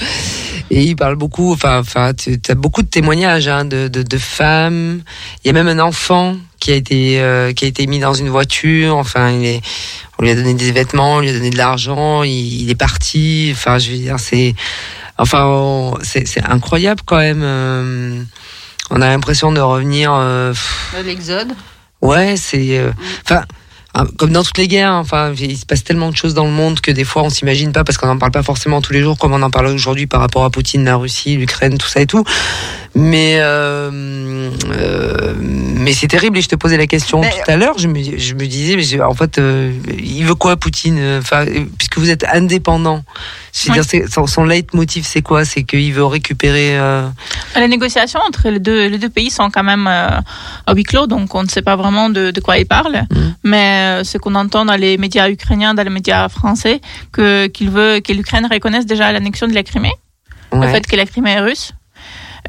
[0.72, 4.18] Et il parle beaucoup, enfin, enfin, tu as beaucoup de témoignages hein, de, de, de
[4.18, 5.02] femmes.
[5.44, 8.14] Il y a même un enfant qui a été euh, qui a été mis dans
[8.14, 8.96] une voiture.
[8.98, 9.62] Enfin, il est,
[10.20, 12.22] on lui a donné des vêtements, on lui a donné de l'argent.
[12.24, 13.50] Il, il est parti.
[13.52, 14.54] Enfin, je veux dire, c'est,
[15.18, 17.42] enfin, c'est c'est incroyable quand même.
[17.44, 18.22] euh,
[18.92, 20.12] on a l'impression de revenir.
[20.14, 20.54] euh,
[21.04, 21.50] L'exode.
[22.02, 22.78] Ouais, c'est.
[22.78, 22.92] euh,
[23.26, 23.42] Enfin.
[23.42, 23.46] hein,
[24.18, 26.52] Comme dans toutes les guerres, hein, enfin, il se passe tellement de choses dans le
[26.52, 29.02] monde que des fois on s'imagine pas parce qu'on n'en parle pas forcément tous les
[29.02, 32.00] jours comme on en parle aujourd'hui par rapport à Poutine, la Russie, l'Ukraine, tout ça
[32.00, 32.24] et tout.
[32.96, 37.58] Mais euh, euh, mais c'est terrible et je te posais la question Mais- tout à
[37.58, 37.78] l'heure.
[37.78, 41.18] Je me je me disais mais en fait euh, il veut quoi Poutine?
[41.20, 41.46] Enfin
[41.78, 43.04] puisque vous êtes indépendant,
[43.68, 43.74] Oui.
[43.74, 45.44] dire c'est- son, son leitmotiv c'est quoi?
[45.44, 46.78] C'est qu'il veut récupérer.
[46.80, 47.08] euh,
[47.58, 50.20] Les négociations entre les deux, les deux pays sont quand même euh,
[50.66, 53.04] à huis clos, donc on ne sait pas vraiment de, de quoi ils parlent.
[53.12, 53.36] Mhm.
[53.44, 56.80] Mais euh, ce qu'on entend dans les médias ukrainiens, dans les médias français,
[57.12, 59.94] que qu'il veut que l'Ukraine reconnaisse déjà l'annexion de la Crimée,
[60.54, 61.74] le fait que la Crimée est russe,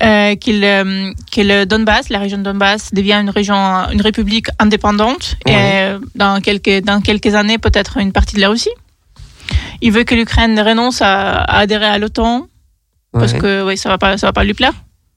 [0.02, 3.56] euh, qu'il euh, que le Donbass, la région de Donbass, devient une région,
[3.92, 5.96] une république indépendante et Ouais.
[6.14, 8.70] dans quelques dans quelques années peut-être une partie de la Russie.
[9.82, 12.46] Il veut que l'Ukraine renonce à, à adhérer à l'OTAN
[13.12, 13.38] parce Ouais.
[13.38, 14.72] que oui, ça va pas ça va pas lui plaire.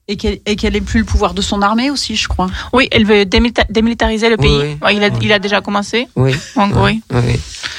[0.06, 2.50] Et qu'elle et qu'elle ait plus le pouvoir de son armée aussi, je crois?
[2.74, 4.50] Oui, elle veut démilita- démilitariser le pays.
[4.82, 4.94] oui.
[4.96, 5.12] Il, a, Oui.
[5.22, 6.08] il a déjà commencé.
[6.16, 6.32] Oui.
[6.56, 7.00] Donc, oui.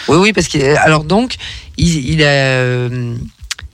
[0.07, 0.34] Oui, oui.
[0.34, 1.36] parce qu'il alors donc
[1.78, 3.16] il, il a euh,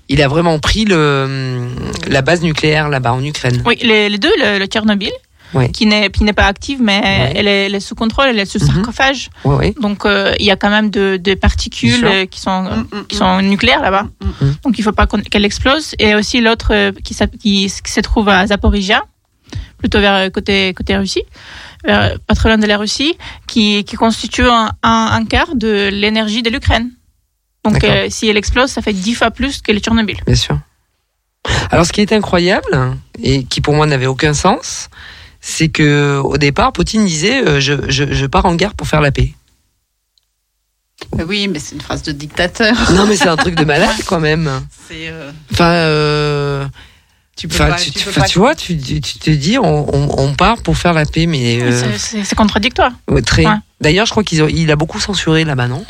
[0.10, 1.68] il a vraiment pris le
[2.10, 3.62] la base nucléaire là-bas en Ukraine.
[3.66, 5.12] Oui, les, les deux, le, le Tchernobyl,
[5.53, 5.69] Ouais.
[5.69, 7.34] qui n'est qui n'est pas active, mais Ouais.
[7.36, 8.68] elle, est, elle est sous contrôle, elle est sous Mhm.
[8.73, 9.30] sarcophage.
[9.44, 9.73] Oui.
[9.82, 13.06] Donc, euh, il y a quand même de, de particules euh, qui sont Mm, mm,
[13.07, 14.03] qui sont nucléaires là-bas.
[14.03, 14.48] Mm, mm.
[14.48, 14.56] Mm.
[14.64, 15.94] Donc, il faut pas qu'elle explose.
[15.99, 19.03] Et aussi l'autre euh, qui, s'app- qui, qui se trouve à Zaporizhia,
[19.78, 21.23] plutôt vers côté côté Russie,
[21.84, 23.18] vers- pas très loin de la Russie,
[23.48, 26.91] qui qui constitue un, un, un quart de l'énergie de l'Ukraine.
[27.65, 30.18] Donc, euh, si elle explose, ça fait dix fois plus que le Tchernobyl.
[30.26, 30.57] bien sûr.
[31.72, 34.90] Alors ce qui est incroyable et qui pour moi n'avait aucun sens,
[35.42, 39.02] c'est que au départ Poutine disait euh, je, je, je pars en guerre pour faire
[39.02, 39.34] la paix.
[41.20, 42.76] Euh, Oui, mais c'est une phrase de dictateur.
[42.94, 44.50] Non mais c'est un truc de malade quand même.
[44.88, 46.68] C'est, euh, Enfin euh,
[47.36, 47.76] tu peux enfin, pas.
[47.78, 50.62] tu, tu tu- peux enfin, pas- tu vois tu, te dis on, on, on part
[50.62, 52.92] pour faire la paix mais euh, c'est- contradictoire.
[53.10, 53.46] ouais, très.
[53.46, 53.56] Ouais.
[53.80, 55.84] D'ailleurs je crois qu'il il a beaucoup censuré là-bas non?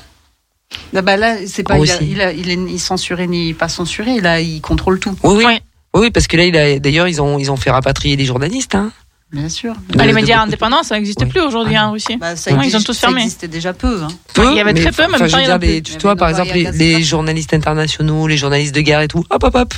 [0.95, 1.77] Ah bah là, c'est pas.
[1.77, 4.21] Il, a, il, a- il est ni censuré ni pas censuré.
[4.21, 5.13] Là, il contrôle tout.
[5.23, 5.43] Oui, oui.
[5.45, 5.59] Oui.
[5.93, 8.75] Oui, parce que là, il a, d'ailleurs, ils ont, ils ont fait rapatrier les journalistes.
[8.75, 8.93] Hein,
[9.31, 9.73] Bien sûr.
[9.97, 11.29] Ah, les médias indépendants, ça n'existe Oui.
[11.29, 11.87] plus aujourd'hui Ah.
[11.87, 12.17] en Russie.
[12.17, 13.21] Bah, ça existe- ils ont tous ça fermé.
[13.21, 14.01] existait déjà peu.
[14.03, 14.09] Hein.
[14.33, 18.27] Peu, il y avait très peu, même enfin, tu vois, par exemple, les, journalistes internationaux,
[18.27, 19.73] les journalistes de guerre et tout, hop, hop, hop.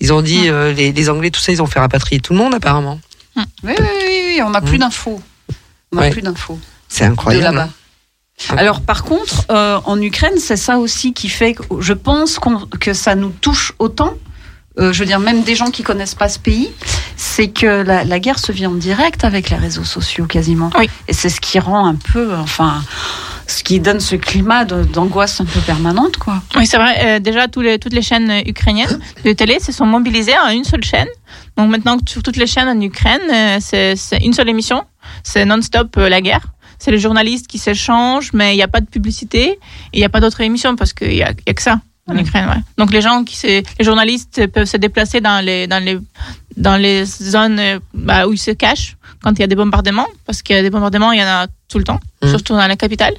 [0.00, 2.38] Ils ont dit, euh, les, les Anglais, tout ça, ils ont fait rapatrier tout le
[2.40, 2.98] monde, apparemment.
[3.36, 4.80] Oui, oui, oui, oui, oui, on n'a plus Mm.
[4.80, 5.20] d'infos.
[5.92, 6.10] On n'a Ouais.
[6.10, 6.58] plus d'infos.
[6.88, 7.44] C'est de incroyable.
[7.56, 7.68] là-bas.
[8.50, 8.54] hein.
[8.56, 12.66] Alors par contre, euh, en Ukraine, c'est ça aussi qui fait que je pense qu'on-
[12.80, 14.14] que ça nous touche autant.
[14.80, 16.70] Euh, je veux dire, même des gens qui connaissent pas ce pays,
[17.16, 20.70] c'est que la, la guerre se vit en direct avec les réseaux sociaux quasiment.
[20.78, 20.88] Oui.
[21.08, 22.82] Et c'est ce qui rend un peu, enfin,
[23.46, 26.42] ce qui donne ce climat d'angoisse un peu permanente, quoi.
[26.56, 26.94] Oui, c'est vrai.
[27.04, 30.64] Euh, déjà, tous les, toutes les chaînes ukrainiennes de télé se sont mobilisées en une
[30.64, 31.08] seule chaîne.
[31.56, 34.84] Donc maintenant, sur toutes les chaînes en Ukraine, euh, c'est une seule émission.
[35.24, 36.46] C'est non-stop euh, la guerre.
[36.78, 39.58] C'est les journalistes qui s'échangent, mais il n'y a pas de publicité.
[39.92, 41.80] Il n'y a pas d'autres émissions parce qu'il n'y a, a que ça
[42.10, 42.22] en Ouais.
[42.22, 42.48] Ukraine.
[42.48, 42.62] Ouais.
[42.78, 43.46] Donc les gens qui se,
[43.78, 45.98] les journalistes peuvent se déplacer dans les dans les
[46.56, 50.06] dans les zones euh, bah, où ils se cachent quand il y a des bombardements,
[50.26, 52.28] parce qu'il y a des bombardements, il y en a tout le temps, Mhm.
[52.30, 53.14] surtout dans la capitale.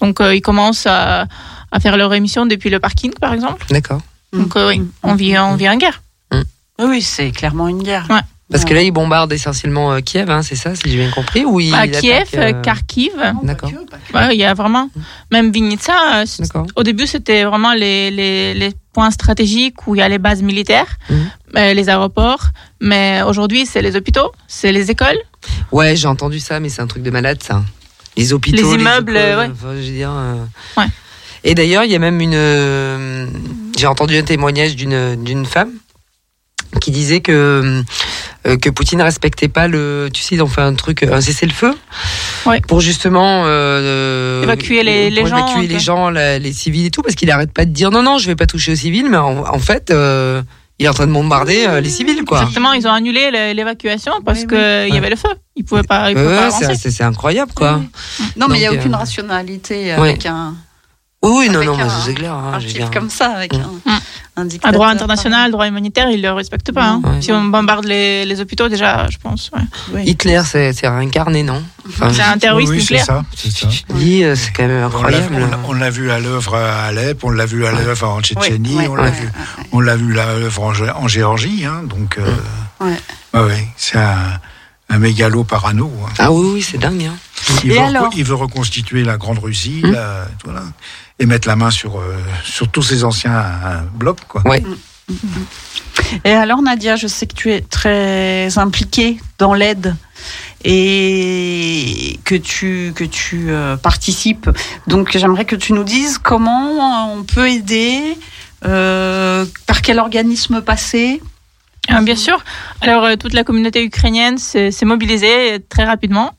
[0.00, 1.26] Donc euh, ils commencent à,
[1.72, 3.66] à faire leur émission depuis le parking, par exemple.
[3.70, 4.00] D'accord.
[4.32, 6.02] Donc euh, oui, on vit on vit en guerre.
[6.32, 6.40] Oui,
[6.80, 8.06] Oui, c'est clairement une guerre.
[8.10, 8.20] Ouais.
[8.50, 11.44] Parce que là, ils bombardent essentiellement euh, Kiev, hein, c'est ça, si j'ai bien compris
[11.46, 13.12] ou ils À Kiev, attaquent, euh, Kharkiv,
[13.42, 13.70] D'accord.
[14.14, 14.90] ouais, il y a vraiment
[15.32, 15.94] même Vinnytsia.
[16.22, 16.64] euh.
[16.76, 20.42] Au début, c'était vraiment les, les, les points stratégiques où il y a les bases
[20.42, 21.30] militaires, Mhm.
[21.56, 22.44] euh, les aéroports.
[22.80, 25.18] Mais aujourd'hui, c'est les hôpitaux, c'est les écoles.
[25.72, 27.62] Ouais, j'ai entendu ça, mais c'est un truc de malade, ça.
[28.16, 29.50] Les hôpitaux, Les immeubles, écoles, ouais.
[29.52, 30.34] enfin, je veux dire, euh,
[30.76, 30.86] Ouais.
[31.44, 32.32] Et d'ailleurs, il y a même une.
[32.34, 33.26] euh,
[33.76, 35.70] J'ai entendu un témoignage d'une d'une femme
[36.80, 37.82] qui disait que
[38.46, 40.08] euh, que Poutine respectait pas le.
[40.12, 41.74] Tu sais, ils ont fait un truc, un cessez-le-feu,
[42.46, 42.60] Ouais.
[42.68, 46.90] pour justement euh, Évacuer les- pour les gens, évacuer les gens, la- les civils et
[46.90, 49.08] tout, parce qu'il arrête pas de dire non, non, je vais pas toucher aux civils,
[49.08, 50.42] mais en, en fait, euh,
[50.78, 52.40] il est en train de bombarder euh, les civils, quoi.
[52.42, 55.28] Exactement, ils ont annulé l'évacuation parce Oui, qu'il y avait le feu.
[55.56, 56.90] Ils pouvaient pas, ils Ouais, pouvaient pas ouais, avancer.
[56.90, 57.80] c'est- incroyable, quoi.
[58.36, 60.54] Non, mais il n'y a aucune euh, rationalité avec un,
[61.24, 62.32] Oui, oui, non, non, mais un- c'est clair.
[62.34, 62.90] hein, un dire.
[62.92, 63.60] comme ça, avec Mm.
[63.86, 64.00] un, un
[64.36, 64.72] Un dictateur.
[64.72, 66.84] droit international, droit humanitaire, ils le respectent pas.
[66.86, 67.00] hein.
[67.04, 67.22] Ouais.
[67.22, 69.50] Si on bombarde les, les hôpitaux, déjà, je pense.
[69.54, 69.62] ouais.
[69.94, 70.02] Oui.
[70.06, 71.62] Hitler, c'est c'est réincarné, non?
[71.88, 73.06] Enfin, C'est un terroriste oui, oui, c'est nucléaire.
[73.06, 73.66] ça, c'est ça.
[73.94, 75.48] dis, euh, c'est quand même On l'a- incroyable.
[75.68, 78.88] on l'a- vu à l'œuvre à Alep, on l'a vu à l'œuvre en Tchétchénie, Ouais,
[78.88, 79.32] on l'a ouais, vu, ouais,
[79.72, 82.34] on l'a vu à l'œuvre en, Gé- en Géorgie, hein, donc euh,
[82.80, 83.68] Ouais.
[83.76, 84.40] c'est un,
[84.90, 85.90] un mégalo parano.
[86.04, 86.10] hein.
[86.18, 87.04] Ah oui, oui, c'est dingue.
[87.04, 87.14] Hein.
[87.62, 90.62] Il, Et veut, alors il veut reconstituer la Grande Russie, là, voilà,
[91.18, 94.42] et mettre la main sur euh, sur tous ces anciens euh, blocs, quoi.
[94.46, 94.62] Ouais.
[96.24, 99.94] Et alors Nadia, je sais que tu es très impliquée dans l'aide
[100.64, 104.50] et que tu que tu euh, participes.
[104.86, 108.00] Donc j'aimerais que tu nous dises comment on peut aider,
[108.64, 111.20] euh, par quel organisme passer.
[112.02, 112.42] Bien sûr.
[112.80, 116.32] Alors, toute la communauté ukrainienne s'est mobilisée très rapidement.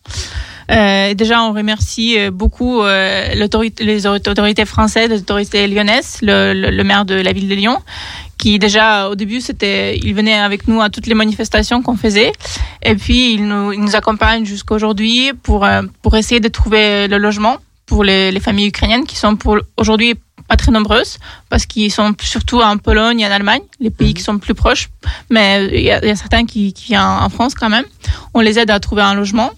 [0.71, 3.33] Euh, déjà, on remercie euh, beaucoup euh,
[3.79, 7.77] les autorités françaises, les autorités lyonnaises, le, le- le maire de la ville de Lyon,
[8.39, 12.31] qui déjà au début, c'était, il venait avec nous à toutes les manifestations qu'on faisait,
[12.81, 17.07] et puis il nous, il nous accompagne jusqu'à aujourd'hui pour euh, pour essayer de trouver
[17.07, 20.15] le logement pour les, les familles ukrainiennes qui sont pour aujourd'hui
[20.47, 21.17] pas très nombreuses
[21.49, 24.89] parce qu'ils sont surtout en Pologne et en Allemagne, les pays qui sont plus proches.
[25.29, 27.85] Mais il y, a il y a certains qui, qui viennent en France quand même.
[28.35, 29.51] On les aide à trouver un logement.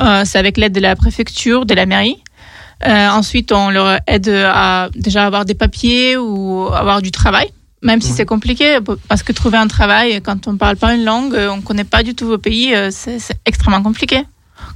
[0.00, 2.22] Euh, c'est avec l'aide de la préfecture, de la mairie.
[2.86, 7.48] Euh, ensuite, on leur aide à déjà avoir des papiers ou avoir du travail,
[7.82, 8.16] même si Ouais.
[8.18, 8.78] c'est compliqué,
[9.08, 12.14] parce que trouver un travail, quand on parle pas une langue, on connaît pas du
[12.14, 14.22] tout vos pays, euh, c'est extrêmement compliqué.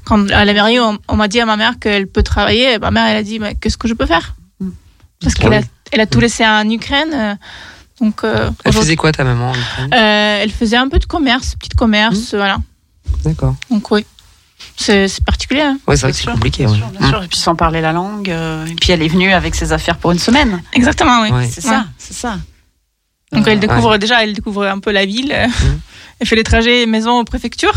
[0.05, 2.91] Quand à la mairie, on, on m'a dit à ma mère qu'elle peut travailler, ma
[2.91, 4.35] mère, elle a dit, mais qu'est-ce que je peux faire?
[5.23, 5.61] Parce qu'elle a,
[5.93, 7.11] elle a tout laissé en Ukraine.
[7.13, 7.35] euh,
[8.01, 9.91] Donc, euh, Elle faisait quoi ta maman en Ukraine?
[9.93, 12.57] Euh, elle faisait un peu de commerce, petit commerce, voilà.
[13.25, 13.57] D'accord.
[13.71, 14.07] Donc oui,
[14.81, 15.63] c'est c'est particulier.
[15.63, 15.79] hein.
[15.87, 16.65] Ouais, c'est vrai que c'est compliqué.
[16.65, 16.79] bien ouais.
[16.79, 17.23] sûr, bien sûr.
[17.23, 18.31] Et puis sans parler la langue.
[18.31, 20.63] euh, et puis elle est venue avec ses affaires pour une semaine.
[20.73, 21.31] Exactement, oui.
[21.31, 21.49] Ouais.
[21.51, 22.37] C'est ça, c'est ça.
[23.33, 25.33] Donc elle découvre déjà, elle découvre un peu la ville.
[25.33, 25.81] Mhm.
[26.19, 27.73] Elle fait les trajets maison préfecture.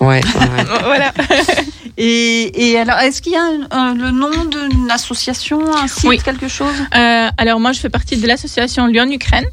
[0.00, 0.64] Ouais, ouais, ouais.
[0.84, 1.12] voilà.
[1.98, 6.08] Et, et alors, est-ce qu'il y a un- un- le nom d'une association, un site,
[6.08, 6.18] Oui.
[6.24, 6.72] quelque chose?
[6.94, 9.44] Euh, alors moi, je fais partie de l'association Lyon-Ukraine.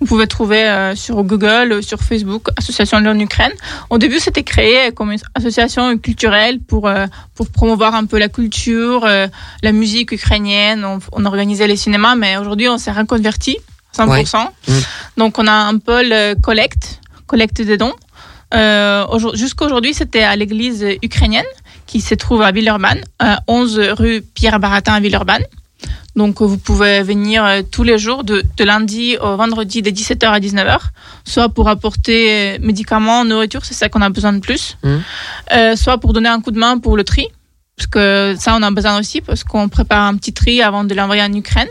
[0.00, 3.52] Vous pouvez trouver euh, sur Google, sur Facebook, Association Lyon-Ukraine.
[3.90, 8.30] Au début, c'était créé comme une association culturelle pour, euh, pour promouvoir un peu la
[8.30, 9.26] culture, euh,
[9.62, 10.86] la musique ukrainienne.
[10.86, 13.58] On, on organisait les cinémas, mais aujourd'hui, on s'est reconverti
[13.96, 14.48] 100%.
[14.68, 14.72] Mm.
[15.18, 17.94] Donc, on a un pôle euh, collecte, collecte des dons.
[18.54, 21.44] Euh, aujourd- Jusqu'aujourd'hui, c'était à l'église ukrainienne
[21.86, 25.44] qui se trouve à Villeurbanne, à 11 rue Pierre Baratin à Villeurbanne.
[26.16, 29.90] Donc, euh, vous pouvez venir euh, tous les jours, de, de lundi au vendredi, de
[29.90, 30.78] 17h à 19h,
[31.24, 34.76] soit pour apporter euh, médicaments, nourriture, c'est ça qu'on a besoin de plus.
[35.52, 37.26] Euh, soit pour donner un coup de main pour le tri,
[37.76, 40.94] parce que ça, on a besoin aussi, parce qu'on prépare un petit tri avant de
[40.94, 41.68] l'envoyer en Ukraine.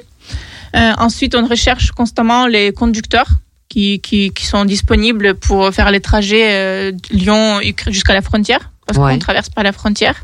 [0.75, 3.27] Euh, ensuite, on recherche constamment les conducteurs
[3.69, 8.97] qui, qui, qui sont disponibles pour faire les trajets euh, Lyon jusqu'à la frontière, parce
[8.99, 9.13] Ouais.
[9.13, 10.15] qu'on traverse pas la frontière.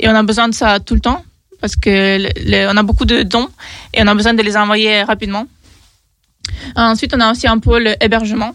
[0.00, 1.24] Et on a besoin de ça tout le temps,
[1.60, 3.48] parce que le- le- on a beaucoup de dons
[3.92, 5.46] et on a besoin de les envoyer rapidement.
[6.76, 8.54] Ensuite, on a aussi un pôle hébergement.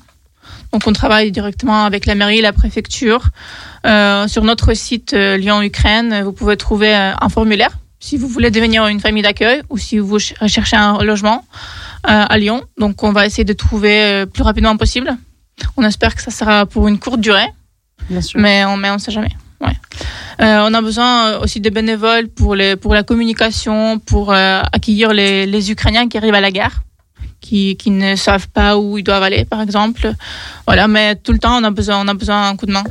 [0.71, 3.29] Donc, on travaille directement avec la mairie, la préfecture.
[3.85, 8.51] Euh, sur notre site euh, Lyon-Ukraine, vous pouvez trouver euh, un formulaire si vous voulez
[8.51, 11.45] devenir une famille d'accueil ou si vous ch- recherchez un logement
[12.09, 12.61] euh, à Lyon.
[12.77, 15.15] Donc, on va essayer de trouver euh, plus rapidement possible.
[15.75, 17.47] On espère que ça sera pour une courte durée,
[18.09, 18.39] Bien sûr.
[18.39, 19.31] mais on mais on sait jamais.
[19.59, 19.73] Ouais.
[20.41, 25.11] Euh, on a besoin aussi de bénévoles pour les pour la communication, pour euh, accueillir
[25.11, 26.81] les, les Ukrainiens qui arrivent à la gare,
[27.41, 30.13] qui qui ne savent pas où ils doivent aller, par exemple.
[30.65, 32.85] Voilà, mais tout le temps on a besoin on a besoin d'un coup de main.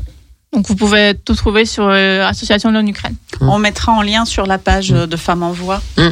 [0.53, 3.17] Donc vous pouvez tout trouver sur euh, Association Lyon Ukraine.
[3.41, 5.81] On mettra en lien sur la page euh, de Femmes en Voix.
[5.97, 6.09] Mm.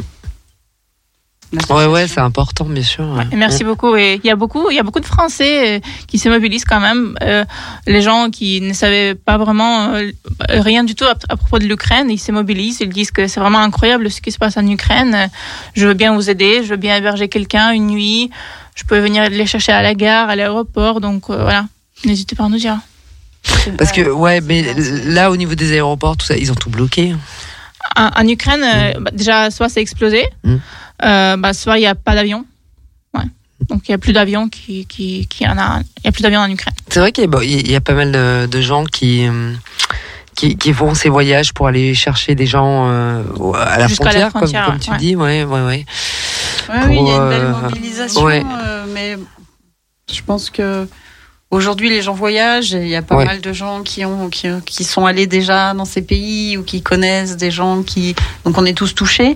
[1.53, 1.75] L'association.
[1.77, 3.05] Ouais, ouais, c'est important, bien sûr.
[3.05, 3.23] ouais.
[3.31, 3.95] Et merci beaucoup.
[3.95, 6.65] Et il y a beaucoup, il y a beaucoup de Français euh, qui se mobilisent
[6.65, 7.17] quand même.
[7.21, 7.45] Euh,
[7.85, 10.11] les gens qui ne savaient pas vraiment euh,
[10.49, 12.81] rien du tout à, à propos de l'Ukraine, ils se mobilisent.
[12.81, 15.29] Ils disent que c'est vraiment incroyable ce qui se passe en Ukraine.
[15.73, 16.63] Je veux bien vous aider.
[16.63, 18.29] Je veux bien héberger quelqu'un une nuit.
[18.75, 20.99] Je peux venir les chercher à la gare, à l'aéroport.
[20.99, 21.65] Donc euh, voilà.
[22.03, 22.77] N'hésitez pas à nous dire.
[23.77, 24.65] Parce que, ouais, mais
[25.05, 27.15] là, au niveau des aéroports, tout ça, ils ont tout bloqué.
[27.95, 30.55] En, en Ukraine, euh, bah, déjà, soit c'est explosé, Mm.
[31.03, 32.45] euh, bah, soit il n'y a pas d'avion.
[33.13, 33.23] Ouais.
[33.69, 35.79] Donc il n'y a plus d'avions qui, qui, qui en a.
[35.99, 36.73] Il y a plus d'avions en Ukraine.
[36.89, 39.27] C'est vrai qu'il y, a- bon, il y a pas mal de, de gens qui,
[39.27, 39.53] euh,
[40.35, 43.23] qui, qui font ces voyages pour aller chercher des gens euh,
[43.55, 44.79] à la Jusqu'à la frontière, comme, frontière, comme ouais.
[44.79, 44.97] tu Ouais.
[44.97, 45.15] dis.
[45.15, 45.85] Ouais, ouais, ouais.
[46.69, 48.43] Ouais, oui, il y a une belle euh, mobilisation, ouais.
[48.45, 49.17] euh, mais
[50.13, 50.87] je pense que
[51.51, 53.25] aujourd'hui les gens voyagent et il y a pas Ouais.
[53.25, 56.81] mal de gens qui ont qui, qui sont allés déjà dans ces pays ou qui
[56.81, 58.15] connaissent des gens qui
[58.45, 59.35] donc on est tous touchés.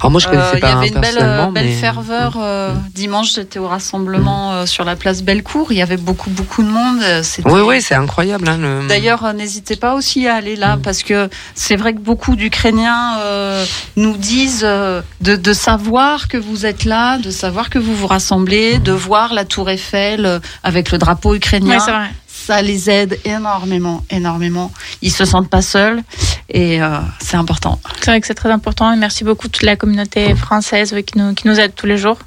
[0.00, 1.74] Alors moi, je Euh, connaissais Il y pas avait hein, une belle, personnellement, belle mais-
[1.76, 1.78] Mm.
[1.80, 2.36] ferveur.
[2.38, 5.72] euh, dimanche, j'étais au rassemblement euh, sur la place Bellecour.
[5.72, 7.00] Il y avait beaucoup, beaucoup de monde.
[7.02, 8.48] euh, Oui, oui, c'est incroyable.
[8.48, 8.88] Hein, le...
[8.88, 10.82] D'ailleurs, euh, n'hésitez pas aussi à aller là Mm.
[10.82, 13.64] parce que c'est vrai que beaucoup d'Ukrainiens euh,
[13.96, 18.06] nous disent euh, de, de savoir que vous êtes là, de savoir que vous vous
[18.06, 21.78] rassemblez, de voir la Tour Eiffel euh, avec le drapeau ukrainien.
[21.78, 22.10] Vrai.
[22.46, 24.72] Ça les aide énormément, énormément.
[25.02, 26.02] Ils se sentent pas seuls
[26.48, 27.80] et euh, c'est important.
[28.00, 31.18] C'est vrai que c'est très important et merci beaucoup toute la communauté française oui, qui,
[31.18, 32.18] nous, qui nous aide tous les jours.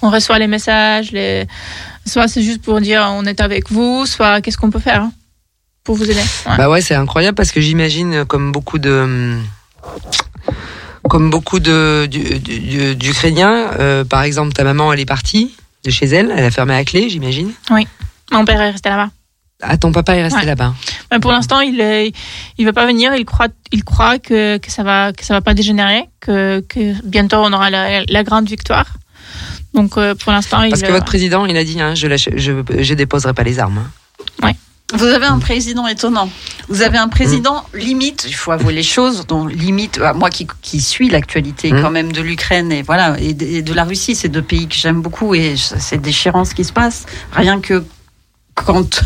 [0.00, 1.46] On reçoit les messages, les...
[2.06, 5.12] soit c'est juste pour dire on est avec vous, soit qu'est-ce qu'on peut faire hein,
[5.84, 6.24] pour vous aider.
[6.46, 6.56] Ouais.
[6.56, 9.36] Bah ouais, c'est incroyable parce que j'imagine euh, comme beaucoup de
[11.08, 15.54] comme beaucoup de du- du- du- d'Ukrainiens, euh, par exemple ta maman elle est partie
[15.84, 17.52] de chez elle, elle a fermé à clé, j'imagine.
[18.32, 19.10] Mon père est resté là-bas.
[19.62, 20.44] Ah ton papa est resté Ouais.
[20.44, 20.74] là-bas.
[21.22, 22.12] Pour l'instant, il
[22.58, 23.14] il veut pas venir.
[23.14, 26.92] Il croit, il croit que, que ça va, que ça va pas dégénérer, que, que
[27.04, 28.86] bientôt on aura la, la grande victoire.
[29.72, 30.70] Donc euh, pour l'instant, il.
[30.70, 33.58] Parce que votre président il a dit hein, je lâche, je je déposerai pas les
[33.58, 33.78] armes.
[34.42, 34.52] hein.
[34.94, 36.30] Vous avez un président étonnant.
[36.68, 40.46] Vous avez un président limite, il faut avouer les choses, dont limite, euh, moi qui,
[40.62, 41.82] qui suis l'actualité Mm.
[41.82, 44.68] quand même de l'Ukraine et voilà et de, et de la Russie, c'est deux pays
[44.68, 47.04] que j'aime beaucoup et c'est déchirant ce qui se passe.
[47.32, 47.84] Rien que
[48.64, 49.02] quand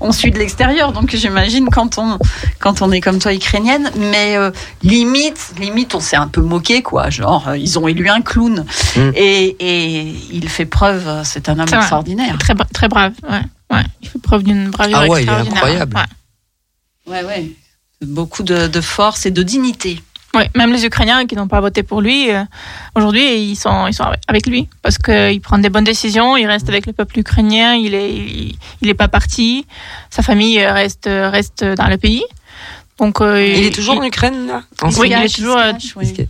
[0.00, 2.18] on suit de l'extérieur, donc j'imagine quand on
[2.58, 4.50] quand on est comme toi ukrainienne, mais euh,
[4.82, 8.64] limite limite on s'est un peu moqué quoi, genre euh, ils ont élu un clown
[8.96, 9.10] Mm.
[9.16, 10.00] et, et
[10.32, 12.36] il fait preuve, euh, c'est un homme extraordinaire.
[12.38, 13.12] très, très brave.
[13.28, 13.40] Ouais,
[13.72, 13.82] ouais.
[14.02, 15.96] Il fait preuve d'une bravure Ah ouais, il est incroyable.
[17.06, 17.12] Ouais.
[17.12, 17.50] Ouais ouais,
[18.02, 20.00] beaucoup de, de force et de dignité.
[20.34, 22.42] Ouais, même les Ukrainiens qui n'ont pas voté pour lui, euh,
[22.96, 26.68] aujourd'hui, ils sont, ils sont avec lui parce qu'il prend des bonnes décisions, il reste
[26.68, 28.12] avec le peuple ukrainien, il est,
[28.82, 29.66] il, est pas parti,
[30.10, 32.24] sa famille reste, reste dans le pays.
[33.00, 35.72] Donc, euh, Il est toujours en Ukraine là en Oui, il est toujours, euh,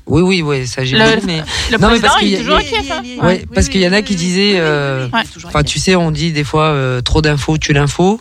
[0.06, 2.34] Oui oui oui, ça j'ai Le- mais Le Non, mais président, parce qu'il il y
[2.34, 2.92] est a- toujours à il- Kiev.
[3.20, 3.26] hein.
[3.26, 5.06] Ouais, parce qu'il y en a qui disaient, euh,
[5.44, 8.18] Enfin, tu sais, on dit des fois euh, trop d'infos tue l'info,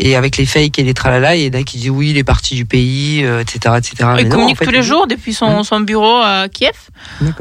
[0.00, 2.16] et avec les fakes et les tralala, il y en a qui disent oui, il
[2.18, 3.94] est parti du pays, euh, etc., etc.
[4.16, 5.62] Mais Il non, communique en fait, tous les jours depuis son, Hmm.
[5.62, 6.72] son bureau à Kiev.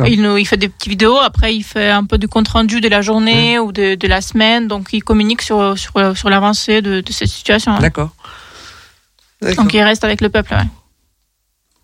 [0.05, 2.81] Il, nous, il fait des petites vidéos, après il fait un peu du compte rendu
[2.81, 6.83] de la journée ou de, de la semaine, donc il communique sur, sur, sur l'avancée
[6.83, 7.71] de, de cette situation.
[7.71, 7.79] hein.
[7.81, 8.09] D'accord.
[8.09, 8.11] D'accord.
[9.53, 10.53] Donc il reste avec le peuple.
[10.53, 10.65] Ouais.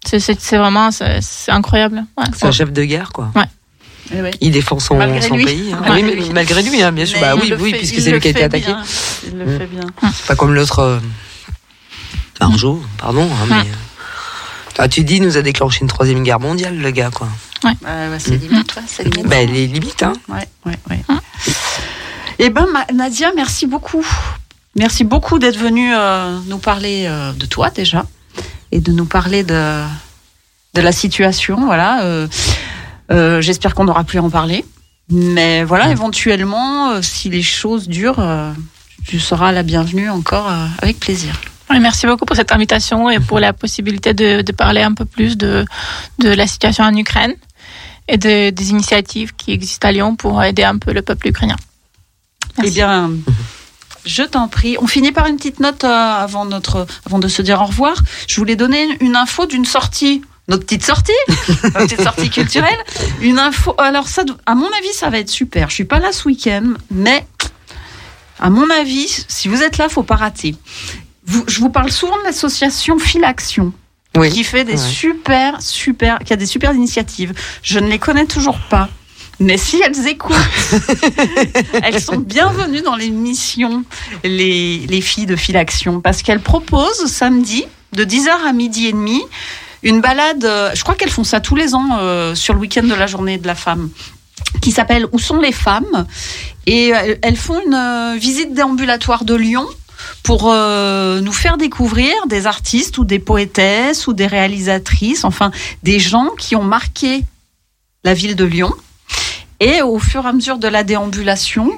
[0.03, 1.19] C'est, vraiment c'est,
[1.49, 2.03] incroyable.
[2.17, 2.25] Ouais.
[2.35, 3.31] C'est un chef de guerre, quoi.
[4.13, 4.31] Eh oui.
[4.41, 5.45] Il défend son, Malgré son lui.
[5.45, 5.71] pays.
[5.73, 5.77] hein.
[5.81, 6.29] Malgré Oui, mais lui.
[6.33, 7.19] malgré lui, hein, bien sûr.
[7.21, 8.65] Mais Bah oui, le oui, fait- puisque c'est lui qui a été attaqué.
[8.65, 8.83] bien.
[9.27, 9.57] Il le Mm.
[9.59, 9.81] fait bien.
[10.13, 10.99] C'est pas comme l'autre euh,
[12.39, 13.23] Marjo, pardon.
[13.31, 13.61] hein, mais, Ouais.
[13.61, 17.29] euh, ah, tu dis, il nous a déclenché une troisième guerre mondiale, le gars, quoi.
[17.63, 18.49] Ouais, ouais, c'est Mm.
[18.49, 19.27] limite, ouais, c'est limite.
[19.29, 20.13] Bah, les limites, hein.
[20.27, 21.01] Ouais, ouais, ouais.
[22.39, 24.05] Eh ben, Nadia, merci beaucoup.
[24.75, 28.05] Merci beaucoup d'être venue euh, nous parler euh, de toi déjà
[28.71, 29.83] et de nous parler de,
[30.73, 31.65] de la situation.
[31.65, 32.03] Voilà.
[32.03, 34.63] euh, J'espère qu'on n'aura plus à en parler.
[35.09, 38.25] Mais voilà, éventuellement, si les choses durent,
[39.05, 40.49] tu seras la bienvenue encore
[40.81, 41.33] avec plaisir.
[41.69, 45.37] Merci beaucoup pour cette invitation et pour la possibilité de, de parler un peu plus
[45.37, 45.65] de,
[46.19, 47.33] de la situation en Ukraine
[48.07, 51.57] et de, des initiatives qui existent à Lyon pour aider un peu le peuple ukrainien.
[52.57, 52.71] Merci.
[52.71, 53.11] Eh bien,
[54.05, 54.77] je t'en prie.
[54.79, 57.95] On finit par une petite note euh, avant, notre, avant de se dire au revoir.
[58.27, 60.21] Je voulais donner une info d'une sortie.
[60.47, 61.11] Notre petite sortie,
[61.63, 62.77] notre petite sortie culturelle.
[63.21, 63.73] Une info.
[63.77, 65.69] Alors ça, à mon avis, ça va être super.
[65.69, 67.25] Je suis pas là ce week-end, mais
[68.39, 70.55] à mon avis, si vous êtes là, faut pas rater.
[71.25, 73.71] Vous- je vous parle souvent de l'association Philaction
[74.17, 74.29] Oui.
[74.31, 74.77] qui fait des Ouais.
[74.89, 77.33] super, super, qui a des super initiatives.
[77.61, 78.89] Je ne les connais toujours pas.
[79.41, 80.35] Mais si elles écoutent,
[81.83, 83.83] elles sont bienvenues dans l'émission
[84.23, 89.21] les, les filles de Philaction parce qu'elles proposent samedi de 10h à midi et demi
[89.83, 92.83] une balade, euh, je crois qu'elles font ça tous les ans euh, sur le week-end
[92.83, 93.89] de la journée de la femme
[94.61, 96.05] qui s'appelle Où sont les femmes?
[96.65, 99.65] Et euh, elles font une euh, visite déambulatoire de Lyon
[100.23, 105.51] pour euh, nous faire découvrir des artistes ou des poétesses ou des réalisatrices, enfin
[105.83, 107.23] des gens qui ont marqué
[108.03, 108.73] la ville de Lyon.
[109.61, 111.71] Et au fur et à mesure de la déambulation,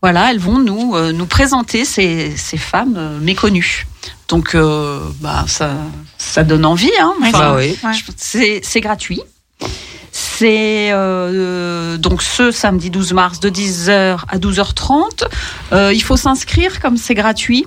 [0.00, 3.86] voilà, elles vont nous, euh, nous présenter ces, ces femmes euh, méconnues.
[4.28, 5.72] Donc, euh, bah, ça,
[6.18, 6.90] ça donne envie.
[7.00, 7.12] Hein.
[7.22, 7.76] Enfin, Bah oui.
[7.82, 7.92] Ouais.
[7.94, 9.20] je- c'est c'est gratuit.
[10.12, 10.90] C'est
[11.98, 15.24] donc ce samedi 12 mars de 10h à 12h30.
[15.72, 17.66] Euh, il faut s'inscrire comme c'est gratuit.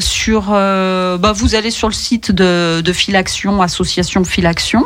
[0.00, 4.84] Sur, bah, vous allez sur le site de, de Philaction, association Philaction.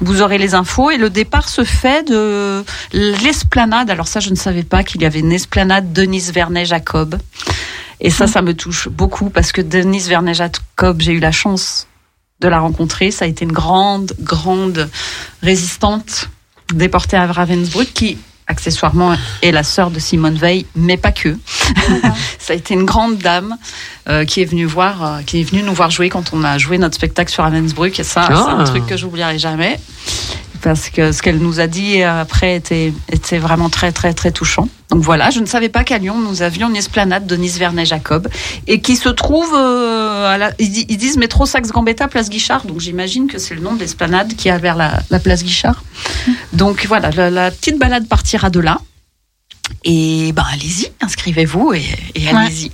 [0.00, 3.90] Vous aurez les infos et le départ se fait de l'esplanade.
[3.90, 7.18] Alors ça, je ne savais pas qu'il y avait une esplanade Denise Vernet-Jacob.
[8.00, 11.86] Et ça, ça me touche beaucoup parce que Denise Vernet-Jacob, j'ai eu la chance
[12.40, 13.10] de la rencontrer.
[13.10, 14.88] Ça a été une grande, grande
[15.42, 16.30] résistante
[16.72, 18.16] déportée à Ravensbrück, qui
[18.50, 21.36] accessoirement est la sœur de Simone Veil, mais pas que.
[22.38, 23.56] Ça a été une grande dame
[24.08, 26.58] euh, qui est venue voir, euh, qui est venue nous voir jouer quand on a
[26.58, 27.98] joué notre spectacle sur Ravensbrück.
[27.98, 28.64] Et ça, c'est un Ah.
[28.64, 29.78] truc que j'oublierai jamais.
[30.62, 34.68] Parce que ce qu'elle nous a dit après était, était vraiment très, très, très touchant.
[34.90, 37.86] Donc voilà, je ne savais pas qu'à Lyon, nous avions une esplanade de Nice Vernet
[37.86, 38.28] Jacob
[38.66, 42.28] et qui se trouve euh, à la, ils, di- ils disent métro Saxe Gambetta, place
[42.28, 42.66] Guichard.
[42.66, 45.82] Donc j'imagine que c'est le nom de l'esplanade qui a vers la, la place Guichard.
[46.52, 48.80] Donc voilà, la, la petite balade partira de là.
[49.84, 51.84] Et ben allez-y, inscrivez-vous et,
[52.16, 52.34] et Ouais.
[52.34, 52.72] allez-y.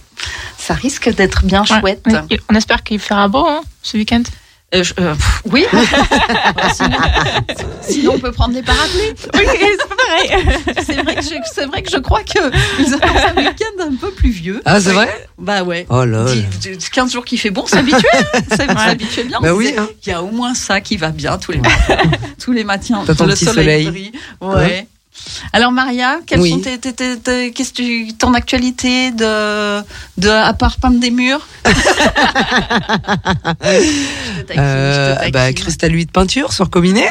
[0.58, 1.80] Ça risque d'être bien Ouais.
[1.80, 2.04] chouette.
[2.50, 4.22] On espère qu'il fera beau hein, ce week-end.
[4.74, 5.64] Euh, je- euh, pff, oui.
[6.74, 6.98] sinon,
[7.82, 9.14] sinon, on peut prendre des parapluies.
[9.34, 10.58] Oui, c'est pas pareil.
[10.84, 12.40] C'est vrai que je, c'est vrai que je crois que
[12.82, 14.60] nous avons un week-end un peu pluvieux.
[14.64, 15.86] Ah, c'est vrai Bah ouais.
[15.88, 16.32] Oh là là.
[16.32, 18.08] Dix- dix- 15 jours qui fait bon, s'habituer.
[18.56, 19.38] S'habituer bien.
[19.40, 19.88] Bah oui, hein.
[20.04, 21.98] Il y a au moins ça qui va bien tous les matins.
[22.42, 23.04] tous les matins.
[23.06, 24.10] T'as ton le petit soleil, soleil.
[24.10, 24.12] brille.
[24.40, 24.86] Ouais.
[25.52, 26.50] Alors Maria, quelles Oui.
[26.50, 29.80] sont tes, tes- tes- tes- qu'est-ce que tu- ton actualité de,
[30.18, 31.46] de à part peindre des murs?
[34.46, 37.06] Taquine, Euh, bah, cristal 8 peinture sur Combiné.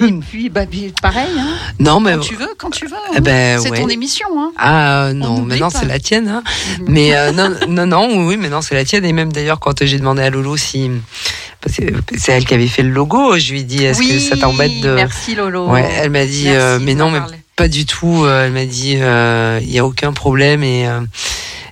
[0.00, 0.62] Et puis, bah,
[1.00, 2.14] pareil, hein, Non, mais.
[2.14, 2.96] quand tu veux, quand tu veux.
[3.16, 3.80] Eh ben, c'est ouais.
[3.80, 4.26] ton émission.
[4.36, 4.52] Hein.
[4.58, 6.28] Ah non, maintenant c'est la tienne.
[6.28, 6.42] Hein.
[6.86, 9.04] Mais euh, non, non, non, oui, oui, mais non, c'est la tienne.
[9.04, 10.90] Et même d'ailleurs, quand j'ai demandé à Lolo si.
[11.68, 14.80] C'est elle qui avait fait le logo, je lui ai dit est-ce que ça t'embête
[14.80, 14.90] de.
[14.94, 15.68] Merci Lolo.
[15.68, 17.38] Ouais, elle m'a dit euh, mais non, mais parler.
[17.56, 18.24] pas du tout.
[18.24, 21.00] Euh, Elle m'a dit euh, il y a aucun problème et euh,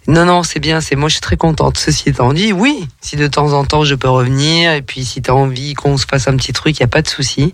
[0.09, 0.81] non non c'est bien.
[0.81, 1.78] C'est moi je suis très contente.
[1.78, 5.20] Ceci étant dit, oui, si de temps en temps je peux revenir et puis si
[5.23, 7.52] t'as envie qu'on se fasse un petit truc, il y a pas de souci.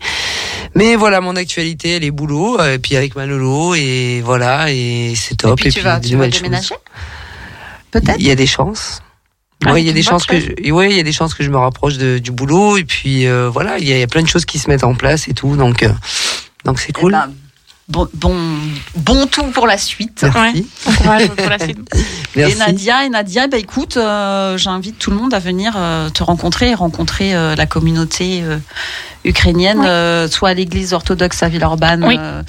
[0.75, 4.71] Mais voilà mon actualité, elle est boulot euh, et puis avec ma Lolo et voilà
[4.71, 5.59] et c'est Et top.
[5.61, 6.75] puis tu vas, des tu vas déménager?
[7.91, 9.03] Peut-être Il y a des chances.
[9.67, 11.35] Ah, Oui, il y a des chances que je, ouais, il y a des chances
[11.35, 14.01] que je me rapproche de- du boulot et puis euh, voilà, il y, a, il
[14.01, 15.91] y a plein de choses qui se mettent en place et tout, donc euh,
[16.65, 17.13] donc c'est Eh cool.
[17.13, 17.29] ben,
[17.89, 18.37] bon, bon,
[18.95, 20.25] bon tout pour la suite.
[20.33, 20.67] Merci.
[20.99, 21.79] Courage pour la suite.
[22.37, 22.55] Merci.
[22.55, 26.23] Et Nadia, et Nadia, bah écoute, euh, j'invite tout le monde à venir euh, te
[26.23, 28.59] rencontrer et rencontrer euh, la communauté euh,
[29.25, 29.87] ukrainienne, Oui.
[29.89, 32.17] euh, soit à l'église orthodoxe à Villeurbanne, Oui.
[32.17, 32.43] euh,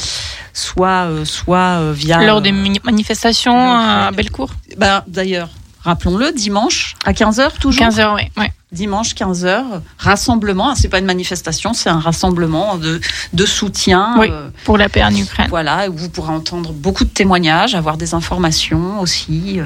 [0.54, 2.22] soit, euh, soit euh, via.
[2.24, 4.52] Lors des euh, mani- manifestations à Bellecour.
[4.78, 5.50] bah, D'ailleurs,
[5.84, 7.82] rappelons-le, dimanche à 15h toujours.
[7.86, 8.22] 15h, oui.
[8.38, 8.52] Ouais.
[8.72, 10.76] Dimanche 15h, rassemblement.
[10.76, 13.02] C'est pas une manifestation, c'est un rassemblement de,
[13.34, 14.16] de soutien.
[14.20, 14.28] Oui.
[14.32, 15.48] euh, Pour la paix en Ukraine.
[15.50, 19.60] voilà, où vous pourrez entendre beaucoup de témoignages, avoir des informations aussi.
[19.60, 19.66] euh,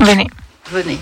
[0.00, 0.28] Venez.
[0.70, 0.98] venez.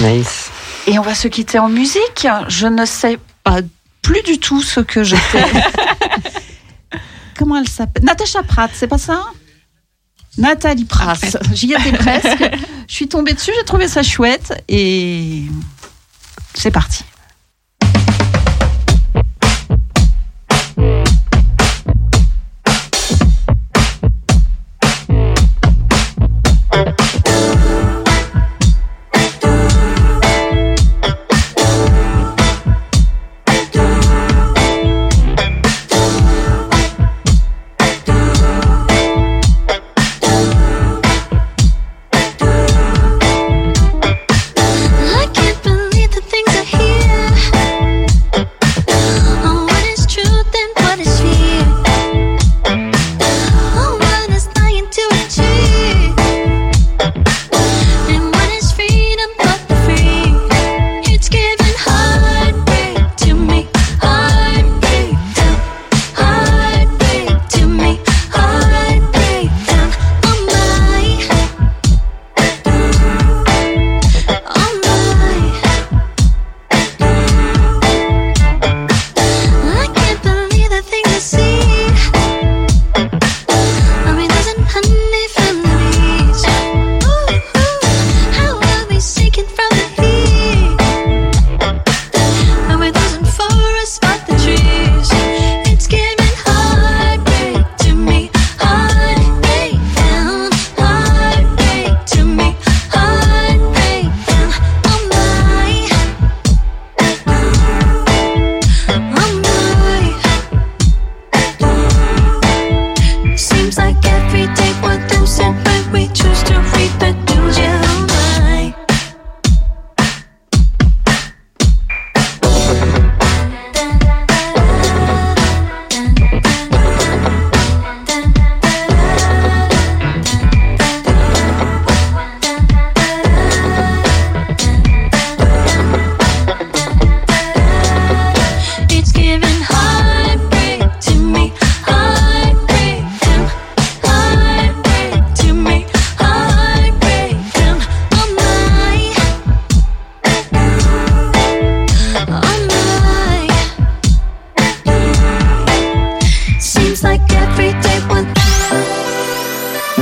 [0.00, 0.50] Nice.
[0.86, 2.26] Et on va se quitter en musique.
[2.48, 3.58] Je ne sais pas
[4.02, 5.44] plus du tout ce que j'étais.
[7.38, 8.04] Comment elle s'appelle?
[8.04, 9.24] Natacha Pratt, c'est pas ça?
[10.38, 11.18] Nathalie Pratt.
[11.52, 12.44] J'y étais presque.
[12.88, 15.44] Je suis tombée dessus, j'ai trouvé ça chouette et
[16.54, 17.04] c'est parti.